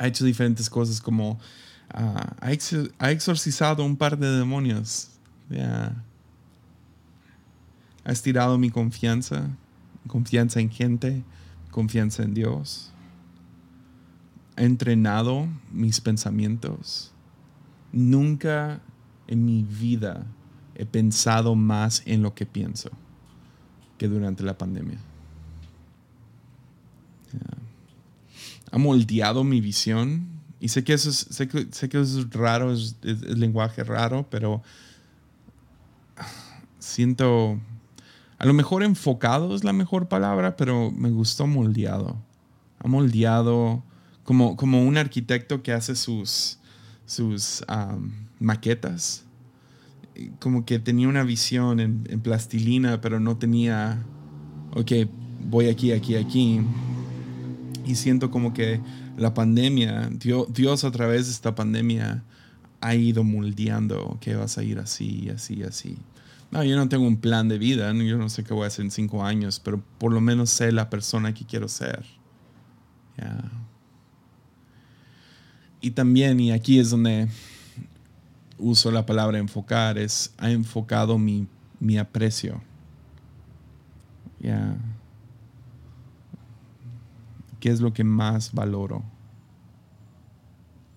hecho 0.01 0.25
diferentes 0.25 0.71
cosas 0.71 1.01
como 1.01 1.39
Ah, 1.95 2.37
ha, 2.41 3.11
exorcizado 3.11 3.85
un 3.85 3.97
par 3.97 4.19
de 4.19 4.27
demonios. 4.39 5.11
Ha 8.05 8.11
estirado 8.11 8.59
mi 8.59 8.71
confianza, 8.71 9.51
confianza 10.07 10.61
en 10.61 10.71
gente, 10.71 11.23
confianza 11.71 12.23
en 12.23 12.35
Dios. 12.35 12.91
Ha 14.57 14.63
entrenado 14.63 15.49
mis 15.71 16.01
pensamientos. 16.01 17.12
Nunca 17.93 18.81
en 19.27 19.45
mi 19.45 19.63
vida 19.63 20.27
he 20.75 20.87
pensado 20.87 21.55
más 21.55 22.03
en 22.07 22.23
lo 22.23 22.35
que 22.35 22.47
pienso 22.47 22.91
que 23.99 24.09
durante 24.09 24.43
la 24.43 24.59
pandemia. 24.59 24.99
Ha 28.71 28.79
moldeado 28.79 29.45
mi 29.45 29.61
visión 29.61 30.27
y 30.59 30.69
sé 30.69 30.85
que 30.85 30.95
eso 30.95 31.11
es, 31.11 31.27
sé 31.31 31.49
que, 31.49 31.69
sé 31.73 31.89
que 31.89 32.01
es 32.01 32.31
raro, 32.31 32.73
es, 32.73 32.97
lenguaje 33.03 33.85
raro, 33.85 34.27
pero 34.31 34.63
siento, 36.79 37.61
a 38.39 38.47
lo 38.47 38.55
mejor 38.55 38.83
enfocado 38.83 39.55
es 39.55 39.65
la 39.65 39.73
mejor 39.73 40.09
palabra, 40.09 40.57
pero 40.57 40.91
me 40.91 41.11
gustó 41.11 41.47
moldeado. 41.47 42.17
Ha 42.79 42.89
moldeado 42.89 43.83
como, 44.25 44.57
como 44.57 44.83
un 44.83 44.97
arquitecto 44.97 45.63
que 45.63 45.73
hace 45.73 45.97
sus, 45.97 46.59
sus 47.13 47.65
maquetas. 48.41 49.25
Como 50.41 50.65
que 50.65 50.79
tenía 50.79 51.09
una 51.09 51.25
visión 51.25 51.81
en, 51.81 52.21
plastilina, 52.23 53.01
pero 53.01 53.21
no 53.21 53.37
tenía, 53.37 54.03
ok, 54.75 54.93
voy 55.49 55.69
aquí, 55.69 55.93
aquí, 55.93 56.17
aquí. 56.17 56.61
Y 57.87 57.95
siento 57.97 58.31
como 58.31 58.53
que 58.53 58.81
la 59.17 59.35
pandemia, 59.35 60.11
Dios, 60.11 60.85
a 60.85 60.91
través 60.91 61.27
de 61.27 61.33
esta 61.33 61.55
pandemia 61.55 62.25
ha 62.81 62.95
ido 62.95 63.25
moldeando 63.25 64.19
que 64.21 64.35
vas 64.35 64.59
a 64.59 64.63
ir 64.63 64.79
así, 64.79 65.29
así, 65.31 65.63
así. 65.63 65.97
No, 66.51 66.63
yo 66.65 66.77
no 66.77 66.89
tengo 66.89 67.07
un 67.07 67.17
plan 67.17 67.49
de 67.49 67.59
vida, 67.59 67.93
yo 67.93 68.19
no 68.19 68.29
sé 68.29 68.45
qué 68.45 68.53
voy 68.53 68.65
a 68.65 68.67
hacer 68.67 68.85
en 68.85 68.91
cinco 68.91 69.25
años, 69.25 69.61
pero 69.61 69.83
por 69.99 70.13
lo 70.13 70.21
menos 70.21 70.51
sé 70.51 70.71
la 70.73 70.91
persona 70.91 71.33
que 71.33 71.47
quiero 71.47 71.69
ser. 71.69 72.05
Y 75.83 75.91
también, 75.91 76.41
y 76.41 76.53
aquí 76.53 76.79
es 76.79 76.91
donde 76.91 77.29
uso 78.57 78.91
la 78.93 79.05
palabra 79.05 79.39
enfocar, 79.39 79.99
es 79.99 80.33
ha 80.39 80.51
enfocado 80.51 81.19
mi, 81.19 81.49
mi 81.81 81.99
aprecio. 81.99 82.63
Ya. 84.39 84.77
¿Qué 87.59 87.69
es 87.69 87.81
lo 87.81 87.93
que 87.93 88.05
más 88.05 88.53
valoro? 88.53 89.03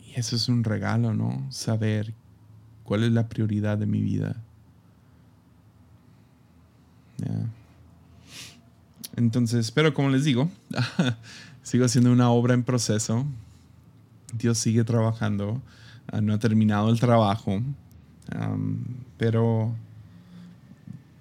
Y 0.06 0.20
eso 0.20 0.36
es 0.36 0.48
un 0.48 0.64
regalo, 0.64 1.14
¿no? 1.14 1.46
Saber 1.50 2.14
cuál 2.84 3.04
es 3.04 3.12
la 3.12 3.28
prioridad 3.28 3.78
de 3.80 3.88
mi 3.88 4.02
vida. 4.02 4.38
Entonces, 9.16 9.72
pero 9.72 9.94
como 9.94 10.10
les 10.10 10.24
digo, 10.26 10.50
sigo 11.64 11.86
haciendo 11.86 12.12
una 12.12 12.30
obra 12.30 12.54
en 12.54 12.64
proceso. 12.64 13.26
Dios 14.38 14.58
sigue 14.58 14.84
trabajando. 14.84 15.62
Ah, 16.08 16.22
no 16.22 16.34
ha 16.34 16.40
terminado 16.40 16.90
el 16.90 17.00
trabajo. 17.00 17.62
pero 19.18 19.76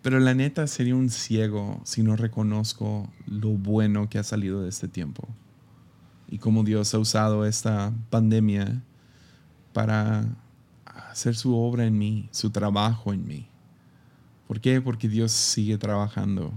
pero 0.03 0.21
la 0.21 0.35
neta 0.35 0.67
sería 0.67 0.95
un 0.95 1.09
ciego 1.09 1.81
si 1.85 2.03
no 2.03 2.15
reconozco 2.15 3.09
lo 3.27 3.53
bueno 3.53 4.11
que 4.11 4.19
ha 4.19 4.23
salido 4.23 4.61
de 4.61 4.69
este 4.69 4.87
tiempo 4.87 5.27
y 6.29 6.37
cómo 6.37 6.63
Dios 6.63 6.93
ha 6.93 6.99
usado 6.99 7.47
esta 7.47 7.91
pandemia 8.11 8.83
para 9.73 10.27
hacer 10.85 11.37
su 11.37 11.57
obra 11.57 11.87
en 11.87 11.97
mí, 11.97 12.29
su 12.33 12.51
trabajo 12.51 13.15
en 13.15 13.27
mí. 13.27 13.49
¿Por 14.47 14.61
qué? 14.61 14.83
Porque 14.83 15.09
Dios 15.09 15.33
sigue 15.33 15.79
trabajando 15.79 16.53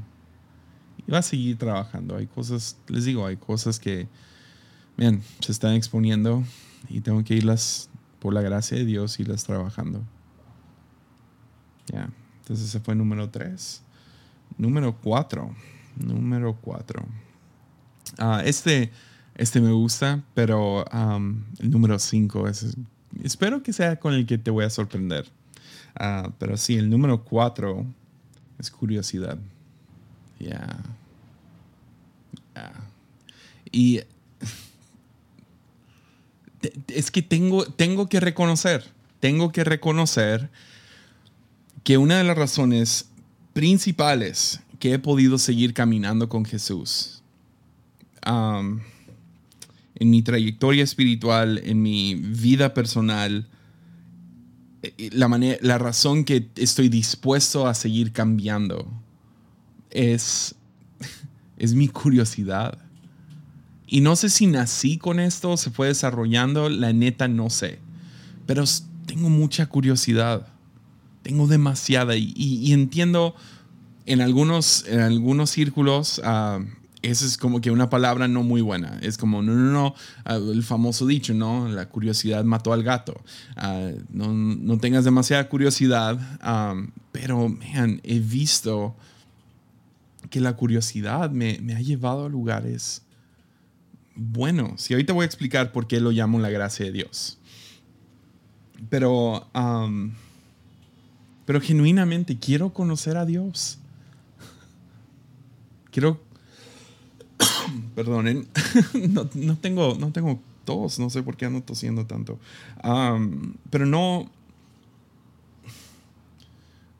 y 1.08 1.10
va 1.10 1.20
a 1.20 1.22
seguir 1.22 1.58
trabajando. 1.58 2.18
Hay 2.18 2.28
cosas, 2.28 2.78
les 2.90 3.06
digo, 3.06 3.26
hay 3.26 3.38
cosas 3.38 3.80
que, 3.80 4.10
bien, 4.98 5.22
se 5.40 5.52
están 5.52 5.74
exponiendo 5.74 6.44
y 6.90 7.02
tengo 7.02 7.24
que 7.24 7.36
irlas 7.36 7.90
por 8.20 8.34
la 8.34 8.42
gracia 8.42 8.78
de 8.78 8.86
Dios, 8.86 9.20
irlas 9.20 9.44
trabajando. 9.44 10.02
Ya. 11.88 12.10
Entonces 12.42 12.68
ese 12.68 12.80
fue 12.80 12.96
número 12.96 13.30
3. 13.30 13.82
Número 14.58 14.98
4. 15.02 15.56
Número 15.98 16.58
4. 16.62 17.06
Ah, 18.18 18.42
este, 18.44 18.92
este 19.36 19.62
me 19.62 19.72
gusta, 19.72 20.24
pero 20.34 20.86
el 21.60 21.70
número 21.70 22.00
5 22.00 22.48
es, 22.48 22.76
espero 23.24 23.62
que 23.64 23.74
sea 23.74 23.98
con 23.98 24.14
el 24.14 24.26
que 24.26 24.38
te 24.38 24.52
voy 24.52 24.66
a 24.66 24.70
sorprender. 24.70 25.30
Ah, 25.96 26.32
pero 26.40 26.58
sí, 26.58 26.76
el 26.76 26.90
número 26.90 27.24
4 27.24 27.86
es 28.60 28.72
curiosidad. 28.72 29.38
Ya. 30.40 30.78
Y 33.72 34.02
es 36.88 37.12
que 37.12 37.22
tengo, 37.22 37.66
tengo 37.66 38.08
que 38.08 38.20
reconocer, 38.20 38.86
tengo 39.20 39.52
que 39.52 39.64
reconocer 39.64 40.50
que 41.84 41.98
una 41.98 42.18
de 42.18 42.24
las 42.24 42.38
razones 42.38 43.10
principales 43.54 44.62
que 44.80 44.94
he 44.94 45.00
podido 45.00 45.38
seguir 45.38 45.74
caminando 45.74 46.30
con 46.30 46.46
Jesús 46.46 47.18
en 50.00 50.10
mi 50.10 50.22
trayectoria 50.22 50.84
espiritual, 50.84 51.62
en 51.64 51.82
mi 51.82 52.16
vida 52.16 52.74
personal, 52.74 53.48
eh, 54.84 54.94
eh, 54.98 55.10
la, 55.14 55.28
la 55.62 55.78
razón 55.78 56.24
que 56.24 56.50
estoy 56.56 56.90
dispuesto 56.90 57.68
a 57.68 57.74
seguir 57.74 58.12
cambiando 58.12 58.92
es, 59.90 60.56
es 61.58 61.74
mi 61.74 61.88
curiosidad. 61.88 62.78
Y 63.88 64.02
no 64.02 64.16
sé 64.18 64.30
si 64.30 64.48
nací 64.48 64.98
con 64.98 65.20
esto, 65.20 65.56
se 65.56 65.72
fue 65.72 65.88
desarrollando, 65.88 66.70
la 66.70 66.92
neta 66.92 67.28
no 67.30 67.50
sé. 67.50 67.80
Pero 68.46 68.66
tengo 69.06 69.30
mucha 69.30 69.66
curiosidad. 69.68 70.48
Tengo 71.24 71.48
demasiada. 71.48 72.16
Y, 72.18 72.72
entiendo 72.74 73.36
en 74.06 74.22
algunos, 74.22 74.86
en 74.88 75.00
algunos 75.00 75.50
círculos, 75.52 76.20
uh, 76.20 76.64
es 77.02 77.38
como 77.38 77.62
que 77.62 77.72
una 77.72 77.90
palabra 77.90 78.28
no 78.28 78.44
muy 78.44 78.62
buena. 78.62 79.00
Es 79.02 79.18
como, 79.18 79.42
no, 79.42 79.54
no, 79.54 79.72
no, 79.72 79.96
ah, 80.26 80.36
el 80.36 80.64
famoso 80.64 81.06
dicho, 81.06 81.34
¿no? 81.34 81.70
La 81.70 81.88
curiosidad 81.88 82.44
mató 82.44 82.74
al 82.74 82.84
gato. 82.84 83.22
Ah, 83.56 83.92
no, 84.10 84.34
no, 84.34 84.78
tengas 84.80 85.06
demasiada 85.06 85.48
curiosidad, 85.48 86.20
pero, 87.12 87.50
man, 87.50 88.02
he 88.04 88.20
visto 88.20 88.96
que 90.30 90.42
la 90.42 90.56
curiosidad 90.56 91.32
me, 91.32 91.60
me, 91.62 91.74
ha 91.74 91.80
llevado 91.80 92.26
a 92.26 92.30
lugares 92.30 93.04
buenos. 94.18 94.90
Y 94.90 94.94
ahorita 94.94 95.14
voy 95.14 95.24
a 95.24 95.26
explicar 95.26 95.72
por 95.72 95.88
qué 95.88 96.02
lo 96.02 96.12
llamo 96.12 96.40
la 96.40 96.50
gracia 96.50 96.86
de 96.86 96.92
Dios. 96.92 97.38
Pero, 98.90 99.48
pero 101.46 101.62
genuinamente 101.62 102.38
quiero 102.38 102.74
conocer 102.74 103.18
a 103.18 103.26
Dios. 103.26 103.80
Quiero 105.92 106.22
Perdonen, 107.96 108.48
no, 109.10 109.58
tengo, 109.58 109.96
no 110.00 110.12
tengo 110.12 110.40
tos, 110.66 111.00
no 111.00 111.10
sé 111.10 111.24
por 111.24 111.38
qué 111.38 111.46
ando 111.46 111.62
tosiendo 111.62 112.06
tanto. 112.06 112.40
pero 113.70 113.86
no, 113.86 114.30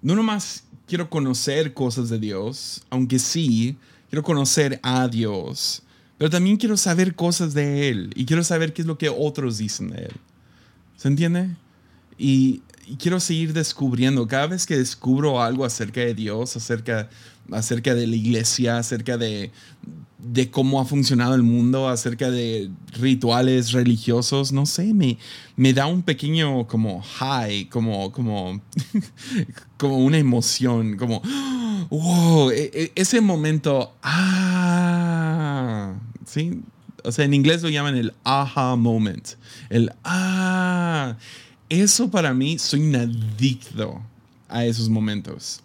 no 0.02 0.16
nomás 0.16 0.64
quiero 0.88 1.10
conocer 1.10 1.74
cosas 1.74 2.10
de 2.10 2.20
Dios, 2.20 2.86
aunque 2.90 3.20
sí, 3.20 3.78
quiero 4.10 4.24
conocer 4.24 4.80
a 4.84 5.08
Dios, 5.08 5.84
pero 6.18 6.30
también 6.30 6.58
quiero 6.58 6.78
saber 6.78 7.16
cosas 7.16 7.54
de 7.54 7.90
Él 7.90 8.12
y 8.16 8.26
quiero 8.26 8.44
saber 8.44 8.74
qué 8.74 8.82
es 8.82 8.88
lo 8.88 8.98
que 8.98 9.10
otros 9.10 9.58
dicen 9.58 9.90
de 9.90 10.06
Él. 10.06 10.16
¿Se 10.96 11.08
entiende? 11.08 11.56
Y, 12.18 12.62
y 12.88 12.96
quiero 12.96 13.20
seguir 13.20 13.54
descubriendo. 13.54 14.28
Cada 14.28 14.48
vez 14.48 14.66
que 14.66 14.78
descubro 14.78 15.42
algo 15.42 15.66
acerca 15.66 16.02
de 16.02 16.14
Dios, 16.14 16.56
acerca, 16.56 17.10
acerca 17.52 17.94
de 17.94 18.08
la 18.08 18.16
iglesia, 18.16 18.78
acerca 18.78 19.18
de, 19.18 19.52
de 20.18 20.50
cómo 20.50 20.82
ha 20.82 20.86
funcionado 20.86 21.36
el 21.36 21.44
mundo, 21.44 21.88
acerca 21.88 22.32
de 22.32 22.72
rituales 22.94 23.72
religiosos, 23.72 24.52
no 24.52 24.66
sé, 24.66 24.94
me, 24.94 25.18
me 25.56 25.74
da 25.74 25.86
un 25.86 26.02
pequeño 26.02 26.66
como 26.66 27.02
high, 27.02 27.70
como, 27.70 28.12
como, 28.12 28.62
como 29.78 29.98
una 29.98 30.18
emoción, 30.18 30.98
como, 30.98 31.22
wow, 31.90 32.50
e, 32.52 32.72
e, 32.74 32.92
ese 32.96 33.22
momento, 33.22 33.96
ah, 34.02 35.94
¿sí? 36.28 36.62
O 37.04 37.12
sea, 37.12 37.26
en 37.26 37.34
inglés 37.34 37.64
lo 37.64 37.70
llaman 37.70 37.96
el 37.96 38.14
aha 38.24 38.76
moment, 38.76 39.30
el 39.70 39.92
ah 40.04 41.16
eso 41.70 42.10
para 42.10 42.34
mí, 42.34 42.58
soy 42.58 42.82
un 42.82 42.96
adicto 42.96 44.02
a 44.48 44.66
esos 44.66 44.90
momentos. 44.90 45.62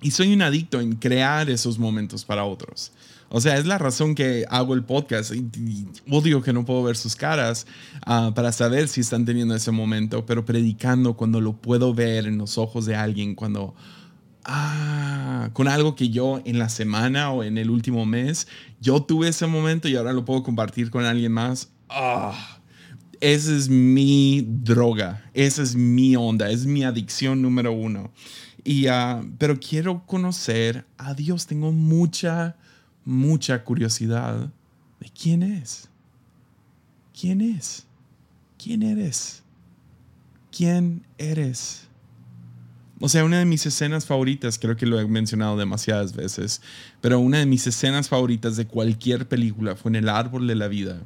Y 0.00 0.10
soy 0.10 0.32
un 0.32 0.42
adicto 0.42 0.80
en 0.80 0.94
crear 0.96 1.48
esos 1.50 1.78
momentos 1.78 2.24
para 2.24 2.44
otros. 2.44 2.92
O 3.30 3.40
sea, 3.40 3.56
es 3.58 3.66
la 3.66 3.78
razón 3.78 4.14
que 4.14 4.44
hago 4.48 4.74
el 4.74 4.84
podcast. 4.84 5.32
Y, 5.32 5.86
odio 6.10 6.42
que 6.42 6.52
no 6.52 6.64
puedo 6.64 6.82
ver 6.82 6.96
sus 6.96 7.14
caras 7.14 7.66
ah, 8.04 8.32
para 8.34 8.52
saber 8.52 8.88
si 8.88 9.00
están 9.00 9.24
teniendo 9.24 9.54
ese 9.54 9.70
momento, 9.70 10.26
pero 10.26 10.44
predicando 10.44 11.14
cuando 11.14 11.40
lo 11.40 11.52
puedo 11.52 11.94
ver 11.94 12.26
en 12.26 12.38
los 12.38 12.58
ojos 12.58 12.86
de 12.86 12.96
alguien, 12.96 13.34
cuando, 13.34 13.74
ah, 14.48 15.50
con 15.52 15.68
algo 15.68 15.94
que 15.94 16.08
yo 16.08 16.40
en 16.44 16.58
la 16.58 16.68
semana 16.68 17.30
o 17.30 17.44
en 17.44 17.58
el 17.58 17.70
último 17.70 18.04
mes, 18.06 18.48
yo 18.80 19.02
tuve 19.02 19.28
ese 19.28 19.46
momento 19.46 19.86
y 19.88 19.94
ahora 19.94 20.12
lo 20.12 20.24
puedo 20.24 20.42
compartir 20.42 20.90
con 20.90 21.04
alguien 21.04 21.32
más. 21.32 21.70
Ah, 21.88 22.58
esa 23.20 23.54
es 23.54 23.68
mi 23.68 24.44
droga, 24.46 25.24
esa 25.34 25.62
es 25.62 25.76
mi 25.76 26.16
onda, 26.16 26.50
es 26.50 26.66
mi 26.66 26.82
adicción 26.82 27.42
número 27.42 27.72
uno. 27.72 28.10
Y, 28.64 28.86
ah, 28.86 29.22
pero 29.38 29.60
quiero 29.60 30.04
conocer 30.06 30.84
a 30.96 31.14
Dios, 31.14 31.46
tengo 31.46 31.70
mucha, 31.72 32.56
mucha 33.04 33.62
curiosidad 33.64 34.52
de 35.00 35.10
quién 35.10 35.42
es. 35.42 35.88
¿Quién 37.18 37.40
es? 37.40 37.86
¿Quién 38.56 38.82
eres? 38.82 39.42
¿Quién 40.56 41.04
eres? 41.18 41.87
O 43.00 43.08
sea, 43.08 43.24
una 43.24 43.38
de 43.38 43.44
mis 43.44 43.64
escenas 43.64 44.06
favoritas, 44.06 44.58
creo 44.58 44.76
que 44.76 44.86
lo 44.86 44.98
he 44.98 45.06
mencionado 45.06 45.56
demasiadas 45.56 46.14
veces, 46.16 46.60
pero 47.00 47.20
una 47.20 47.38
de 47.38 47.46
mis 47.46 47.66
escenas 47.66 48.08
favoritas 48.08 48.56
de 48.56 48.66
cualquier 48.66 49.28
película 49.28 49.76
fue 49.76 49.90
en 49.90 49.96
El 49.96 50.08
Árbol 50.08 50.48
de 50.48 50.56
la 50.56 50.66
Vida. 50.66 51.00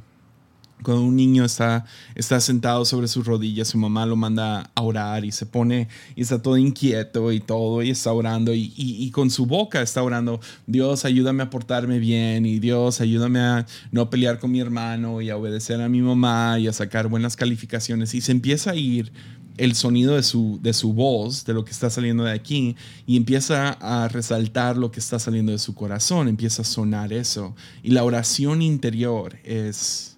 Cuando 0.83 1.05
un 1.05 1.15
niño 1.15 1.45
está, 1.45 1.85
está 2.15 2.41
sentado 2.41 2.85
sobre 2.85 3.07
sus 3.09 3.27
rodillas, 3.27 3.69
su 3.69 3.79
mamá 3.79 4.05
lo 4.07 4.17
manda 4.17 4.71
a 4.75 4.83
orar 4.83 5.25
y 5.25 5.31
se 5.31 5.47
pone 5.47 5.89
y 6.17 6.23
está 6.23 6.43
todo 6.43 6.57
inquieto 6.57 7.31
y 7.31 7.41
todo 7.41 7.83
y 7.83 7.91
está 7.91 8.13
orando 8.13 8.53
y, 8.53 8.73
y, 8.77 9.11
con 9.13 9.31
su 9.31 9.47
boca 9.47 9.81
está 9.81 10.03
orando, 10.03 10.41
Dios 10.67 11.05
ayúdame 11.05 11.45
a 11.45 11.51
portarme 11.51 12.01
bien 12.01 12.47
y 12.47 12.59
Dios 12.59 13.01
ayúdame 13.01 13.39
a 13.39 13.67
no 13.93 14.11
pelear 14.11 14.41
con 14.41 14.51
mi 14.51 14.61
hermano 14.61 15.21
y 15.21 15.31
a 15.31 15.37
obedecer 15.37 15.81
a 15.81 15.89
mi 15.89 16.01
mamá 16.01 16.59
y 16.59 16.67
a 16.67 16.73
sacar 16.73 17.07
buenas 17.07 17.37
calificaciones 17.37 18.13
y 18.15 18.21
se 18.21 18.33
empieza 18.33 18.73
a 18.73 18.75
ir 18.75 19.13
el 19.57 19.75
sonido 19.75 20.17
de 20.17 20.23
su, 20.23 20.59
de 20.63 20.73
su 20.73 20.93
voz, 20.93 21.45
de 21.45 21.55
lo 21.55 21.65
que 21.65 21.71
está 21.71 21.91
saliendo 21.91 22.25
de 22.25 22.33
aquí, 22.33 22.77
y 23.07 23.17
empieza 23.17 23.71
a 23.81 24.09
resaltar 24.09 24.77
lo 24.77 24.91
que 24.91 25.01
está 25.01 25.19
saliendo 25.19 25.53
de 25.53 25.59
su 25.59 25.75
corazón, 25.75 26.29
empieza 26.29 26.63
a 26.63 26.65
sonar 26.65 27.13
eso. 27.13 27.55
Y 27.83 27.91
la 27.91 28.05
oración 28.05 28.63
interior 28.63 29.39
es 29.45 30.13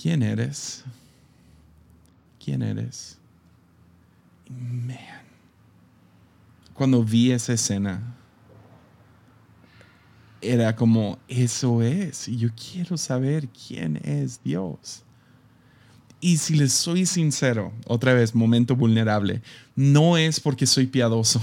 ¿Quién 0.00 0.22
eres? 0.22 0.82
¿Quién 2.42 2.62
eres? 2.62 3.18
Man. 4.48 4.96
Cuando 6.72 7.04
vi 7.04 7.32
esa 7.32 7.52
escena, 7.52 8.16
era 10.40 10.74
como, 10.74 11.18
eso 11.28 11.82
es. 11.82 12.28
Yo 12.28 12.48
quiero 12.54 12.96
saber 12.96 13.48
quién 13.48 14.00
es 14.02 14.42
Dios. 14.42 15.04
Y 16.20 16.36
si 16.36 16.54
les 16.54 16.72
soy 16.72 17.06
sincero, 17.06 17.72
otra 17.86 18.12
vez, 18.12 18.34
momento 18.34 18.76
vulnerable, 18.76 19.42
no 19.74 20.18
es 20.18 20.38
porque 20.38 20.66
soy 20.66 20.86
piadoso, 20.86 21.40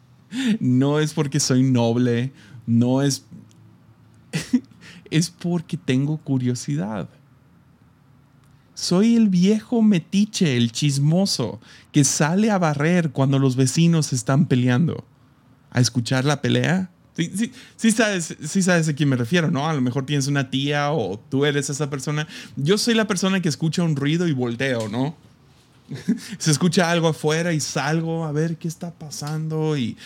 no 0.60 0.98
es 0.98 1.14
porque 1.14 1.40
soy 1.40 1.62
noble, 1.62 2.32
no 2.66 3.02
es... 3.02 3.24
es 5.10 5.30
porque 5.30 5.76
tengo 5.76 6.18
curiosidad. 6.18 7.08
Soy 8.74 9.16
el 9.16 9.28
viejo 9.28 9.82
metiche, 9.82 10.56
el 10.56 10.70
chismoso, 10.70 11.60
que 11.90 12.04
sale 12.04 12.50
a 12.50 12.58
barrer 12.58 13.10
cuando 13.10 13.38
los 13.38 13.56
vecinos 13.56 14.12
están 14.12 14.46
peleando. 14.46 15.04
¿A 15.70 15.80
escuchar 15.80 16.24
la 16.24 16.40
pelea? 16.40 16.90
Sí, 17.18 17.52
sí, 17.76 17.90
sabes, 17.90 18.36
sí 18.46 18.62
sabes 18.62 18.88
a 18.88 18.94
quién 18.94 19.08
me 19.08 19.16
refiero, 19.16 19.50
¿no? 19.50 19.68
A 19.68 19.72
lo 19.72 19.80
mejor 19.80 20.06
tienes 20.06 20.28
una 20.28 20.50
tía 20.50 20.92
o 20.92 21.18
tú 21.18 21.44
eres 21.44 21.68
esa 21.68 21.90
persona. 21.90 22.28
Yo 22.54 22.78
soy 22.78 22.94
la 22.94 23.08
persona 23.08 23.42
que 23.42 23.48
escucha 23.48 23.82
un 23.82 23.96
ruido 23.96 24.28
y 24.28 24.32
volteo, 24.32 24.88
¿no? 24.88 25.16
Se 26.38 26.52
escucha 26.52 26.92
algo 26.92 27.08
afuera 27.08 27.52
y 27.52 27.58
salgo 27.58 28.24
a 28.24 28.30
ver 28.30 28.56
qué 28.56 28.68
está 28.68 28.92
pasando. 28.92 29.76
Y, 29.76 29.96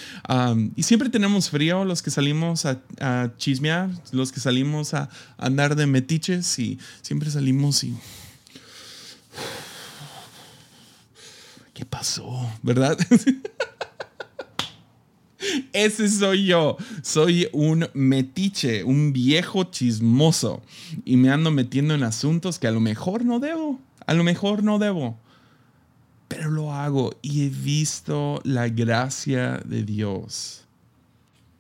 y 0.75 0.83
siempre 0.85 1.11
tenemos 1.11 1.51
frío 1.51 1.85
los 1.85 2.01
que 2.01 2.11
salimos 2.11 2.65
a, 2.65 2.81
a, 2.99 3.29
chismear, 3.37 3.91
los 4.13 4.33
que 4.33 4.41
salimos 4.41 4.95
a 4.95 5.11
andar 5.37 5.77
de 5.77 5.87
metiches 5.87 6.59
y 6.59 6.79
siempre 7.03 7.31
salimos 7.31 7.85
y 7.85 7.93
¿qué 11.75 11.85
pasó? 11.85 12.51
¿Verdad? 12.63 12.97
Ese 15.73 16.09
soy 16.09 16.47
yo. 16.47 16.77
Soy 17.03 17.49
un 17.53 17.89
metiche, 17.95 18.85
un 18.85 19.12
viejo 19.12 19.64
chismoso. 19.64 20.62
Y 21.05 21.16
me 21.16 21.31
ando 21.31 21.51
metiendo 21.51 21.95
en 21.95 22.03
asuntos 22.03 22.59
que 22.59 22.66
a 22.66 22.73
lo 22.73 22.81
mejor 22.81 23.25
no 23.25 23.41
debo. 23.41 23.81
A 24.07 24.14
lo 24.14 24.25
mejor 24.25 24.62
no 24.62 24.79
debo. 24.79 25.18
Pero 26.29 26.51
lo 26.51 26.73
hago 26.73 27.12
y 27.23 27.47
he 27.47 27.49
visto 27.49 28.41
la 28.45 28.68
gracia 28.68 29.61
de 29.64 29.85
Dios 29.85 30.64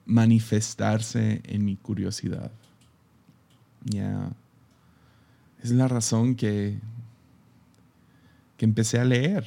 manifestarse 0.06 1.42
en 1.44 1.64
mi 1.64 1.76
curiosidad. 1.76 2.50
Ya. 3.84 4.30
Es 5.62 5.70
la 5.70 5.88
razón 5.88 6.34
que, 6.34 6.78
que 8.56 8.64
empecé 8.64 8.98
a 8.98 9.04
leer. 9.04 9.46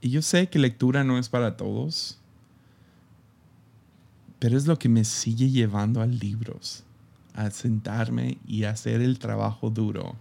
Y 0.00 0.10
yo 0.10 0.22
sé 0.22 0.48
que 0.48 0.58
lectura 0.58 1.02
no 1.02 1.18
es 1.18 1.28
para 1.28 1.56
todos, 1.56 2.18
pero 4.44 4.58
es 4.58 4.66
lo 4.66 4.78
que 4.78 4.90
me 4.90 5.04
sigue 5.04 5.48
llevando 5.48 6.02
a 6.02 6.06
libros, 6.06 6.84
a 7.32 7.50
sentarme 7.50 8.36
y 8.46 8.64
hacer 8.64 9.00
el 9.00 9.18
trabajo 9.18 9.70
duro 9.70 10.16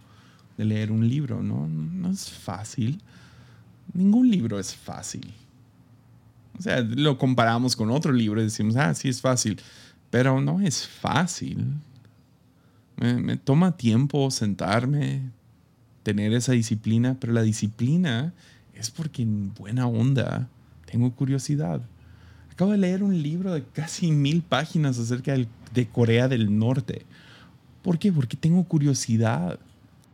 de 0.58 0.64
leer 0.64 0.94
un 0.94 1.10
libro. 1.10 1.44
No, 1.44 1.68
no 1.68 2.10
es 2.10 2.30
fácil. 2.30 3.02
Ningún 3.94 4.32
libro 4.32 4.60
es 4.60 4.74
fácil. 4.74 5.34
O 6.58 6.62
sea, 6.62 6.80
lo 6.80 7.18
comparamos 7.18 7.76
con 7.76 7.92
otro 7.92 8.14
libro 8.14 8.40
y 8.40 8.46
decimos, 8.46 8.78
ah, 8.78 8.94
sí 8.94 9.10
es 9.10 9.20
fácil, 9.20 9.60
pero 10.10 10.40
no 10.40 10.62
es 10.62 10.88
fácil. 10.88 11.74
Me, 12.96 13.36
toma 13.36 13.76
tiempo 13.76 14.32
sentarme, 14.32 15.32
tener 16.02 16.32
esa 16.32 16.54
disciplina, 16.54 17.18
pero 17.20 17.34
la 17.34 17.42
disciplina 17.42 18.34
es 18.74 18.90
porque 18.90 19.24
en 19.24 19.54
buena 19.54 19.86
onda 19.86 20.48
tengo 20.86 21.14
curiosidad. 21.14 21.82
Acabo 22.54 22.72
de 22.72 22.78
leer 22.78 23.02
un 23.02 23.20
libro 23.20 23.52
de 23.52 23.64
casi 23.64 24.12
mil 24.12 24.44
páginas 24.44 25.00
acerca 25.00 25.36
de 25.36 25.88
Corea 25.88 26.28
del 26.28 26.56
Norte. 26.56 27.04
¿Por 27.82 27.98
qué? 27.98 28.14
Porque 28.14 28.38
tengo 28.38 28.64
curiosidad. 28.66 29.58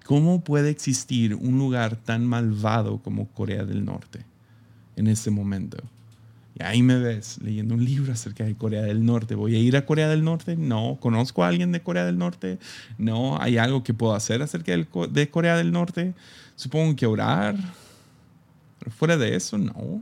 ¿Cómo 0.05 0.41
puede 0.41 0.69
existir 0.69 1.35
un 1.35 1.59
lugar 1.59 1.97
tan 1.97 2.25
malvado 2.25 2.99
como 2.99 3.27
Corea 3.27 3.65
del 3.65 3.83
Norte 3.83 4.23
en 4.95 5.07
este 5.07 5.31
momento? 5.31 5.79
Y 6.57 6.63
ahí 6.63 6.81
me 6.81 6.97
ves 6.97 7.39
leyendo 7.43 7.75
un 7.75 7.83
libro 7.83 8.13
acerca 8.13 8.45
de 8.45 8.55
Corea 8.55 8.83
del 8.83 9.05
Norte. 9.05 9.35
¿Voy 9.35 9.57
a 9.57 9.59
ir 9.59 9.75
a 9.75 9.85
Corea 9.85 10.07
del 10.07 10.23
Norte? 10.23 10.55
No. 10.55 10.97
¿Conozco 11.01 11.43
a 11.43 11.49
alguien 11.49 11.73
de 11.73 11.81
Corea 11.81 12.05
del 12.05 12.17
Norte? 12.17 12.57
No. 12.97 13.37
¿Hay 13.41 13.57
algo 13.57 13.83
que 13.83 13.93
puedo 13.93 14.15
hacer 14.15 14.41
acerca 14.41 14.71
de 14.71 15.29
Corea 15.29 15.57
del 15.57 15.73
Norte? 15.73 16.13
Supongo 16.55 16.95
que 16.95 17.05
orar. 17.05 17.57
Pero 18.79 18.91
fuera 18.91 19.17
de 19.17 19.35
eso, 19.35 19.57
no. 19.57 20.01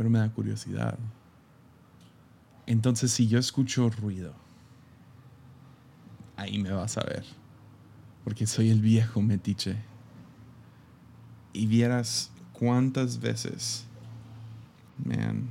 Pero 0.00 0.08
me 0.08 0.18
da 0.18 0.32
curiosidad. 0.32 0.98
Entonces, 2.64 3.12
si 3.12 3.28
yo 3.28 3.38
escucho 3.38 3.90
ruido, 3.90 4.32
ahí 6.36 6.56
me 6.56 6.70
vas 6.70 6.96
a 6.96 7.02
ver. 7.02 7.22
Porque 8.24 8.46
soy 8.46 8.70
el 8.70 8.80
viejo 8.80 9.20
metiche. 9.20 9.76
Y 11.52 11.66
vieras 11.66 12.30
cuántas 12.54 13.20
veces, 13.20 13.84
man, 15.04 15.50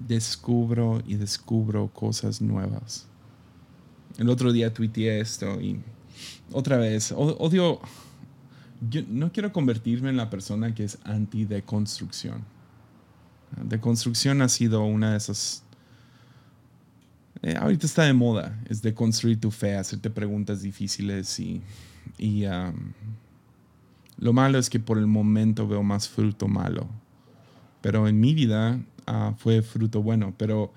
descubro 0.00 1.00
y 1.06 1.14
descubro 1.14 1.86
cosas 1.86 2.42
nuevas. 2.42 3.06
El 4.16 4.28
otro 4.28 4.50
día 4.50 4.74
tuiteé 4.74 5.20
esto 5.20 5.60
y 5.60 5.80
otra 6.50 6.76
vez, 6.76 7.12
odio, 7.12 7.80
yo 8.80 9.02
no 9.08 9.32
quiero 9.32 9.52
convertirme 9.52 10.10
en 10.10 10.16
la 10.16 10.30
persona 10.30 10.74
que 10.74 10.84
es 10.84 10.98
anti-deconstrucción. 11.04 12.44
Deconstrucción 13.62 14.42
ha 14.42 14.48
sido 14.48 14.84
una 14.84 15.12
de 15.12 15.16
esas... 15.16 15.64
Eh, 17.42 17.54
ahorita 17.56 17.86
está 17.86 18.02
de 18.02 18.12
moda, 18.12 18.60
es 18.68 18.82
de 18.82 18.94
construir 18.94 19.40
tu 19.40 19.50
fe, 19.50 19.76
hacerte 19.76 20.10
preguntas 20.10 20.62
difíciles 20.62 21.38
y, 21.38 21.62
y 22.18 22.44
lo 24.18 24.32
malo 24.32 24.58
es 24.58 24.68
que 24.68 24.80
por 24.80 24.98
el 24.98 25.06
momento 25.06 25.68
veo 25.68 25.82
más 25.82 26.08
fruto 26.08 26.48
malo. 26.48 26.88
Pero 27.80 28.08
en 28.08 28.20
mi 28.20 28.34
vida 28.34 28.80
ah, 29.06 29.34
fue 29.38 29.62
fruto 29.62 30.02
bueno. 30.02 30.34
Pero, 30.36 30.72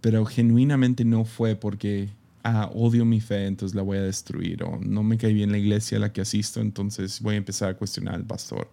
pero 0.00 0.24
genuinamente 0.24 1.04
no 1.04 1.24
fue 1.24 1.54
porque 1.54 2.10
ah, 2.42 2.70
odio 2.74 3.04
mi 3.04 3.20
fe, 3.20 3.46
entonces 3.46 3.74
la 3.74 3.82
voy 3.82 3.98
a 3.98 4.02
destruir. 4.02 4.62
O 4.62 4.78
no 4.80 5.02
me 5.02 5.18
cae 5.18 5.32
bien 5.32 5.52
la 5.52 5.58
iglesia 5.58 5.98
a 5.98 6.00
la 6.00 6.12
que 6.12 6.20
asisto, 6.20 6.60
entonces 6.60 7.20
voy 7.20 7.34
a 7.34 7.38
empezar 7.38 7.70
a 7.70 7.76
cuestionar 7.76 8.14
al 8.14 8.24
pastor. 8.24 8.70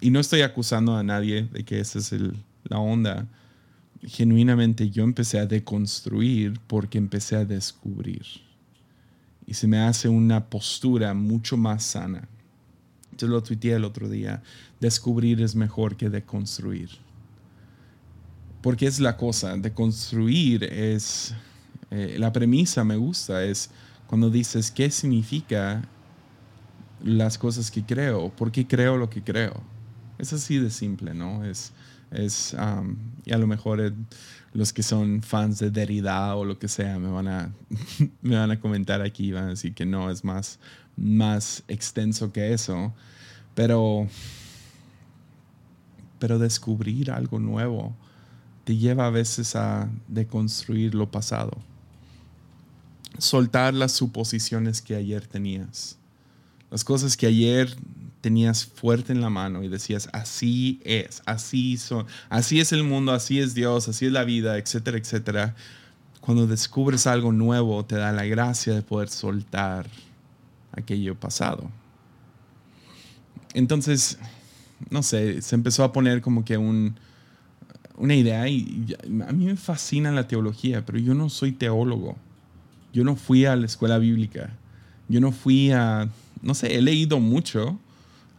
y 0.00 0.10
no 0.10 0.20
estoy 0.20 0.42
acusando 0.42 0.96
a 0.96 1.02
nadie 1.02 1.44
de 1.44 1.64
que 1.64 1.80
esa 1.80 1.98
es 1.98 2.14
la 2.64 2.78
onda. 2.78 3.26
Genuinamente 4.02 4.90
yo 4.90 5.04
empecé 5.04 5.38
a 5.38 5.46
deconstruir 5.46 6.60
porque 6.66 6.98
empecé 6.98 7.36
a 7.36 7.44
descubrir. 7.44 8.24
Y 9.46 9.54
se 9.54 9.66
me 9.66 9.78
hace 9.78 10.08
una 10.08 10.46
postura 10.46 11.14
mucho 11.14 11.56
más 11.56 11.82
sana 11.82 12.28
yo 13.18 13.26
lo 13.26 13.42
tuiteé 13.42 13.74
el 13.74 13.84
otro 13.84 14.08
día. 14.08 14.42
Descubrir 14.80 15.42
es 15.42 15.54
mejor 15.54 15.96
que 15.96 16.08
deconstruir. 16.08 16.88
Porque 18.62 18.86
es 18.86 19.00
la 19.00 19.16
cosa, 19.16 19.56
deconstruir 19.56 20.64
es, 20.64 21.34
eh, 21.90 22.16
la 22.18 22.32
premisa 22.32 22.84
me 22.84 22.96
gusta, 22.96 23.44
es 23.44 23.70
cuando 24.06 24.30
dices 24.30 24.70
qué 24.70 24.90
significa 24.90 25.82
las 27.02 27.38
cosas 27.38 27.70
que 27.70 27.84
creo, 27.84 28.30
por 28.30 28.52
qué 28.52 28.66
creo 28.66 28.96
lo 28.96 29.08
que 29.08 29.22
creo. 29.22 29.62
Es 30.18 30.32
así 30.32 30.58
de 30.58 30.70
simple, 30.70 31.14
¿no? 31.14 31.44
Es, 31.44 31.72
es 32.10 32.56
y 33.24 33.32
a 33.32 33.38
lo 33.38 33.46
mejor 33.46 33.80
eh, 33.80 33.92
los 34.52 34.72
que 34.72 34.82
son 34.82 35.22
fans 35.22 35.58
de 35.58 35.70
Derrida 35.70 36.34
o 36.34 36.44
lo 36.44 36.58
que 36.58 36.68
sea 36.68 36.98
me 36.98 37.08
van 37.08 37.28
a, 37.28 37.52
me 38.22 38.36
van 38.36 38.50
a 38.50 38.60
comentar 38.60 39.02
aquí, 39.02 39.32
van 39.32 39.44
a 39.44 39.48
decir 39.48 39.74
que 39.74 39.86
no, 39.86 40.10
es 40.10 40.24
más, 40.24 40.58
más 40.96 41.62
extenso 41.68 42.32
que 42.32 42.52
eso. 42.52 42.92
Pero, 43.54 44.08
pero 46.18 46.38
descubrir 46.38 47.10
algo 47.10 47.38
nuevo 47.38 47.94
te 48.64 48.76
lleva 48.76 49.06
a 49.06 49.10
veces 49.10 49.56
a 49.56 49.88
deconstruir 50.08 50.94
lo 50.94 51.10
pasado. 51.10 51.56
Soltar 53.18 53.74
las 53.74 53.92
suposiciones 53.92 54.80
que 54.80 54.94
ayer 54.94 55.26
tenías. 55.26 55.98
Las 56.70 56.84
cosas 56.84 57.16
que 57.16 57.26
ayer 57.26 57.76
tenías 58.20 58.64
fuerte 58.64 59.12
en 59.12 59.20
la 59.20 59.30
mano 59.30 59.62
y 59.62 59.68
decías, 59.68 60.08
así 60.12 60.80
es, 60.84 61.22
así 61.24 61.76
son, 61.76 62.06
así 62.28 62.60
es 62.60 62.72
el 62.72 62.84
mundo, 62.84 63.12
así 63.12 63.38
es 63.38 63.54
Dios, 63.54 63.88
así 63.88 64.06
es 64.06 64.12
la 64.12 64.24
vida, 64.24 64.58
etcétera, 64.58 64.98
etcétera. 64.98 65.54
Cuando 66.20 66.46
descubres 66.46 67.06
algo 67.06 67.32
nuevo, 67.32 67.84
te 67.84 67.96
da 67.96 68.12
la 68.12 68.24
gracia 68.24 68.74
de 68.74 68.82
poder 68.82 69.08
soltar 69.08 69.86
aquello 70.72 71.14
pasado. 71.14 71.70
Entonces, 73.54 74.18
no 74.90 75.02
sé, 75.02 75.40
se 75.42 75.54
empezó 75.54 75.84
a 75.84 75.92
poner 75.92 76.20
como 76.20 76.44
que 76.44 76.58
un, 76.58 76.98
una 77.96 78.14
idea 78.14 78.46
y 78.48 78.94
a 79.26 79.32
mí 79.32 79.46
me 79.46 79.56
fascina 79.56 80.12
la 80.12 80.28
teología, 80.28 80.84
pero 80.84 80.98
yo 80.98 81.14
no 81.14 81.30
soy 81.30 81.52
teólogo. 81.52 82.16
Yo 82.98 83.04
no 83.04 83.14
fui 83.14 83.44
a 83.44 83.54
la 83.54 83.64
escuela 83.64 83.96
bíblica. 83.98 84.50
Yo 85.08 85.20
no 85.20 85.30
fui 85.30 85.70
a, 85.70 86.08
no 86.42 86.52
sé, 86.52 86.74
he 86.74 86.82
leído 86.82 87.20
mucho. 87.20 87.78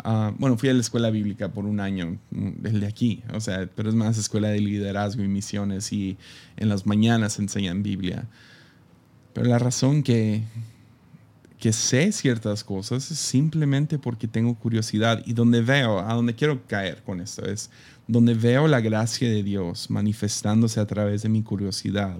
Ah, 0.03 0.33
bueno, 0.37 0.57
fui 0.57 0.67
a 0.67 0.73
la 0.73 0.81
escuela 0.81 1.09
bíblica 1.09 1.53
por 1.53 1.63
un 1.63 1.79
año, 1.79 2.19
el 2.65 2.81
de 2.81 2.87
aquí, 2.87 3.23
o 3.33 3.39
sea, 3.39 3.69
pero 3.73 3.87
es 3.87 3.95
más 3.95 4.17
escuela 4.17 4.49
de 4.49 4.59
liderazgo 4.59 5.23
y 5.23 5.29
misiones 5.29 5.93
y 5.93 6.17
en 6.57 6.67
las 6.67 6.85
mañanas 6.85 7.39
enseñan 7.39 7.83
Biblia. 7.83 8.27
Pero 9.31 9.47
la 9.47 9.59
razón 9.59 10.03
que, 10.03 10.43
que 11.57 11.71
sé 11.71 12.11
ciertas 12.11 12.65
cosas 12.65 13.05
simplemente 13.05 13.97
porque 13.97 14.27
tengo 14.27 14.55
curiosidad 14.55 15.23
y 15.25 15.31
donde 15.31 15.61
veo, 15.61 15.99
a 15.99 16.13
donde 16.15 16.35
quiero 16.35 16.67
caer 16.67 17.01
con 17.03 17.21
esto 17.21 17.45
es 17.45 17.69
donde 18.07 18.33
veo 18.33 18.67
la 18.67 18.81
gracia 18.81 19.29
de 19.29 19.41
Dios 19.41 19.89
manifestándose 19.89 20.81
a 20.81 20.85
través 20.85 21.21
de 21.21 21.29
mi 21.29 21.43
curiosidad. 21.43 22.17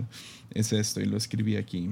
Es 0.51 0.71
esto 0.71 1.01
y 1.01 1.05
lo 1.05 1.17
escribí 1.17 1.57
aquí. 1.57 1.89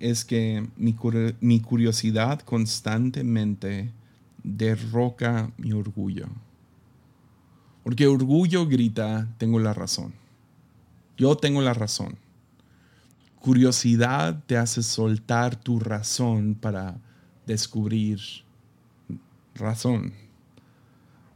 Es 0.00 0.24
que 0.24 0.66
mi, 0.76 0.96
mi 1.40 1.60
curiosidad 1.60 2.40
constantemente 2.40 3.90
derroca 4.42 5.50
mi 5.56 5.72
orgullo. 5.72 6.26
Porque 7.82 8.06
orgullo 8.06 8.66
grita, 8.66 9.28
tengo 9.38 9.58
la 9.58 9.74
razón. 9.74 10.12
Yo 11.16 11.36
tengo 11.36 11.60
la 11.60 11.74
razón 11.74 12.16
curiosidad 13.44 14.42
te 14.46 14.56
hace 14.56 14.82
soltar 14.82 15.54
tu 15.54 15.78
razón 15.78 16.54
para 16.54 16.96
descubrir 17.46 18.18
razón. 19.54 20.14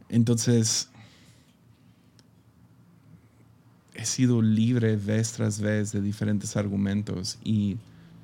Entonces, 0.09 0.89
he 3.93 4.07
sido 4.07 4.41
libre 4.41 4.97
vez 4.97 5.33
tras 5.33 5.61
vez 5.61 5.93
de 5.93 6.01
diferentes 6.01 6.57
argumentos 6.57 7.39
y 7.45 7.77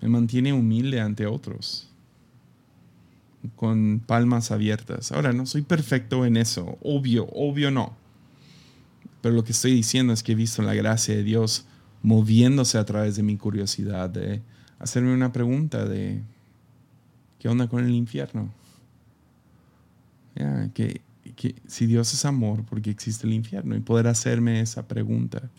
me 0.04 0.10
mantiene 0.10 0.52
humilde 0.52 1.00
ante 1.00 1.24
otros. 1.24 1.88
con 3.56 4.00
palmas 4.06 4.50
abiertas. 4.50 5.12
Ahora, 5.12 5.32
no 5.32 5.44
soy 5.46 5.62
perfecto 5.62 6.24
en 6.24 6.36
eso, 6.36 6.78
obvio, 6.82 7.26
obvio 7.32 7.70
no. 7.70 7.94
Pero 9.22 9.34
lo 9.34 9.44
que 9.44 9.52
estoy 9.52 9.72
diciendo 9.72 10.12
es 10.12 10.22
que 10.22 10.32
he 10.32 10.34
visto 10.34 10.62
la 10.62 10.74
gracia 10.74 11.14
de 11.14 11.22
Dios 11.22 11.66
moviéndose 12.02 12.76
a 12.78 12.84
través 12.84 13.16
de 13.16 13.22
mi 13.22 13.36
curiosidad, 13.38 14.10
de 14.10 14.42
hacerme 14.78 15.12
una 15.14 15.32
pregunta 15.32 15.86
de, 15.86 16.22
¿qué 17.38 17.48
onda 17.48 17.66
con 17.68 17.84
el 17.84 17.94
infierno? 17.94 18.52
que, 20.74 21.00
si 21.66 21.86
Dios 21.86 22.12
es 22.12 22.24
amor, 22.26 22.64
¿por 22.64 22.82
qué 22.82 22.90
existe 22.90 23.26
el 23.26 23.32
infierno? 23.32 23.74
Y 23.74 23.80
poder 23.80 24.06
hacerme 24.06 24.60
esa 24.60 24.86
pregunta, 24.86 25.50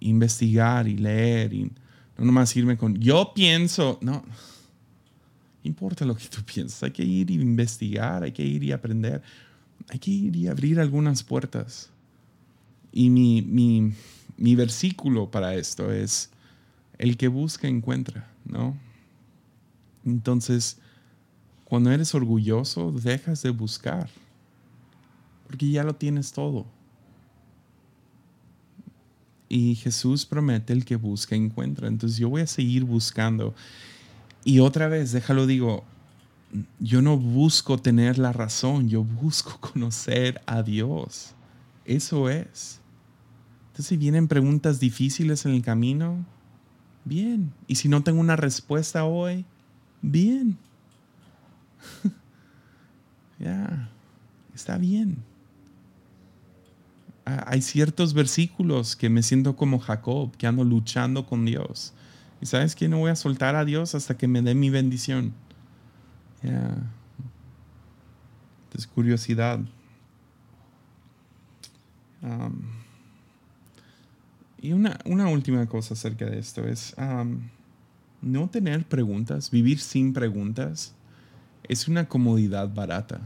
investigar 0.00 0.88
y 0.88 0.96
leer 0.96 1.52
y 1.52 1.70
no 2.18 2.24
nomás 2.24 2.54
irme 2.56 2.76
con, 2.76 2.96
yo 2.96 3.32
pienso, 3.34 3.98
no, 4.02 4.24
importa 5.64 6.04
lo 6.04 6.16
que 6.16 6.28
tú 6.28 6.42
piensas, 6.42 6.82
hay 6.82 6.90
que 6.90 7.04
ir 7.04 7.30
y 7.30 7.34
investigar, 7.34 8.22
hay 8.22 8.32
que 8.32 8.44
ir 8.44 8.64
y 8.64 8.72
aprender, 8.72 9.22
hay 9.88 9.98
que 9.98 10.10
ir 10.10 10.36
y 10.36 10.48
abrir 10.48 10.80
algunas 10.80 11.22
puertas. 11.22 11.90
Y 12.92 13.10
mi, 13.10 13.42
mi, 13.42 13.92
mi 14.36 14.54
versículo 14.54 15.30
para 15.30 15.54
esto 15.54 15.92
es, 15.92 16.30
el 16.98 17.16
que 17.16 17.28
busca 17.28 17.66
encuentra, 17.66 18.30
¿no? 18.44 18.76
Entonces, 20.04 20.78
cuando 21.64 21.90
eres 21.90 22.14
orgulloso, 22.14 22.92
dejas 22.92 23.42
de 23.42 23.50
buscar, 23.50 24.08
porque 25.46 25.70
ya 25.70 25.84
lo 25.84 25.94
tienes 25.94 26.32
todo. 26.32 26.66
Y 29.54 29.74
Jesús 29.74 30.24
promete 30.24 30.72
el 30.72 30.86
que 30.86 30.96
busca 30.96 31.36
encuentra. 31.36 31.86
Entonces 31.86 32.16
yo 32.16 32.30
voy 32.30 32.40
a 32.40 32.46
seguir 32.46 32.84
buscando. 32.84 33.54
Y 34.44 34.60
otra 34.60 34.88
vez, 34.88 35.12
déjalo 35.12 35.46
digo, 35.46 35.84
yo 36.78 37.02
no 37.02 37.18
busco 37.18 37.76
tener 37.76 38.16
la 38.16 38.32
razón, 38.32 38.88
yo 38.88 39.04
busco 39.04 39.60
conocer 39.60 40.40
a 40.46 40.62
Dios. 40.62 41.34
Eso 41.84 42.30
es. 42.30 42.80
Entonces, 43.66 43.88
si 43.88 43.98
vienen 43.98 44.26
preguntas 44.26 44.80
difíciles 44.80 45.44
en 45.44 45.52
el 45.52 45.60
camino, 45.60 46.24
bien. 47.04 47.52
Y 47.66 47.74
si 47.74 47.90
no 47.90 48.02
tengo 48.02 48.20
una 48.20 48.36
respuesta 48.36 49.04
hoy, 49.04 49.44
bien. 50.00 50.56
ya, 53.38 53.90
está 54.54 54.78
bien. 54.78 55.18
Ah, 57.32 57.44
hay 57.46 57.62
ciertos 57.62 58.12
versículos 58.12 58.94
que 58.94 59.08
me 59.08 59.22
siento 59.22 59.56
como 59.56 59.78
Jacob, 59.78 60.36
que 60.36 60.46
ando 60.46 60.64
luchando 60.64 61.24
con 61.26 61.44
Dios. 61.46 61.94
Y 62.40 62.46
sabes 62.46 62.74
que 62.74 62.88
no 62.88 62.98
voy 62.98 63.10
a 63.10 63.16
soltar 63.16 63.56
a 63.56 63.64
Dios 63.64 63.94
hasta 63.94 64.16
que 64.18 64.28
me 64.28 64.42
dé 64.42 64.54
mi 64.54 64.68
bendición. 64.68 65.32
Ya. 66.42 66.76
Es 68.76 68.86
curiosidad. 68.86 69.60
y 74.60 74.72
una, 74.72 74.96
última 75.28 75.66
cosa 75.66 75.94
acerca 75.94 76.24
de 76.26 76.38
esto 76.38 76.64
es 76.66 76.94
no 78.20 78.48
tener 78.48 78.86
preguntas, 78.86 79.50
vivir 79.50 79.80
sin 79.80 80.12
preguntas, 80.12 80.94
es 81.64 81.88
una 81.88 82.08
comodidad 82.08 82.72
barata. 82.72 83.20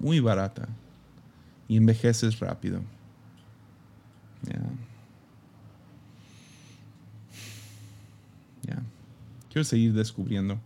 Muy 0.00 0.18
barata 0.18 0.68
y 1.68 1.76
envejeces 1.76 2.40
rápido. 2.40 2.80
Quiero 9.50 9.64
seguir 9.64 9.92
descubriendo. 9.92 10.60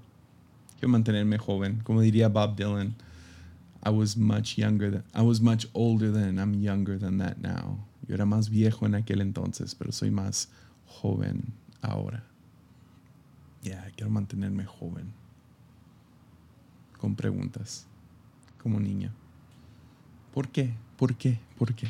Quiero 0.79 0.91
mantenerme 0.91 1.39
joven. 1.39 1.81
Como 1.85 2.03
diría 2.03 2.29
Bob 2.29 2.55
Dylan, 2.55 2.95
I 3.85 3.91
was 3.91 4.17
much 4.17 4.57
younger 4.57 4.91
than, 4.91 5.05
I 5.15 5.23
was 5.23 5.41
much 5.41 5.67
older 5.73 6.13
than, 6.13 6.39
I'm 6.39 6.61
younger 6.61 6.99
than 6.99 7.19
that 7.19 7.39
now. 7.39 7.79
Yo 8.07 8.15
era 8.15 8.27
más 8.27 8.51
viejo 8.51 8.85
en 8.85 8.95
aquel 8.95 9.23
entonces, 9.23 9.75
pero 9.75 9.91
soy 9.91 10.11
más 10.11 10.49
joven 10.87 11.55
ahora. 11.81 12.25
Ya, 13.63 13.91
quiero 13.97 14.11
mantenerme 14.11 14.67
joven. 14.67 15.13
Con 16.99 17.15
preguntas. 17.15 17.87
Como 18.63 18.79
niño. 18.79 19.13
¿Por 20.35 20.49
qué? 20.49 20.75
¿Por 20.97 21.15
qué? 21.15 21.39
¿Por 21.57 21.75
qué? 21.75 21.87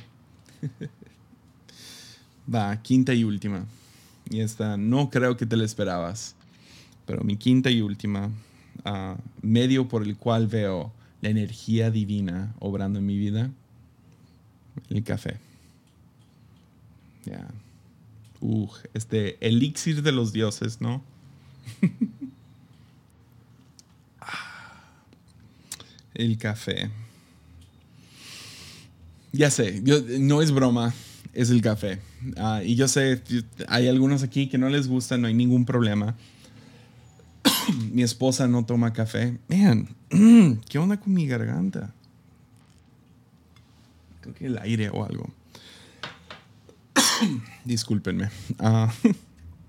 Va, 2.54 2.76
quinta 2.82 3.14
y 3.14 3.24
última. 3.24 3.64
Y 4.28 4.40
esta 4.40 4.76
no 4.76 5.08
creo 5.08 5.38
que 5.38 5.46
te 5.46 5.56
la 5.56 5.64
esperabas. 5.64 6.36
Pero 7.06 7.24
mi 7.24 7.38
quinta 7.38 7.70
y 7.70 7.80
última, 7.80 8.30
ah, 8.84 9.16
medio 9.40 9.88
por 9.88 10.02
el 10.02 10.18
cual 10.18 10.46
veo 10.46 10.92
la 11.22 11.30
energía 11.30 11.90
divina 11.90 12.54
obrando 12.58 12.98
en 12.98 13.06
mi 13.06 13.16
vida, 13.16 13.50
el 14.90 15.02
café. 15.02 15.38
Ya. 17.24 17.48
este 18.92 19.38
elixir 19.40 20.02
de 20.02 20.12
los 20.12 20.34
dioses, 20.34 20.82
¿no? 20.82 21.02
Ah, 24.20 24.82
el 26.14 26.38
café. 26.38 26.90
Ya 29.34 29.50
sé, 29.50 29.80
yo, 29.82 29.96
no 30.20 30.42
es 30.42 30.52
broma, 30.52 30.94
es 31.32 31.50
el 31.50 31.60
café. 31.60 31.98
Ah, 32.36 32.62
y 32.64 32.76
yo 32.76 32.86
sé, 32.86 33.20
hay 33.66 33.88
algunos 33.88 34.22
aquí 34.22 34.48
que 34.48 34.58
no 34.58 34.68
les 34.68 34.86
gusta, 34.86 35.18
no 35.18 35.26
hay 35.26 35.34
ningún 35.34 35.64
problema. 35.64 36.14
mi 37.92 38.04
esposa 38.04 38.46
no 38.46 38.64
toma 38.64 38.92
café. 38.92 39.36
Man, 39.48 39.88
¿qué 40.68 40.78
onda 40.78 41.00
con 41.00 41.12
mi 41.12 41.26
garganta? 41.26 41.92
Creo 44.20 44.34
que 44.36 44.46
el 44.46 44.56
aire 44.58 44.88
o 44.90 45.04
algo. 45.04 45.28
Discúlpenme. 47.64 48.30
Ah, 48.60 48.92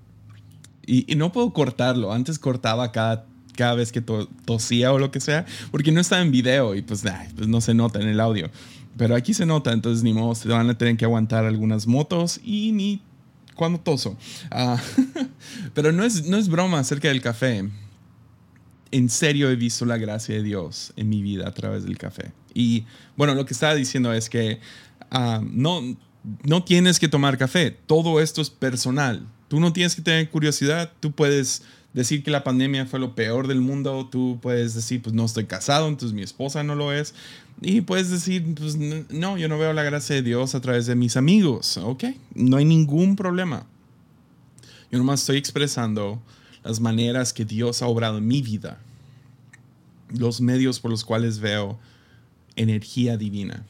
y, 0.86 1.16
no 1.16 1.32
puedo 1.32 1.52
cortarlo. 1.54 2.14
Antes 2.14 2.38
cortaba 2.38 2.92
cada, 2.92 3.26
cada 3.56 3.74
vez 3.74 3.92
que 3.92 4.02
tosía 4.02 4.94
o 4.94 5.00
lo 5.00 5.10
que 5.10 5.22
sea, 5.22 5.48
porque 5.72 5.92
no 5.92 6.02
estaba 6.02 6.22
en 6.22 6.30
video 6.30 6.76
y 6.76 6.84
pues, 6.84 7.04
pues 7.36 7.48
no 7.48 7.62
se 7.62 7.74
nota 7.74 8.00
en 8.00 8.10
el 8.10 8.20
audio. 8.20 8.52
Pero 8.98 9.16
aquí 9.16 9.34
se 9.34 9.46
nota, 9.46 9.74
entonces 9.74 10.04
ni 10.04 10.14
modo, 10.14 10.36
se 10.36 10.48
van 10.48 10.70
a 10.70 10.78
tener 10.78 10.96
que 10.98 11.06
aguantar 11.06 11.46
algunas 11.46 11.88
motos 11.88 12.40
y 12.44 12.72
ni 12.72 13.02
cuando 13.56 13.80
toso. 13.80 14.18
Ah, 14.52 14.82
pero 15.74 15.92
no 15.92 16.04
es, 16.04 16.26
no 16.26 16.38
es 16.38 16.48
broma 16.48 16.80
acerca 16.80 17.08
del 17.08 17.22
café. 17.22 17.70
En 18.92 19.10
serio 19.10 19.50
he 19.50 19.56
visto 19.56 19.86
la 19.86 19.98
gracia 19.98 20.36
de 20.36 20.44
Dios 20.44 20.94
en 20.96 21.10
mi 21.10 21.22
vida 21.22 21.48
a 21.48 21.54
través 21.54 21.84
del 21.84 21.98
café. 21.98 22.32
Y 22.54 22.86
bueno, 23.18 23.36
lo 23.36 23.46
que 23.46 23.54
estaba 23.54 23.76
diciendo 23.76 24.14
es 24.14 24.30
que 24.30 24.60
ah, 25.12 25.42
no, 25.44 25.82
no 26.44 26.64
tienes 26.64 27.00
que 27.00 27.08
tomar 27.08 27.38
café. 27.38 27.72
Todo 27.72 28.22
esto 28.22 28.42
es 28.42 28.50
personal. 28.50 29.28
Tú 29.48 29.60
no 29.60 29.74
tienes 29.74 29.96
que 29.96 30.02
tener 30.02 30.30
curiosidad. 30.30 30.92
Tú 31.00 31.12
puedes 31.12 31.64
decir 31.96 32.24
que 32.24 32.30
la 32.30 32.44
pandemia 32.44 32.86
fue 32.86 33.00
lo 33.00 33.16
peor 33.16 33.48
del 33.48 33.62
mundo, 33.62 34.10
tú 34.12 34.38
puedes 34.42 34.76
decir, 34.76 35.02
pues 35.02 35.16
no 35.16 35.24
estoy 35.24 35.46
casado, 35.46 35.88
entonces 35.88 36.14
mi 36.14 36.24
esposa 36.24 36.62
no 36.62 36.76
lo 36.76 36.92
es. 36.92 37.16
Y 37.62 37.82
puedes 37.82 38.10
decir, 38.10 38.54
pues 38.54 38.76
no, 38.78 39.38
yo 39.38 39.48
no 39.48 39.58
veo 39.58 39.72
la 39.72 39.84
gracia 39.84 40.18
de 40.18 40.22
Dios 40.22 40.56
a 40.56 40.62
través 40.62 40.86
de 40.88 40.96
mis 40.96 41.16
amigos. 41.16 41.78
Ok, 41.78 42.04
no 42.36 42.58
hay 42.58 42.66
ningún 42.66 43.16
problema. 43.16 43.66
Yo 44.92 44.98
nomás 44.98 45.22
estoy 45.22 45.38
expresando 45.38 46.22
las 46.66 46.82
maneras 46.82 47.32
que 47.32 47.46
Dios 47.46 47.82
ha 47.82 47.88
obrado 47.88 48.18
en 48.18 48.28
mi 48.28 48.42
vida, 48.42 48.78
los 50.10 50.42
medios 50.42 50.82
por 50.82 50.92
los 50.92 51.06
cuales 51.06 51.40
veo 51.40 51.80
energía 52.58 53.16
divina. 53.16 53.66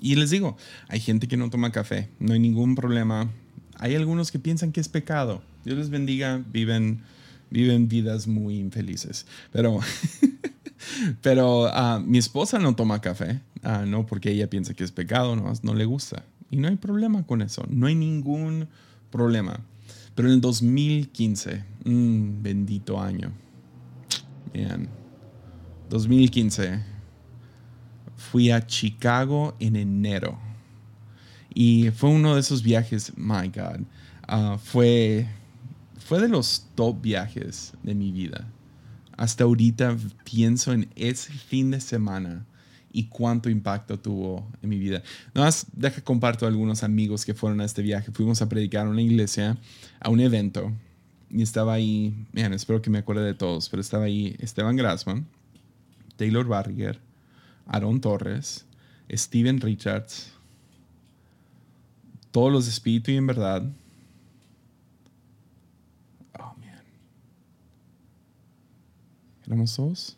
Y 0.00 0.16
les 0.16 0.30
digo, 0.30 0.56
hay 0.88 0.98
gente 0.98 1.28
que 1.28 1.36
no 1.36 1.50
toma 1.50 1.70
café, 1.70 2.08
no 2.18 2.32
hay 2.32 2.40
ningún 2.40 2.74
problema. 2.74 3.30
Hay 3.78 3.94
algunos 3.94 4.32
que 4.32 4.40
piensan 4.40 4.72
que 4.72 4.80
es 4.80 4.88
pecado 4.88 5.40
Dios 5.64 5.78
les 5.78 5.90
bendiga, 5.90 6.42
viven, 6.52 7.00
viven 7.50 7.88
vidas 7.88 8.26
muy 8.26 8.58
infelices. 8.58 9.26
Pero, 9.50 9.80
pero 11.22 11.66
ah, 11.66 12.00
mi 12.04 12.18
esposa 12.18 12.58
no 12.58 12.74
toma 12.76 13.00
café, 13.00 13.40
uh, 13.64 13.86
no 13.86 14.06
porque 14.06 14.30
ella 14.30 14.50
piensa 14.50 14.74
que 14.74 14.84
es 14.84 14.92
pecado, 14.92 15.36
no, 15.36 15.52
no 15.62 15.74
le 15.74 15.84
gusta. 15.86 16.24
Y 16.50 16.58
no 16.58 16.68
hay 16.68 16.76
problema 16.76 17.26
con 17.26 17.42
eso, 17.42 17.64
no 17.70 17.86
hay 17.86 17.94
ningún 17.94 18.68
problema. 19.10 19.60
Pero 20.14 20.28
en 20.28 20.34
el 20.34 20.40
2015, 20.40 21.64
mm, 21.84 22.42
bendito 22.42 23.00
año, 23.00 23.32
bien, 24.52 24.88
2015, 25.88 26.80
fui 28.16 28.50
a 28.50 28.66
Chicago 28.66 29.56
en 29.58 29.76
enero. 29.76 30.38
Y 31.52 31.90
fue 31.90 32.10
uno 32.10 32.34
de 32.34 32.40
esos 32.40 32.62
viajes, 32.62 33.12
my 33.16 33.48
God, 33.48 33.80
uh, 34.28 34.58
fue 34.58 35.26
fue 36.04 36.20
de 36.20 36.28
los 36.28 36.66
top 36.74 37.00
viajes 37.00 37.72
de 37.82 37.94
mi 37.94 38.12
vida. 38.12 38.46
Hasta 39.16 39.44
ahorita 39.44 39.96
pienso 40.24 40.72
en 40.72 40.88
ese 40.96 41.32
fin 41.32 41.70
de 41.70 41.80
semana 41.80 42.44
y 42.92 43.04
cuánto 43.06 43.48
impacto 43.50 43.98
tuvo 43.98 44.46
en 44.62 44.68
mi 44.68 44.78
vida. 44.78 45.02
Nada 45.34 45.48
más 45.48 45.66
deja 45.72 46.00
comparto 46.02 46.46
algunos 46.46 46.82
amigos 46.82 47.24
que 47.24 47.34
fueron 47.34 47.60
a 47.60 47.64
este 47.64 47.82
viaje. 47.82 48.12
Fuimos 48.12 48.42
a 48.42 48.48
predicar 48.48 48.86
a 48.86 48.90
una 48.90 49.02
iglesia, 49.02 49.58
a 50.00 50.10
un 50.10 50.20
evento. 50.20 50.72
y 51.30 51.42
estaba 51.42 51.72
ahí, 51.74 52.14
miren, 52.32 52.52
espero 52.52 52.80
que 52.80 52.90
me 52.90 52.98
acuerde 52.98 53.24
de 53.24 53.34
todos, 53.34 53.68
pero 53.68 53.80
estaba 53.80 54.04
ahí 54.04 54.36
Esteban 54.38 54.76
Grassman, 54.76 55.26
Taylor 56.16 56.46
Barriger, 56.46 57.00
Aaron 57.66 58.00
Torres, 58.00 58.66
Steven 59.10 59.60
Richards, 59.60 60.32
todos 62.30 62.52
los 62.52 62.64
de 62.66 62.70
espíritu 62.70 63.10
y 63.10 63.16
en 63.16 63.26
verdad. 63.26 63.62
Oh, 66.38 66.54
man. 66.58 66.82
¿Éramos 69.46 69.76
dos? 69.76 70.16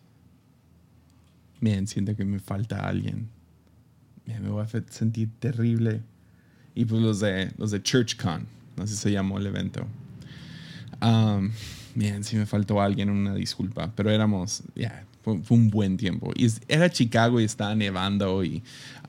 Man, 1.61 1.87
siento 1.87 2.15
que 2.15 2.25
me 2.25 2.39
falta 2.39 2.87
alguien. 2.87 3.29
me 4.27 4.49
voy 4.49 4.65
a 4.65 4.69
sentir 4.91 5.31
terrible. 5.39 6.03
Y 6.75 6.85
pues 6.85 7.01
los 7.01 7.21
de, 7.21 7.53
los 7.57 7.71
de 7.71 7.83
ChurchCon, 7.83 8.47
así 8.77 8.95
se 8.95 9.11
llamó 9.11 9.39
el 9.39 9.47
evento. 9.47 9.87
Um, 11.01 11.51
bien, 11.95 12.23
si 12.23 12.37
me 12.37 12.47
faltó 12.47 12.81
alguien, 12.81 13.11
una 13.11 13.35
disculpa, 13.35 13.91
pero 13.97 14.11
éramos, 14.11 14.63
ya, 14.75 15.05
fue, 15.23 15.41
un 15.51 15.71
buen 15.71 15.97
tiempo. 15.97 16.33
Y 16.37 16.49
era 16.69 16.91
Chicago 16.91 17.41
y 17.41 17.45
estaba 17.45 17.75
nevando 17.75 18.45
y, 18.45 18.63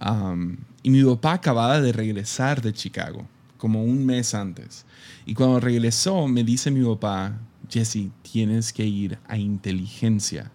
um, 0.05 0.55
y 0.81 0.89
mi 0.89 1.03
papá 1.03 1.33
acababa 1.33 1.81
de 1.81 1.91
regresar 1.91 2.61
de 2.61 2.73
Chicago, 2.73 3.27
como 3.57 3.83
un 3.83 4.05
mes 4.05 4.33
antes. 4.33 4.85
Y 5.25 5.33
cuando 5.33 5.59
regresó, 5.59 6.27
me 6.27 6.43
dice 6.43 6.71
mi 6.71 6.83
papá, 6.85 7.37
Jesse, 7.69 8.09
tienes 8.21 8.73
que 8.73 8.85
ir 8.85 9.19
a 9.27 9.37
Inteligencia, 9.37 10.51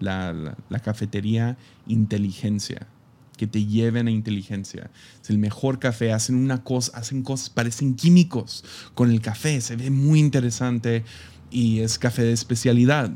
la, 0.00 0.56
cafetería 0.82 1.56
Inteligencia 1.86 2.86
que 3.36 3.46
te 3.48 3.66
lleven 3.66 4.06
a 4.06 4.12
inteligencia. 4.12 4.92
Es 5.20 5.28
el 5.28 5.38
mejor 5.38 5.80
café, 5.80 6.12
hacen 6.12 6.36
una 6.36 6.62
cosa, 6.62 6.96
hacen 6.96 7.24
cosas, 7.24 7.50
parecen 7.50 7.96
químicos 7.96 8.64
con 8.94 9.10
el 9.10 9.20
café, 9.20 9.60
se 9.60 9.74
ve 9.74 9.90
muy 9.90 10.20
interesante 10.20 11.02
y 11.50 11.80
es 11.80 11.98
café 11.98 12.22
de 12.22 12.32
especialidad. 12.32 13.10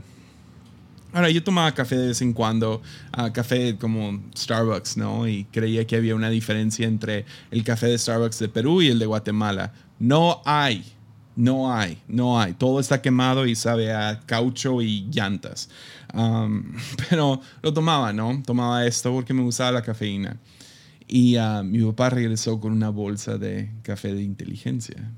Ahora, 1.12 1.30
yo 1.30 1.42
tomaba 1.42 1.72
café 1.72 1.96
de 1.96 2.08
vez 2.08 2.20
en 2.20 2.34
cuando, 2.34 2.82
uh, 3.16 3.32
café 3.32 3.76
como 3.78 4.22
Starbucks, 4.36 4.98
¿no? 4.98 5.26
Y 5.26 5.44
creía 5.44 5.86
que 5.86 5.96
había 5.96 6.14
una 6.14 6.28
diferencia 6.28 6.86
entre 6.86 7.24
el 7.50 7.64
café 7.64 7.86
de 7.86 7.98
Starbucks 7.98 8.38
de 8.38 8.48
Perú 8.50 8.82
y 8.82 8.88
el 8.88 8.98
de 8.98 9.06
Guatemala. 9.06 9.72
No 9.98 10.42
hay, 10.44 10.84
no 11.38 11.72
hay, 11.72 11.98
no 12.08 12.40
hay. 12.40 12.52
Todo 12.54 12.80
está 12.80 13.00
quemado 13.00 13.46
y 13.46 13.54
sabe 13.54 13.92
a 13.92 14.20
caucho 14.26 14.82
y 14.82 15.08
llantas. 15.08 15.70
Um, 16.12 16.64
pero 17.08 17.40
lo 17.62 17.72
tomaba, 17.72 18.12
¿no? 18.12 18.42
Tomaba 18.44 18.84
esto 18.84 19.12
porque 19.12 19.32
me 19.32 19.42
gustaba 19.42 19.70
la 19.70 19.82
cafeína. 19.82 20.36
Y 21.06 21.38
uh, 21.38 21.62
mi 21.62 21.80
papá 21.84 22.10
regresó 22.10 22.58
con 22.58 22.72
una 22.72 22.88
bolsa 22.88 23.38
de 23.38 23.70
café 23.82 24.12
de 24.14 24.22
inteligencia. 24.24 25.12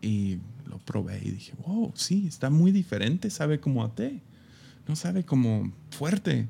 Y 0.00 0.38
lo 0.68 0.78
probé 0.78 1.20
y 1.24 1.32
dije, 1.32 1.54
wow, 1.66 1.92
sí, 1.96 2.26
está 2.28 2.50
muy 2.50 2.70
diferente, 2.70 3.28
sabe 3.28 3.58
como 3.58 3.82
a 3.82 3.92
té. 3.92 4.20
No 4.86 4.94
sabe 4.94 5.24
como 5.24 5.72
fuerte. 5.90 6.46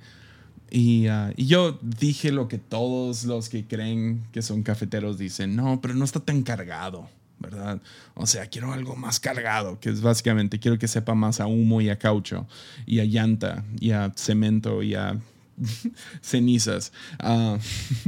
Y, 0.71 1.09
uh, 1.09 1.33
y, 1.35 1.47
yo 1.47 1.79
dije 1.81 2.31
lo 2.31 2.47
que 2.47 2.59
todos 2.59 3.25
los 3.25 3.49
que 3.49 3.67
creen 3.67 4.23
que 4.33 4.43
son 4.43 4.63
cafeteros 4.63 5.17
dicen, 5.17 5.57
no, 5.57 5.81
pero 5.81 5.95
no 5.95 6.05
está 6.05 6.21
tan 6.21 6.43
cargado. 6.43 7.09
¿Verdad? 7.39 7.81
O 8.15 8.27
sea, 8.27 8.47
quiero 8.47 8.73
algo 8.73 8.97
más 8.97 9.21
cargado, 9.21 9.79
que 9.81 9.91
es 9.91 10.01
básicamente, 10.01 10.59
quiero 10.59 10.79
que 10.79 10.89
sepa 10.89 11.15
más 11.15 11.41
a 11.41 11.47
humo 11.47 11.81
y 11.81 11.89
a 11.89 11.99
caucho, 11.99 12.47
y 12.87 13.01
a 13.01 13.05
llanta, 13.05 13.65
y 13.81 13.91
a 13.91 14.13
cemento, 14.17 14.83
y 14.83 14.95
a 14.95 15.21
cenizas. 16.21 16.93
Ah, 17.19 17.59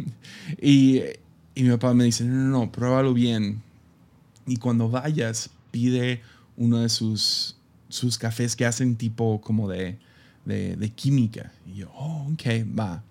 y, 0.61 1.03
y, 1.55 1.63
mi 1.63 1.71
papá 1.71 1.95
me 1.95 2.05
dice, 2.05 2.25
no, 2.25 2.35
no, 2.35 2.61
no, 2.61 2.73
pruébalo 2.73 3.15
bien. 3.15 3.63
Y 4.47 4.57
cuando 4.57 4.89
vayas, 4.89 5.51
pide 5.71 6.23
uno 6.57 6.79
de 6.79 6.89
sus, 6.89 7.57
sus 7.89 8.19
cafés 8.19 8.57
que 8.57 8.65
hacen 8.65 8.97
tipo 8.97 9.41
como 9.41 9.69
de, 9.69 9.99
de, 10.45 10.77
de 10.77 10.91
química. 10.91 11.53
Y 11.67 11.81
yo, 11.81 11.91
oh, 11.95 12.29
ok, 12.33 12.45
va. 12.79 13.03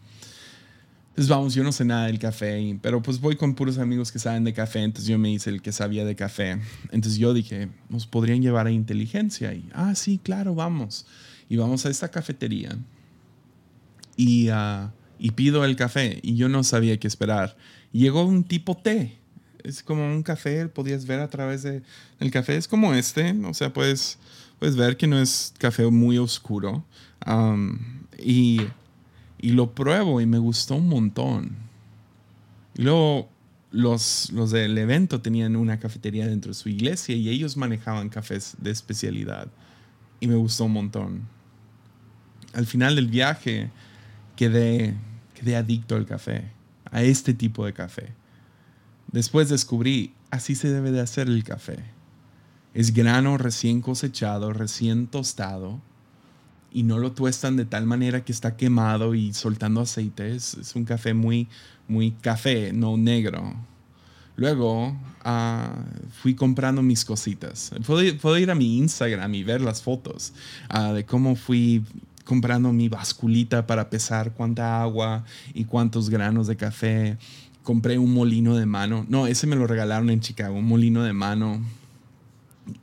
Entonces 1.15 1.29
vamos, 1.29 1.55
yo 1.55 1.63
no 1.63 1.71
sé 1.71 1.85
nada 1.85 2.07
del 2.07 2.19
café, 2.19 2.77
pero 2.81 3.01
pues 3.01 3.21
voy 3.21 3.37
con 3.37 3.55
puros 3.55 3.77
amigos 3.77 4.11
que 4.11 4.19
saben 4.19 4.43
de 4.43 4.51
café, 4.51 4.83
entonces 4.83 5.07
yo 5.07 5.17
me 5.17 5.31
hice 5.31 5.49
el 5.49 5.61
que 5.61 5.71
sabía 5.71 6.03
de 6.03 6.13
café. 6.13 6.59
Entonces 6.91 7.17
yo 7.17 7.33
dije, 7.33 7.69
nos 7.87 8.05
podrían 8.05 8.41
llevar 8.41 8.67
a 8.67 8.71
inteligencia. 8.71 9.53
Y, 9.53 9.69
ah, 9.73 9.95
sí, 9.95 10.19
claro, 10.21 10.55
vamos. 10.55 11.05
Y 11.47 11.55
vamos 11.55 11.85
a 11.85 11.89
esta 11.89 12.09
cafetería 12.09 12.77
y, 14.17 14.49
uh, 14.49 14.89
y 15.17 15.31
pido 15.31 15.63
el 15.63 15.77
café 15.77 16.19
y 16.21 16.35
yo 16.35 16.49
no 16.49 16.65
sabía 16.65 16.99
qué 16.99 17.07
esperar. 17.07 17.55
llegó 17.93 18.25
un 18.25 18.43
tipo 18.43 18.75
té. 18.75 19.17
Es 19.63 19.83
como 19.83 20.05
un 20.05 20.21
café, 20.21 20.67
podías 20.67 21.05
ver 21.05 21.21
a 21.21 21.29
través 21.29 21.63
del 21.63 21.83
el 22.19 22.29
café. 22.29 22.57
Es 22.57 22.67
como 22.67 22.93
este, 22.93 23.31
o 23.45 23.53
sea, 23.53 23.71
puedes, 23.71 24.19
puedes 24.59 24.75
ver 24.75 24.97
que 24.97 25.07
no 25.07 25.17
es 25.17 25.53
café 25.59 25.89
muy 25.89 26.17
oscuro. 26.17 26.83
Um, 27.25 27.79
y 28.19 28.63
y 29.45 29.51
lo 29.51 29.75
pruebo 29.75 30.21
y 30.21 30.25
me 30.25 30.39
gustó 30.39 30.73
un 30.73 30.89
montón. 30.89 31.55
Y 32.73 32.81
luego 32.81 33.29
los, 33.69 34.31
los 34.31 34.49
del 34.49 34.75
evento 34.75 35.21
tenían 35.21 35.55
una 35.55 35.77
cafetería 35.77 36.25
dentro 36.25 36.49
de 36.49 36.55
su 36.55 36.67
iglesia 36.67 37.15
y 37.15 37.29
ellos 37.29 37.55
manejaban 37.55 38.09
cafés 38.09 38.55
de 38.57 38.71
especialidad. 38.71 39.47
Y 40.19 40.25
me 40.25 40.33
gustó 40.33 40.65
un 40.65 40.73
montón. 40.73 41.27
Al 42.53 42.65
final 42.65 42.95
del 42.95 43.05
viaje 43.05 43.69
quedé, 44.35 44.95
quedé 45.35 45.55
adicto 45.55 45.95
al 45.95 46.07
café, 46.07 46.45
a 46.89 47.03
este 47.03 47.35
tipo 47.35 47.67
de 47.67 47.73
café. 47.73 48.15
Después 49.11 49.47
descubrí, 49.47 50.15
así 50.31 50.55
se 50.55 50.69
debe 50.69 50.89
de 50.89 51.01
hacer 51.01 51.27
el 51.27 51.43
café. 51.43 51.77
Es 52.73 52.95
grano 52.95 53.37
recién 53.37 53.81
cosechado, 53.81 54.53
recién 54.53 55.05
tostado 55.05 55.81
y 56.75 56.83
no 56.83 56.97
lo 56.97 57.13
tuestan 57.13 57.55
de 57.55 57.63
tal 57.63 57.85
manera 57.85 58.25
que 58.25 58.33
está 58.33 58.57
quemado 58.57 59.15
y 59.15 59.31
soltando 59.31 59.79
aceite. 59.79 60.35
Es, 60.35 60.73
un 60.75 60.83
café 60.83 61.13
muy, 61.13 61.47
muy 61.87 62.11
café, 62.11 62.73
no 62.73 62.97
negro. 62.97 63.55
Luego 64.35 64.93
ah, 65.23 65.73
fui 66.21 66.35
comprando 66.35 66.81
mis 66.81 67.05
cositas. 67.05 67.71
Puedo, 67.85 68.37
ir 68.37 68.51
a 68.51 68.55
mi 68.55 68.77
Instagram 68.77 69.33
y 69.35 69.43
ver 69.43 69.61
las 69.61 69.81
fotos 69.81 70.33
ah, 70.67 70.91
de 70.91 71.05
cómo 71.05 71.37
fui 71.37 71.81
comprando 72.25 72.73
mi 72.73 72.89
basculita 72.89 73.65
para 73.65 73.89
pesar 73.89 74.33
cuánta 74.33 74.81
agua 74.81 75.23
y 75.53 75.63
cuántos 75.63 76.09
granos 76.09 76.47
de 76.47 76.57
café. 76.57 77.17
Compré 77.63 77.97
un 77.97 78.13
molino 78.13 78.53
de 78.57 78.65
mano. 78.65 79.05
No, 79.07 79.27
ese 79.27 79.47
me 79.47 79.55
lo 79.55 79.65
regalaron 79.65 80.09
en 80.09 80.19
Chicago, 80.19 80.57
un 80.57 80.67
molino 80.67 81.03
de 81.03 81.13
mano 81.13 81.61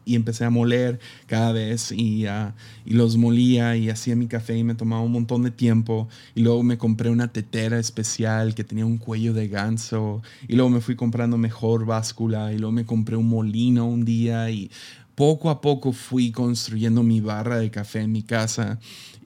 y 0.04 0.14
empecé 0.14 0.44
a 0.44 0.50
moler 0.50 1.00
cada 1.26 1.52
vez 1.52 1.92
y, 1.92 2.26
uh, 2.26 2.52
y, 2.84 2.94
los 2.94 3.16
molía 3.16 3.76
y 3.76 3.90
hacía 3.90 4.16
mi 4.16 4.26
café 4.26 4.56
y 4.56 4.64
me 4.64 4.74
tomaba 4.74 5.02
un 5.02 5.12
montón 5.12 5.42
de 5.42 5.50
tiempo. 5.50 6.08
Y 6.34 6.42
luego 6.42 6.62
me 6.62 6.78
compré 6.78 7.10
una 7.10 7.32
tetera 7.32 7.78
especial 7.78 8.54
que 8.54 8.64
tenía 8.64 8.86
un 8.86 8.98
cuello 8.98 9.32
de 9.32 9.48
ganso. 9.48 10.22
Y 10.48 10.54
luego 10.54 10.70
me 10.70 10.80
fui 10.80 10.96
comprando 10.96 11.38
mejor 11.38 11.86
báscula 11.86 12.52
y 12.52 12.58
luego 12.58 12.72
me 12.72 12.84
compré 12.84 13.16
un 13.16 13.28
molino 13.28 13.86
un 13.86 14.04
día 14.04 14.50
y 14.50 14.70
poco 15.14 15.50
a 15.50 15.60
poco 15.60 15.92
fui 15.92 16.32
construyendo 16.32 17.02
mi 17.02 17.20
barra 17.20 17.58
de 17.58 17.70
café 17.70 18.00
en 18.00 18.12
mi 18.12 18.22
casa 18.22 18.78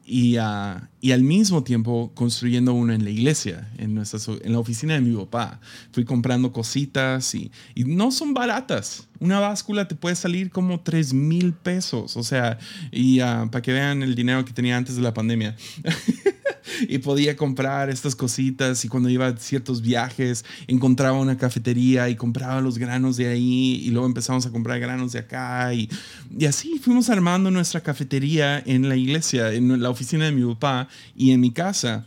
y, 0.06 0.36
ah, 0.36 0.88
y, 1.00 1.10
al 1.10 1.22
mismo 1.22 1.64
tiempo 1.64 2.12
construyendo 2.14 2.72
uno 2.72 2.92
en 2.92 3.02
la 3.02 3.10
iglesia, 3.10 3.68
en, 3.76 3.94
nuestra, 3.94 4.20
en 4.42 4.52
la 4.52 4.58
oficina 4.60 4.94
de 4.94 5.00
mi 5.00 5.16
papá. 5.16 5.60
Fui 5.92 6.04
comprando 6.04 6.52
cositas 6.52 7.34
y, 7.34 7.50
y 7.74 7.84
no 7.84 8.12
son 8.12 8.32
baratas. 8.32 9.08
Una 9.18 9.40
báscula 9.40 9.88
te 9.88 9.96
puede 9.96 10.14
salir 10.14 10.50
como 10.50 10.80
3 10.80 11.12
mil 11.12 11.52
pesos, 11.52 12.16
o 12.16 12.22
sea, 12.22 12.58
y 12.92 13.20
uh, 13.20 13.50
para 13.50 13.62
que 13.62 13.72
vean 13.72 14.02
el 14.02 14.14
dinero 14.14 14.44
que 14.44 14.52
tenía 14.52 14.76
antes 14.76 14.94
de 14.94 15.02
la 15.02 15.12
pandemia. 15.12 15.56
y 16.88 16.98
podía 16.98 17.36
comprar 17.36 17.90
estas 17.90 18.14
cositas 18.14 18.84
y 18.84 18.88
cuando 18.88 19.08
iba 19.08 19.26
a 19.26 19.36
ciertos 19.36 19.82
viajes 19.82 20.44
encontraba 20.66 21.18
una 21.18 21.36
cafetería 21.36 22.08
y 22.08 22.16
compraba 22.16 22.60
los 22.60 22.78
granos 22.78 23.16
de 23.16 23.28
ahí 23.28 23.82
y 23.84 23.90
luego 23.90 24.06
empezamos 24.06 24.46
a 24.46 24.50
comprar 24.50 24.80
granos 24.80 25.12
de 25.12 25.20
acá 25.20 25.72
y, 25.74 25.88
y 26.36 26.46
así 26.46 26.78
fuimos 26.78 27.10
armando 27.10 27.50
nuestra 27.50 27.80
cafetería 27.80 28.62
en 28.64 28.88
la 28.88 28.96
iglesia, 28.96 29.52
en 29.52 29.80
la 29.80 29.90
oficina 29.90 30.26
de 30.26 30.32
mi 30.32 30.44
papá 30.54 30.88
y 31.14 31.32
en 31.32 31.40
mi 31.40 31.50
casa. 31.50 32.04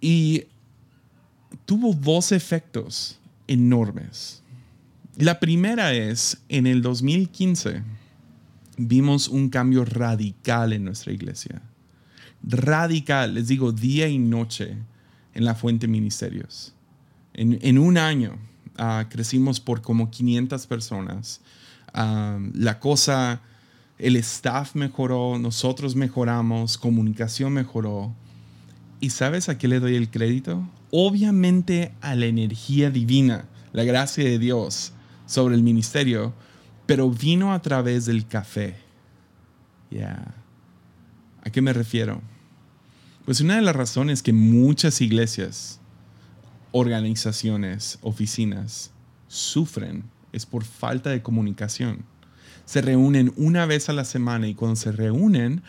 Y 0.00 0.44
tuvo 1.64 1.94
dos 1.94 2.32
efectos 2.32 3.18
enormes. 3.46 4.42
La 5.16 5.38
primera 5.38 5.92
es, 5.92 6.38
en 6.48 6.66
el 6.66 6.80
2015, 6.82 7.82
vimos 8.78 9.28
un 9.28 9.50
cambio 9.50 9.84
radical 9.84 10.72
en 10.72 10.84
nuestra 10.84 11.12
iglesia 11.12 11.62
radical, 12.42 13.34
les 13.34 13.48
digo, 13.48 13.72
día 13.72 14.08
y 14.08 14.18
noche 14.18 14.76
en 15.34 15.44
la 15.44 15.54
Fuente 15.54 15.88
Ministerios. 15.88 16.74
En, 17.34 17.78
un 17.78 17.96
año 17.96 18.36
ah, 18.76 19.06
crecimos 19.08 19.60
por 19.60 19.80
como 19.80 20.10
500 20.10 20.66
personas. 20.66 21.40
Ah, 21.94 22.38
la 22.54 22.78
cosa, 22.78 23.40
el 23.98 24.16
staff 24.16 24.74
mejoró, 24.74 25.38
nosotros 25.38 25.96
mejoramos, 25.96 26.76
comunicación 26.76 27.52
mejoró. 27.54 28.14
¿Y 29.00 29.10
sabes 29.10 29.48
a 29.48 29.58
qué 29.58 29.68
le 29.68 29.80
doy 29.80 29.96
el 29.96 30.10
crédito? 30.10 30.68
Obviamente 30.90 31.92
a 32.02 32.14
la 32.14 32.26
energía 32.26 32.90
divina, 32.90 33.46
la 33.72 33.84
gracia 33.84 34.24
de 34.24 34.38
Dios 34.38 34.92
sobre 35.26 35.54
el 35.54 35.62
ministerio, 35.62 36.34
pero 36.86 37.10
vino 37.10 37.52
a 37.52 37.62
través 37.62 38.04
del 38.06 38.26
café 38.26 38.76
Ya. 39.90 40.34
¿A 41.44 41.50
qué 41.50 41.60
me 41.60 41.72
refiero? 41.72 42.20
Pues 43.32 43.40
una 43.40 43.56
de 43.56 43.62
las 43.62 43.74
razones 43.74 44.22
que 44.22 44.34
muchas 44.34 45.00
iglesias, 45.00 45.80
organizaciones, 46.70 47.98
oficinas 48.02 48.90
sufren 49.26 50.04
es 50.32 50.44
por 50.44 50.64
falta 50.64 51.08
de 51.08 51.22
comunicación. 51.22 52.04
Se 52.66 52.82
reúnen 52.82 53.32
una 53.38 53.64
vez 53.64 53.88
a 53.88 53.94
la 53.94 54.04
semana 54.04 54.48
y 54.48 54.54
cuando 54.54 54.76
se 54.76 54.92
reúnen 54.92 55.62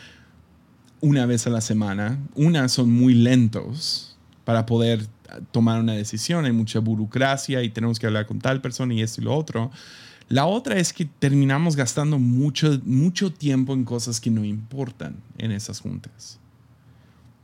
una 1.00 1.26
vez 1.26 1.48
a 1.48 1.52
la 1.52 1.62
semana, 1.62 2.20
unas 2.36 2.74
son 2.74 2.92
muy 2.92 3.14
lentos 3.14 4.18
para 4.44 4.66
poder 4.66 5.08
tomar 5.54 5.80
una 5.80 5.94
decisión, 5.94 6.44
hay 6.44 6.52
mucha 6.52 6.80
burocracia 6.80 7.64
y 7.64 7.70
tenemos 7.70 7.98
que 7.98 8.08
hablar 8.08 8.26
con 8.26 8.40
tal 8.40 8.60
persona 8.60 8.94
y 8.94 9.02
esto 9.02 9.22
y 9.22 9.24
lo 9.24 9.34
otro. 9.38 9.72
La 10.28 10.48
otra 10.48 10.80
es 10.80 10.92
que 10.92 11.06
terminamos 11.06 11.78
gastando 11.78 12.20
mucho, 12.20 12.82
mucho 12.84 13.32
tiempo 13.32 13.74
en 13.74 13.86
cosas 13.86 14.20
que 14.20 14.32
no 14.32 14.44
importan 14.44 15.16
en 15.38 15.54
esas 15.54 15.80
juntas. 15.80 16.42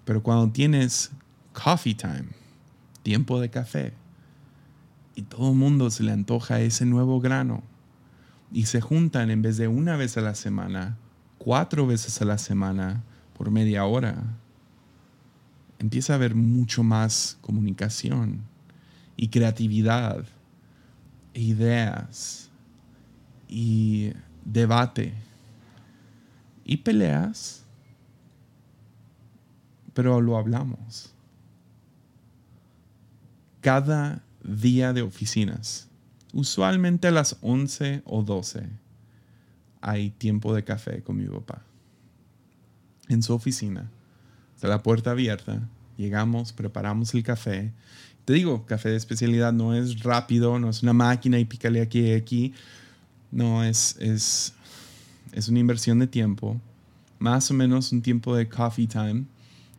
Pero 0.09 0.23
cuando 0.23 0.51
tienes 0.51 1.11
coffee 1.53 1.93
time, 1.93 2.29
tiempo 3.03 3.39
de 3.39 3.51
café, 3.51 3.93
y 5.13 5.21
todo 5.21 5.51
el 5.51 5.55
mundo 5.55 5.91
se 5.91 6.01
le 6.01 6.11
antoja 6.11 6.61
ese 6.61 6.83
nuevo 6.87 7.21
grano, 7.21 7.61
y 8.51 8.65
se 8.65 8.81
juntan 8.81 9.29
en 9.29 9.43
vez 9.43 9.57
de 9.57 9.67
una 9.67 9.97
vez 9.97 10.17
a 10.17 10.21
la 10.21 10.33
semana, 10.33 10.97
cuatro 11.37 11.85
veces 11.85 12.19
a 12.23 12.25
la 12.25 12.39
semana, 12.39 13.03
por 13.37 13.51
media 13.51 13.85
hora, 13.85 14.23
empieza 15.77 16.13
a 16.13 16.15
haber 16.15 16.33
mucho 16.33 16.81
más 16.81 17.37
comunicación 17.41 18.41
y 19.15 19.27
creatividad, 19.27 20.25
e 21.35 21.41
ideas 21.41 22.49
y 23.47 24.13
debate 24.43 25.13
y 26.65 26.77
peleas, 26.77 27.63
pero 29.99 30.21
lo 30.21 30.37
hablamos. 30.37 31.13
Cada 33.59 34.23
día 34.41 34.93
de 34.93 35.01
oficinas, 35.01 35.89
usualmente 36.31 37.09
a 37.09 37.11
las 37.11 37.35
11 37.41 38.03
o 38.05 38.23
12, 38.23 38.63
hay 39.81 40.11
tiempo 40.11 40.55
de 40.55 40.63
café 40.63 41.03
con 41.03 41.17
mi 41.17 41.25
papá. 41.25 41.63
En 43.09 43.21
su 43.21 43.33
oficina, 43.33 43.91
está 44.55 44.69
la 44.69 44.81
puerta 44.81 45.11
abierta, 45.11 45.67
llegamos, 45.97 46.53
preparamos 46.53 47.13
el 47.13 47.21
café. 47.21 47.73
Te 48.23 48.31
digo, 48.31 48.65
café 48.65 48.87
de 48.87 48.95
especialidad 48.95 49.51
no 49.51 49.75
es 49.75 50.01
rápido, 50.01 50.59
no 50.59 50.69
es 50.69 50.81
una 50.81 50.93
máquina 50.93 51.39
y 51.39 51.43
pícale 51.43 51.81
aquí 51.81 51.99
y 51.99 52.13
aquí 52.13 52.53
no, 53.31 53.65
es, 53.65 53.97
es, 53.99 54.53
es 55.33 55.49
una 55.49 55.59
inversión 55.59 55.99
de 55.99 56.07
tiempo. 56.07 56.55
Más 57.17 57.51
o 57.51 57.53
menos 57.53 57.91
un 57.91 58.01
tiempo 58.01 58.33
de 58.33 58.47
coffee 58.47 58.87
time. 58.87 59.25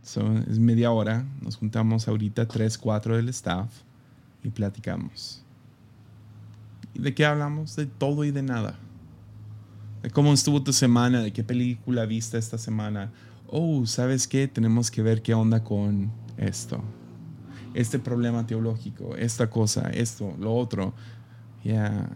Es 0.02 0.58
media 0.58 0.90
hora. 0.90 1.24
Nos 1.40 1.56
juntamos 1.56 2.08
ahorita 2.08 2.46
tres, 2.46 2.78
cuatro 2.78 3.16
del 3.16 3.28
staff 3.28 3.70
y 4.42 4.50
platicamos. 4.50 5.42
¿Y 6.94 7.00
de 7.00 7.14
qué 7.14 7.24
hablamos? 7.24 7.76
De 7.76 7.86
todo 7.86 8.24
y 8.24 8.30
de 8.30 8.42
nada. 8.42 8.78
De 10.02 10.10
cómo 10.10 10.32
estuvo 10.32 10.62
tu 10.62 10.72
semana, 10.72 11.20
de 11.20 11.32
qué 11.32 11.44
película 11.44 12.06
viste 12.06 12.38
esta 12.38 12.58
semana. 12.58 13.12
Oh, 13.46 13.84
¿sabes 13.86 14.26
qué? 14.26 14.48
Tenemos 14.48 14.90
que 14.90 15.02
ver 15.02 15.22
qué 15.22 15.34
onda 15.34 15.62
con 15.62 16.10
esto. 16.36 16.82
Este 17.74 17.98
problema 17.98 18.46
teológico, 18.46 19.14
esta 19.16 19.48
cosa, 19.48 19.90
esto, 19.90 20.34
lo 20.38 20.54
otro. 20.54 20.94
Ya. 21.62 22.08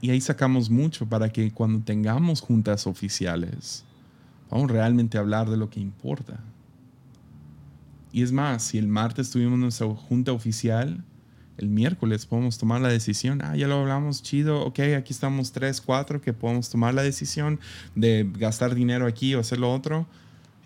Y 0.00 0.10
ahí 0.10 0.20
sacamos 0.20 0.70
mucho 0.70 1.06
para 1.06 1.30
que 1.30 1.52
cuando 1.52 1.80
tengamos 1.80 2.40
juntas 2.40 2.86
oficiales, 2.86 3.84
vamos 4.50 4.70
realmente 4.70 5.18
a 5.18 5.20
hablar 5.20 5.50
de 5.50 5.56
lo 5.56 5.68
que 5.70 5.80
importa. 5.80 6.40
Y 8.12 8.22
es 8.22 8.32
más, 8.32 8.62
si 8.62 8.78
el 8.78 8.88
martes 8.88 9.30
tuvimos 9.30 9.58
nuestra 9.58 9.86
junta 9.88 10.32
oficial, 10.32 11.04
el 11.58 11.68
miércoles 11.68 12.26
podemos 12.26 12.58
tomar 12.58 12.80
la 12.80 12.88
decisión. 12.88 13.40
Ah, 13.42 13.54
ya 13.56 13.68
lo 13.68 13.80
hablamos, 13.80 14.22
chido. 14.22 14.64
Ok, 14.64 14.80
aquí 14.96 15.12
estamos 15.12 15.52
tres, 15.52 15.80
cuatro 15.80 16.20
que 16.20 16.32
podemos 16.32 16.70
tomar 16.70 16.94
la 16.94 17.02
decisión 17.02 17.60
de 17.94 18.30
gastar 18.38 18.74
dinero 18.74 19.06
aquí 19.06 19.34
o 19.34 19.40
hacer 19.40 19.58
lo 19.58 19.72
otro. 19.72 20.06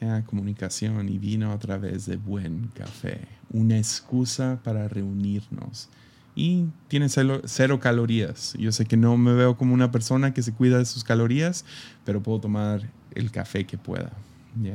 Ya, 0.01 0.25
comunicación 0.25 1.09
y 1.09 1.19
vino 1.19 1.53
a 1.53 1.59
través 1.59 2.07
de 2.07 2.17
buen 2.17 2.71
café. 2.75 3.21
Una 3.51 3.79
excusa 3.79 4.61
para 4.63 4.89
reunirnos 4.89 5.89
y 6.37 6.67
tiene 6.89 7.09
cero, 7.09 7.81
calorías. 7.81 8.55
Yo 8.59 8.73
sé 8.73 8.87
que 8.87 8.97
no 8.97 9.17
me 9.17 9.33
veo 9.35 9.57
como 9.57 9.75
una 9.75 9.93
persona 9.93 10.35
que 10.35 10.43
se 10.43 10.53
cuida 10.53 10.79
de 10.79 10.85
sus 10.85 11.05
calorías, 11.05 11.65
pero 12.05 12.23
puedo 12.23 12.41
tomar 12.41 12.91
el 13.15 13.31
café 13.31 13.67
que 13.67 13.79
pueda. 13.79 14.13
Y 14.61 14.69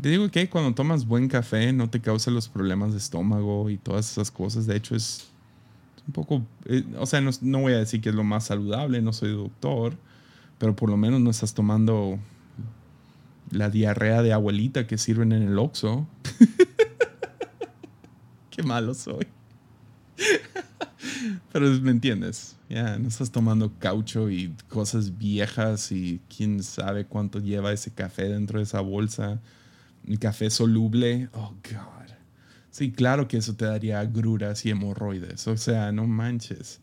te 0.00 0.08
digo 0.08 0.30
que 0.30 0.48
cuando 0.48 0.74
tomas 0.74 1.06
buen 1.06 1.28
café 1.28 1.72
no 1.72 1.90
te 1.90 2.00
causa 2.00 2.30
los 2.30 2.48
problemas 2.48 2.92
de 2.92 2.98
estómago 2.98 3.70
y 3.70 3.78
todas 3.78 4.10
esas 4.10 4.30
cosas. 4.30 4.66
De 4.66 4.76
hecho, 4.76 4.94
es 4.94 5.28
un 6.06 6.12
poco, 6.12 6.42
eh, 6.66 6.84
o 6.98 7.06
sea, 7.06 7.20
no, 7.20 7.30
no, 7.42 7.60
voy 7.60 7.72
a 7.72 7.78
decir 7.78 8.00
que 8.00 8.08
es 8.08 8.14
lo 8.14 8.24
más 8.24 8.44
saludable, 8.44 9.02
no 9.02 9.12
soy 9.12 9.32
doctor, 9.32 9.96
pero 10.58 10.74
por 10.74 10.90
lo 10.90 10.96
menos 10.96 11.20
no 11.20 11.30
estás 11.30 11.54
tomando 11.54 12.18
la 13.50 13.70
diarrea 13.70 14.22
de 14.22 14.32
abuelita 14.32 14.86
que 14.86 14.98
sirven 14.98 15.32
en 15.32 15.42
el 15.42 15.58
Oxxo. 15.58 16.06
Qué 18.50 18.62
malo 18.62 18.94
soy. 18.94 19.26
Pero 21.52 21.68
me 21.80 21.90
entiendes, 21.90 22.56
ya 22.68 22.98
no 22.98 23.08
estás 23.08 23.30
tomando 23.30 23.72
caucho 23.78 24.30
y 24.30 24.54
cosas 24.68 25.16
viejas 25.16 25.92
y 25.92 26.20
quién 26.34 26.62
sabe 26.62 27.04
cuánto 27.04 27.38
lleva 27.38 27.72
ese 27.72 27.92
café 27.92 28.24
dentro 28.24 28.58
de 28.58 28.64
esa 28.64 28.80
bolsa. 28.80 29.40
El 30.08 30.18
café 30.18 30.50
soluble, 30.50 31.28
oh 31.34 31.54
God. 31.62 32.08
Sí, 32.70 32.92
claro 32.92 33.28
que 33.28 33.36
eso 33.36 33.54
te 33.54 33.64
daría 33.64 34.00
agruras 34.00 34.64
y 34.64 34.70
hemorroides, 34.70 35.46
o 35.48 35.56
sea, 35.56 35.92
no 35.92 36.06
manches. 36.06 36.80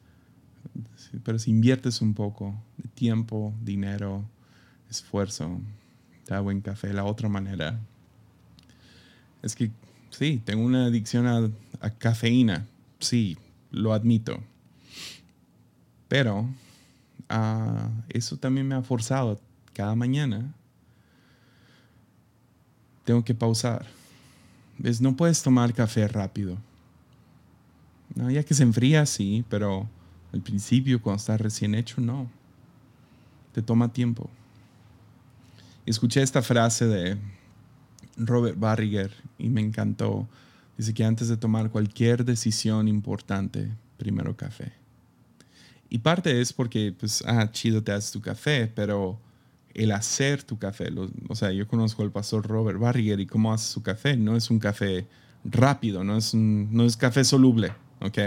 pero 1.24 1.40
si 1.40 1.52
inviertes 1.52 2.02
un 2.02 2.14
poco 2.14 2.56
de 2.78 2.90
tiempo, 2.90 3.54
dinero, 3.62 4.24
esfuerzo, 4.90 5.60
da 6.28 6.40
buen 6.40 6.62
café. 6.62 6.94
La 6.94 7.06
otra 7.06 7.30
manera 7.30 7.80
es 9.42 9.56
que 9.56 9.72
sí, 10.10 10.42
tengo 10.46 10.64
una 10.64 10.86
adicción 10.86 11.52
a 11.80 11.90
cafeína 11.92 12.66
sí, 13.06 13.38
lo 13.72 13.94
admito. 13.94 14.42
Pero 16.08 16.48
ah, 17.30 17.90
eso 18.10 18.38
también 18.38 18.68
me 18.68 18.76
ha 18.76 18.82
forzado 18.82 19.40
cada 19.74 19.96
mañana. 19.96 20.54
Tengo 23.06 23.24
que 23.24 23.34
pausar. 23.34 23.86
¿Ves? 24.78 25.00
No 25.00 25.16
puedes 25.16 25.42
tomar 25.42 25.74
café 25.74 26.08
rápido. 26.08 26.58
No, 28.14 28.30
ya 28.30 28.44
que 28.44 28.54
se 28.54 28.64
enfría, 28.64 29.06
sí, 29.06 29.46
pero 29.50 29.88
al 30.34 30.42
principio, 30.42 31.02
cuando 31.02 31.20
está 31.20 31.38
recién 31.38 31.76
hecho, 31.76 32.02
no. 32.02 32.30
Te 33.54 33.62
toma 33.62 33.94
tiempo. 33.94 34.30
Escuché 35.86 36.22
esta 36.22 36.42
frase 36.42 36.88
de 36.88 37.18
Robert 38.18 38.60
Barriger 38.60 39.12
y 39.38 39.50
me 39.50 39.62
encantó. 39.62 40.28
Dice 40.78 40.94
que 40.94 41.06
antes 41.06 41.28
de 41.30 41.38
tomar 41.38 41.70
cualquier 41.70 42.26
decisión 42.26 42.88
importante, 42.88 43.72
primero 43.98 44.36
café. 44.36 44.74
Y 45.90 46.00
parte 46.00 46.42
es 46.42 46.52
porque, 46.52 46.94
pues, 47.00 47.24
ah, 47.26 47.50
chido, 47.52 47.82
te 47.82 47.92
haces 47.92 48.12
tu 48.12 48.20
café, 48.20 48.68
pero 48.68 49.20
el 49.76 49.92
hacer 49.92 50.44
tu 50.44 50.58
café, 50.58 50.90
o 51.28 51.36
sea, 51.36 51.52
yo 51.52 51.68
conozco 51.68 52.02
al 52.02 52.12
pastor 52.12 52.48
Robert 52.48 52.80
Barriger 52.80 53.20
y 53.20 53.28
cómo 53.28 53.54
hace 53.54 53.72
su 53.72 53.84
café, 53.84 54.16
no 54.16 54.38
es 54.38 54.50
un 54.50 54.58
café 54.58 55.06
rápido, 55.44 56.04
no 56.04 56.18
es, 56.18 56.34
no 56.34 56.86
es 56.86 56.98
café 56.98 57.24
soluble, 57.24 57.74
¿ok? 58.00 58.18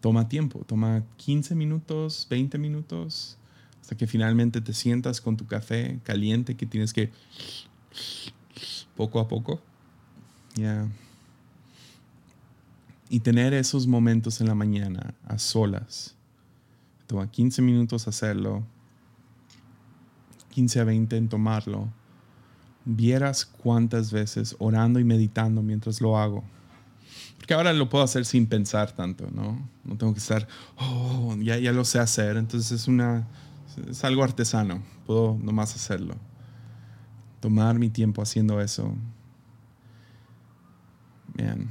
toma 0.00 0.28
tiempo, 0.28 0.64
toma 0.66 1.04
15 1.16 1.54
minutos, 1.54 2.26
20 2.28 2.58
minutos, 2.58 3.38
hasta 3.80 3.96
que 3.96 4.06
finalmente 4.06 4.60
te 4.60 4.72
sientas 4.72 5.20
con 5.20 5.36
tu 5.36 5.46
café 5.46 6.00
caliente 6.02 6.56
que 6.56 6.66
tienes 6.66 6.92
que 6.92 7.10
poco 8.96 9.20
a 9.20 9.28
poco 9.28 9.60
y 13.08 13.20
tener 13.20 13.54
esos 13.54 13.86
momentos 13.86 14.40
en 14.40 14.48
la 14.48 14.54
mañana 14.54 15.14
a 15.26 15.38
solas. 15.38 16.16
Toma 17.06 17.30
15 17.30 17.62
minutos 17.62 18.08
hacerlo, 18.08 18.64
15 20.50 20.80
a 20.80 20.84
20 20.84 21.16
en 21.16 21.28
tomarlo. 21.28 21.88
Vieras 22.84 23.44
cuántas 23.44 24.12
veces 24.12 24.56
orando 24.58 25.00
y 25.00 25.04
meditando 25.04 25.62
mientras 25.62 26.00
lo 26.00 26.18
hago. 26.18 26.44
Porque 27.38 27.54
ahora 27.54 27.72
lo 27.72 27.88
puedo 27.88 28.04
hacer 28.04 28.24
sin 28.24 28.46
pensar 28.46 28.92
tanto, 28.92 29.28
¿no? 29.32 29.68
No 29.84 29.96
tengo 29.96 30.12
que 30.12 30.20
estar, 30.20 30.46
oh, 30.76 31.36
ya, 31.40 31.58
ya 31.58 31.72
lo 31.72 31.84
sé 31.84 31.98
hacer. 31.98 32.36
Entonces 32.36 32.72
es, 32.72 32.88
una, 32.88 33.26
es 33.88 34.04
algo 34.04 34.22
artesano. 34.22 34.82
Puedo 35.06 35.38
nomás 35.42 35.74
hacerlo. 35.74 36.14
Tomar 37.40 37.78
mi 37.78 37.88
tiempo 37.88 38.22
haciendo 38.22 38.60
eso 38.60 38.94
Bien. 41.34 41.70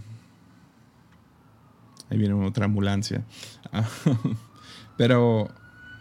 Ahí 2.10 2.18
viene 2.18 2.34
otra 2.34 2.66
ambulancia. 2.66 3.24
Pero, 4.98 5.50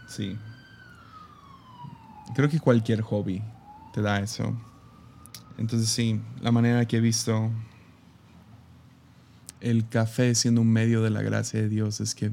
sí. 0.07 0.37
Creo 2.35 2.49
que 2.49 2.61
cualquier 2.61 3.03
hobby 3.03 3.43
te 3.93 4.03
da 4.03 4.21
eso. 4.21 4.55
Entonces 5.57 5.89
sí, 5.89 6.21
la 6.41 6.53
manera 6.53 6.87
que 6.87 6.99
he 6.99 7.01
visto 7.01 7.51
el 9.61 9.89
café 9.89 10.35
siendo 10.35 10.61
un 10.61 10.73
medio 10.73 11.03
de 11.03 11.11
la 11.11 11.23
gracia 11.23 11.61
de 11.61 11.69
Dios 11.69 12.01
es 12.01 12.15
que 12.15 12.31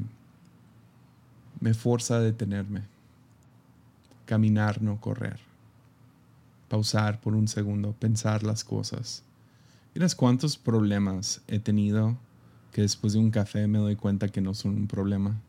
me 1.59 1.73
fuerza 1.73 2.17
a 2.17 2.19
detenerme, 2.19 2.83
caminar, 4.25 4.81
no 4.81 4.99
correr, 5.01 5.39
pausar 6.69 7.19
por 7.19 7.33
un 7.33 7.47
segundo, 7.47 7.93
pensar 7.93 8.43
las 8.43 8.63
cosas. 8.63 9.23
¿Miras 9.95 10.13
cuántos 10.13 10.57
problemas 10.57 11.41
he 11.47 11.59
tenido 11.59 12.17
que 12.71 12.81
después 12.81 13.13
de 13.13 13.19
un 13.19 13.31
café 13.31 13.65
me 13.67 13.79
doy 13.79 13.95
cuenta 13.95 14.27
que 14.27 14.41
no 14.41 14.53
son 14.53 14.75
un 14.75 14.87
problema? 14.87 15.41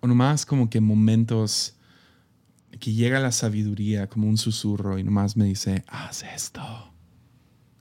O 0.00 0.06
nomás 0.06 0.46
como 0.46 0.70
que 0.70 0.80
momentos 0.80 1.74
que 2.78 2.92
llega 2.92 3.18
la 3.18 3.32
sabiduría 3.32 4.08
como 4.08 4.28
un 4.28 4.36
susurro 4.36 4.98
y 4.98 5.02
nomás 5.02 5.36
me 5.36 5.44
dice, 5.44 5.84
haz 5.88 6.22
esto. 6.22 6.62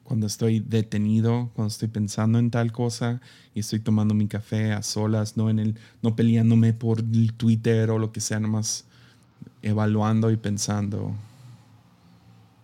Cuando 0.03 0.25
estoy 0.25 0.61
detenido, 0.61 1.51
cuando 1.53 1.69
estoy 1.69 1.89
pensando 1.89 2.39
en 2.39 2.49
tal 2.49 2.71
cosa 2.71 3.19
y 3.53 3.59
estoy 3.59 3.79
tomando 3.79 4.13
mi 4.13 4.27
café 4.27 4.71
a 4.71 4.81
solas, 4.81 5.35
no, 5.35 5.49
en 5.49 5.59
el, 5.59 5.79
no 6.01 6.15
peleándome 6.15 6.73
por 6.73 6.99
el 6.99 7.33
Twitter 7.33 7.91
o 7.91 7.99
lo 7.99 8.11
que 8.11 8.21
sea, 8.21 8.39
nomás 8.39 8.85
evaluando 9.61 10.31
y 10.31 10.37
pensando. 10.37 11.13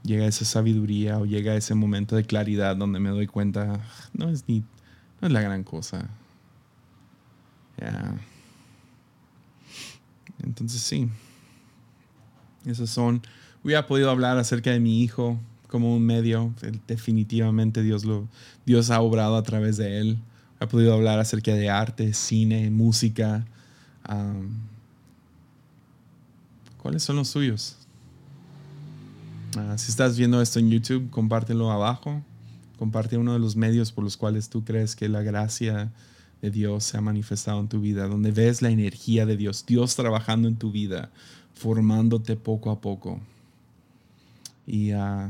Llega 0.04 0.26
esa 0.26 0.46
sabiduría 0.46 1.20
o 1.20 1.26
llega 1.26 1.56
ese 1.56 1.76
momento 1.76 2.16
de 2.16 2.24
claridad 2.24 2.78
donde 2.78 3.00
me 3.00 3.10
doy 3.10 3.28
cuenta, 3.28 3.82
no 4.14 4.30
es 4.30 4.46
ni, 4.48 4.60
no 5.22 5.28
es 5.28 5.32
la 5.32 5.42
gran 5.42 5.64
cosa. 5.64 6.10
Entonces 10.42 10.82
sí, 10.82 11.10
esos 12.66 12.90
son, 12.90 13.22
hubiera 13.64 13.88
podido 13.88 14.10
hablar 14.10 14.38
acerca 14.38 14.72
de 14.72 14.80
mi 14.80 15.02
hijo 15.02 15.40
como 15.68 15.96
un 15.96 16.06
medio, 16.06 16.54
definitivamente 16.88 17.82
Dios, 17.82 18.06
lo, 18.06 18.28
Dios 18.66 18.92
ha 18.92 19.02
obrado 19.02 19.36
a 19.38 19.44
través 19.44 19.78
de 19.78 20.00
él. 20.00 20.20
Ha 20.60 20.68
podido 20.68 20.94
hablar 20.94 21.20
acerca 21.20 21.56
de 21.56 21.70
arte, 21.70 22.14
cine, 22.14 22.70
música. 22.70 23.46
¿Cuáles 26.78 27.04
son 27.04 27.16
los 27.16 27.28
suyos? 27.28 27.78
Ah, 29.58 29.78
si 29.78 29.90
estás 29.90 30.18
viendo 30.18 30.42
esto 30.42 30.60
en 30.60 30.70
YouTube, 30.70 31.10
compártelo 31.10 31.72
abajo. 31.72 32.22
Comparte 32.78 33.18
uno 33.18 33.34
de 33.34 33.40
los 33.40 33.56
medios 33.56 33.92
por 33.92 34.04
los 34.04 34.16
cuales 34.16 34.50
tú 34.50 34.64
crees 34.64 34.96
que 34.96 35.10
la 35.10 35.22
gracia 35.22 35.92
de 36.44 36.52
Dios 36.52 36.84
se 36.84 36.98
ha 36.98 37.02
manifestado 37.02 37.60
en 37.60 37.68
tu 37.68 37.80
vida, 37.80 38.08
donde 38.08 38.32
ves 38.32 38.62
la 38.62 38.70
energía 38.70 39.26
de 39.26 39.38
Dios, 39.38 39.66
Dios 39.66 39.96
trabajando 39.96 40.48
en 40.48 40.58
tu 40.58 40.72
vida, 40.72 41.10
formándote 41.56 42.36
poco 42.36 42.72
a 42.72 42.82
poco. 42.82 43.20
Y, 44.66 44.94
uh, 44.94 45.30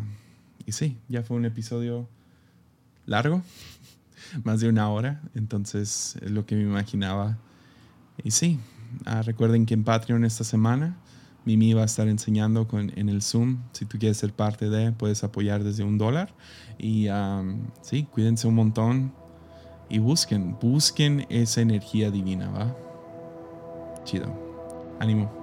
y 0.65 0.71
sí, 0.71 0.97
ya 1.09 1.23
fue 1.23 1.37
un 1.37 1.45
episodio 1.45 2.07
largo, 3.05 3.41
más 4.43 4.59
de 4.61 4.69
una 4.69 4.89
hora, 4.89 5.21
entonces 5.35 6.17
es 6.21 6.31
lo 6.31 6.45
que 6.45 6.55
me 6.55 6.63
imaginaba. 6.63 7.37
Y 8.23 8.31
sí, 8.31 8.59
uh, 9.05 9.21
recuerden 9.23 9.65
que 9.65 9.73
en 9.73 9.83
Patreon 9.83 10.25
esta 10.25 10.43
semana 10.43 10.97
Mimi 11.45 11.73
va 11.73 11.81
a 11.81 11.85
estar 11.85 12.07
enseñando 12.07 12.67
con, 12.67 12.91
en 12.97 13.09
el 13.09 13.21
Zoom. 13.21 13.57
Si 13.73 13.85
tú 13.85 13.97
quieres 13.99 14.17
ser 14.17 14.33
parte 14.33 14.69
de, 14.69 14.91
puedes 14.91 15.23
apoyar 15.23 15.63
desde 15.63 15.83
un 15.83 15.97
dólar. 15.97 16.33
Y 16.77 17.09
um, 17.09 17.67
sí, 17.81 18.03
cuídense 18.03 18.47
un 18.47 18.55
montón 18.55 19.13
y 19.89 19.99
busquen, 19.99 20.57
busquen 20.59 21.25
esa 21.29 21.61
energía 21.61 22.11
divina, 22.11 22.49
¿va? 22.49 22.75
Chido. 24.05 24.33
Ánimo. 24.99 25.42